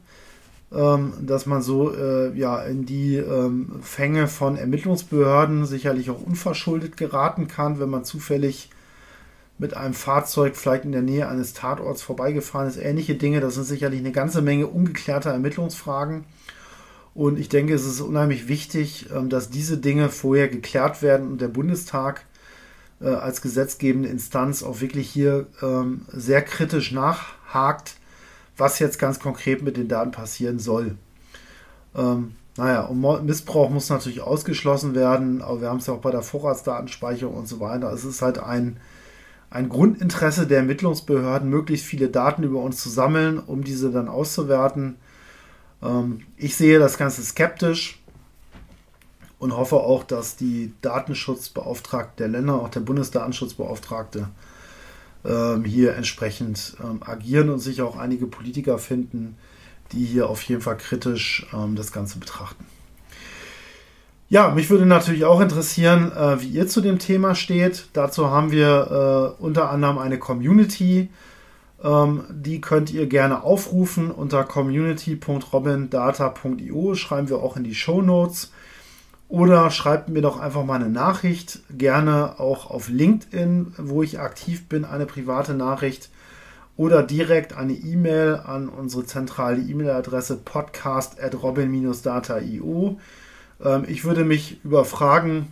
ähm, 0.72 1.14
dass 1.22 1.46
man 1.46 1.62
so 1.62 1.94
äh, 1.96 2.38
ja 2.38 2.62
in 2.62 2.86
die 2.86 3.16
ähm, 3.16 3.80
Fänge 3.82 4.28
von 4.28 4.58
Ermittlungsbehörden 4.58 5.66
sicherlich 5.66 6.10
auch 6.10 6.22
unverschuldet 6.22 6.98
geraten 6.98 7.48
kann, 7.48 7.80
wenn 7.80 7.90
man 7.90 8.04
zufällig 8.04 8.70
mit 9.60 9.76
einem 9.76 9.94
Fahrzeug 9.94 10.56
vielleicht 10.56 10.86
in 10.86 10.92
der 10.92 11.02
Nähe 11.02 11.28
eines 11.28 11.54
Tatorts 11.54 12.02
vorbeigefahren 12.02 12.68
ist. 12.68 12.78
Ähnliche 12.78 13.16
Dinge, 13.16 13.42
das 13.42 13.56
sind 13.56 13.66
sicherlich 13.66 14.00
eine 14.00 14.14
ganze 14.14 14.42
Menge 14.42 14.68
ungeklärter 14.68 15.32
Ermittlungsfragen. 15.32 16.24
Und 17.14 17.38
ich 17.38 17.50
denke, 17.50 17.74
es 17.74 17.86
ist 17.86 18.00
unheimlich 18.00 18.48
wichtig, 18.48 19.08
ähm, 19.14 19.30
dass 19.30 19.50
diese 19.50 19.78
Dinge 19.78 20.10
vorher 20.10 20.48
geklärt 20.48 21.02
werden 21.02 21.28
und 21.30 21.42
der 21.42 21.50
Bundestag 21.50 22.26
äh, 23.02 23.10
als 23.10 23.42
gesetzgebende 23.42 24.10
Instanz 24.10 24.64
auch 24.64 24.80
wirklich 24.80 25.10
hier 25.10 25.48
ähm, 25.62 26.06
sehr 26.08 26.42
kritisch 26.42 26.92
nachhakt, 26.92 27.96
was 28.56 28.80
jetzt 28.80 29.00
ganz 29.00 29.20
konkret 29.20 29.62
mit 29.62 29.76
den 29.76 29.90
Daten 29.90 30.12
passieren 30.12 30.60
soll. 30.60 30.96
Ähm, 31.96 32.36
naja, 32.56 32.82
und 32.82 33.26
Missbrauch 33.26 33.70
muss 33.70 33.90
natürlich 33.90 34.22
ausgeschlossen 34.22 34.96
werden, 34.96 35.42
aber 35.42 35.62
wir 35.62 35.70
haben 35.70 35.80
es 35.80 35.88
ja 35.88 35.94
auch 35.94 36.02
bei 36.02 36.12
der 36.12 36.22
Vorratsdatenspeicherung 36.22 37.36
und 37.36 37.48
so 37.48 37.60
weiter. 37.60 37.92
Es 37.94 38.04
ist 38.04 38.22
halt 38.22 38.38
ein, 38.38 38.78
ein 39.50 39.70
Grundinteresse 39.70 40.46
der 40.46 40.60
Ermittlungsbehörden, 40.60 41.50
möglichst 41.50 41.86
viele 41.86 42.10
Daten 42.10 42.44
über 42.44 42.62
uns 42.62 42.82
zu 42.82 42.90
sammeln, 42.90 43.40
um 43.40 43.64
diese 43.64 43.92
dann 43.92 44.08
auszuwerten. 44.08 44.96
Ähm, 45.82 46.22
ich 46.38 46.56
sehe 46.56 46.80
das 46.80 46.98
Ganze 46.98 47.24
skeptisch 47.24 48.00
und 49.40 49.56
hoffe 49.56 49.78
auch, 49.78 50.04
dass 50.04 50.36
die 50.36 50.74
Datenschutzbeauftragte 50.82 52.24
der 52.24 52.28
Länder, 52.28 52.56
auch 52.56 52.70
der 52.70 52.82
Bundesdatenschutzbeauftragte, 52.82 54.30
ähm, 55.26 55.66
hier 55.66 55.96
entsprechend 55.96 56.78
ähm, 56.84 57.02
agieren 57.04 57.50
und 57.50 57.60
sich 57.60 57.82
auch 57.82 57.98
einige 57.98 58.28
Politiker 58.28 58.78
finden, 58.78 59.36
die 59.92 60.06
hier 60.06 60.30
auf 60.30 60.42
jeden 60.44 60.62
Fall 60.62 60.78
kritisch 60.78 61.48
ähm, 61.54 61.76
das 61.76 61.92
Ganze 61.92 62.20
betrachten. 62.20 62.66
Ja, 64.30 64.50
mich 64.50 64.70
würde 64.70 64.86
natürlich 64.86 65.26
auch 65.26 65.42
interessieren, 65.42 66.12
äh, 66.12 66.40
wie 66.42 66.50
ihr 66.50 66.68
zu 66.68 66.82
dem 66.82 67.00
Thema 67.00 67.34
steht. 67.34 67.88
Dazu 67.94 68.30
haben 68.30 68.52
wir 68.52 69.36
äh, 69.40 69.42
unter 69.42 69.72
anderem 69.72 69.98
eine 69.98 70.20
Community, 70.20 71.10
ähm, 71.84 72.24
die 72.30 72.62
könnt 72.62 72.92
ihr 72.92 73.08
gerne 73.08 73.44
aufrufen 73.44 74.12
unter 74.12 74.44
community.robindata.io. 74.44 76.96
Schreiben 76.96 77.30
wir 77.30 77.40
auch 77.40 77.58
in 77.58 77.64
die 77.64 77.74
Show 77.74 78.04
Notes. 78.04 78.52
Oder 79.30 79.72
schreibt 79.72 80.10
mir 80.10 80.22
doch 80.22 80.40
einfach 80.40 80.64
mal 80.66 80.76
eine 80.76 80.90
Nachricht, 80.90 81.62
gerne 81.70 82.40
auch 82.40 82.70
auf 82.72 82.90
LinkedIn, 82.90 83.74
wo 83.78 84.04
ich 84.04 84.20
aktiv 84.20 84.68
bin, 84.68 84.84
eine 84.86 85.06
private 85.06 85.54
Nachricht. 85.54 86.10
Oder 86.78 87.04
direkt 87.04 87.54
eine 87.54 87.74
E-Mail 87.74 88.42
an 88.44 88.70
unsere 88.70 89.06
zentrale 89.06 89.62
E-Mail-Adresse 89.62 90.38
podcast.robin-data.io. 90.38 92.88
Ähm, 92.88 92.98
ich 93.88 94.06
würde 94.06 94.24
mich 94.24 94.64
über 94.64 94.86
Fragen 94.86 95.48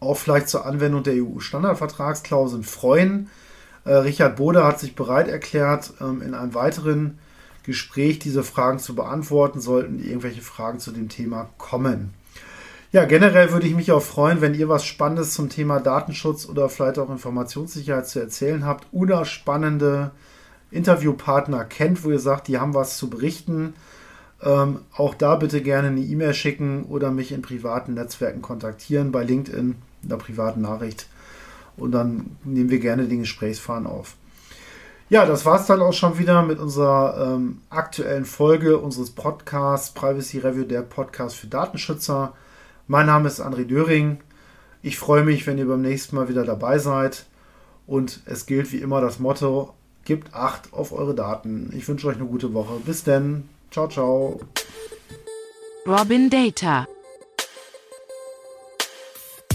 auch 0.00 0.16
vielleicht 0.16 0.48
zur 0.48 0.64
Anwendung 0.64 1.02
der 1.02 1.14
EU-Standardvertragsklauseln 1.14 2.62
freuen. 2.62 3.30
Äh, 3.84 3.94
Richard 3.94 4.36
Bode 4.36 4.64
hat 4.64 4.80
sich 4.80 4.94
bereit 4.94 5.28
erklärt, 5.28 5.92
ähm, 6.00 6.22
in 6.22 6.34
einem 6.34 6.54
weiteren 6.54 7.18
Gespräch 7.64 8.18
diese 8.18 8.42
Fragen 8.42 8.78
zu 8.78 8.94
beantworten, 8.94 9.60
sollten 9.60 10.02
irgendwelche 10.02 10.40
Fragen 10.40 10.78
zu 10.78 10.90
dem 10.90 11.08
Thema 11.08 11.48
kommen. 11.58 12.14
Ja, 12.92 13.04
generell 13.04 13.52
würde 13.52 13.66
ich 13.66 13.74
mich 13.74 13.92
auch 13.92 14.02
freuen, 14.02 14.40
wenn 14.40 14.54
ihr 14.54 14.68
was 14.68 14.86
Spannendes 14.86 15.34
zum 15.34 15.50
Thema 15.50 15.78
Datenschutz 15.78 16.48
oder 16.48 16.70
vielleicht 16.70 16.98
auch 16.98 17.10
Informationssicherheit 17.10 18.08
zu 18.08 18.20
erzählen 18.20 18.64
habt 18.64 18.86
oder 18.92 19.26
spannende 19.26 20.12
Interviewpartner 20.70 21.64
kennt, 21.64 22.02
wo 22.04 22.10
ihr 22.10 22.18
sagt, 22.18 22.48
die 22.48 22.58
haben 22.58 22.72
was 22.72 22.96
zu 22.96 23.10
berichten. 23.10 23.74
Ähm, 24.42 24.80
auch 24.94 25.14
da 25.14 25.36
bitte 25.36 25.62
gerne 25.62 25.88
eine 25.88 26.00
E-Mail 26.00 26.34
schicken 26.34 26.84
oder 26.84 27.10
mich 27.10 27.32
in 27.32 27.42
privaten 27.42 27.94
Netzwerken 27.94 28.42
kontaktieren, 28.42 29.10
bei 29.10 29.24
LinkedIn, 29.24 29.76
in 30.02 30.08
der 30.08 30.16
privaten 30.16 30.60
Nachricht 30.60 31.08
und 31.78 31.92
dann 31.92 32.36
nehmen 32.44 32.70
wir 32.70 32.78
gerne 32.78 33.06
den 33.06 33.20
Gesprächsfahren 33.20 33.86
auf. 33.86 34.16
Ja, 35.10 35.24
das 35.24 35.46
war 35.46 35.58
es 35.58 35.66
dann 35.66 35.80
auch 35.80 35.94
schon 35.94 36.18
wieder 36.18 36.42
mit 36.42 36.58
unserer 36.58 37.34
ähm, 37.34 37.62
aktuellen 37.70 38.26
Folge 38.26 38.76
unseres 38.76 39.10
Podcasts 39.10 39.94
Privacy 39.94 40.38
Review, 40.38 40.64
der 40.64 40.82
Podcast 40.82 41.36
für 41.36 41.46
Datenschützer. 41.46 42.34
Mein 42.88 43.06
Name 43.06 43.28
ist 43.28 43.40
André 43.40 43.64
Döring. 43.64 44.18
Ich 44.82 44.98
freue 44.98 45.24
mich, 45.24 45.46
wenn 45.46 45.56
ihr 45.56 45.66
beim 45.66 45.80
nächsten 45.80 46.14
Mal 46.14 46.28
wieder 46.28 46.44
dabei 46.44 46.78
seid. 46.78 47.24
Und 47.86 48.20
es 48.26 48.44
gilt 48.44 48.70
wie 48.72 48.78
immer 48.78 49.00
das 49.00 49.18
Motto, 49.18 49.72
gebt 50.04 50.34
Acht 50.34 50.74
auf 50.74 50.92
eure 50.92 51.14
Daten. 51.14 51.72
Ich 51.74 51.88
wünsche 51.88 52.06
euch 52.06 52.16
eine 52.16 52.26
gute 52.26 52.52
Woche. 52.52 52.74
Bis 52.84 53.02
denn. 53.02 53.48
Ciao, 53.70 53.86
ciao. 53.88 54.38
Robin 55.86 56.30
Data. 56.30 56.86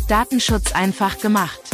Datenschutz 0.08 0.72
einfach 0.74 1.18
gemacht. 1.20 1.73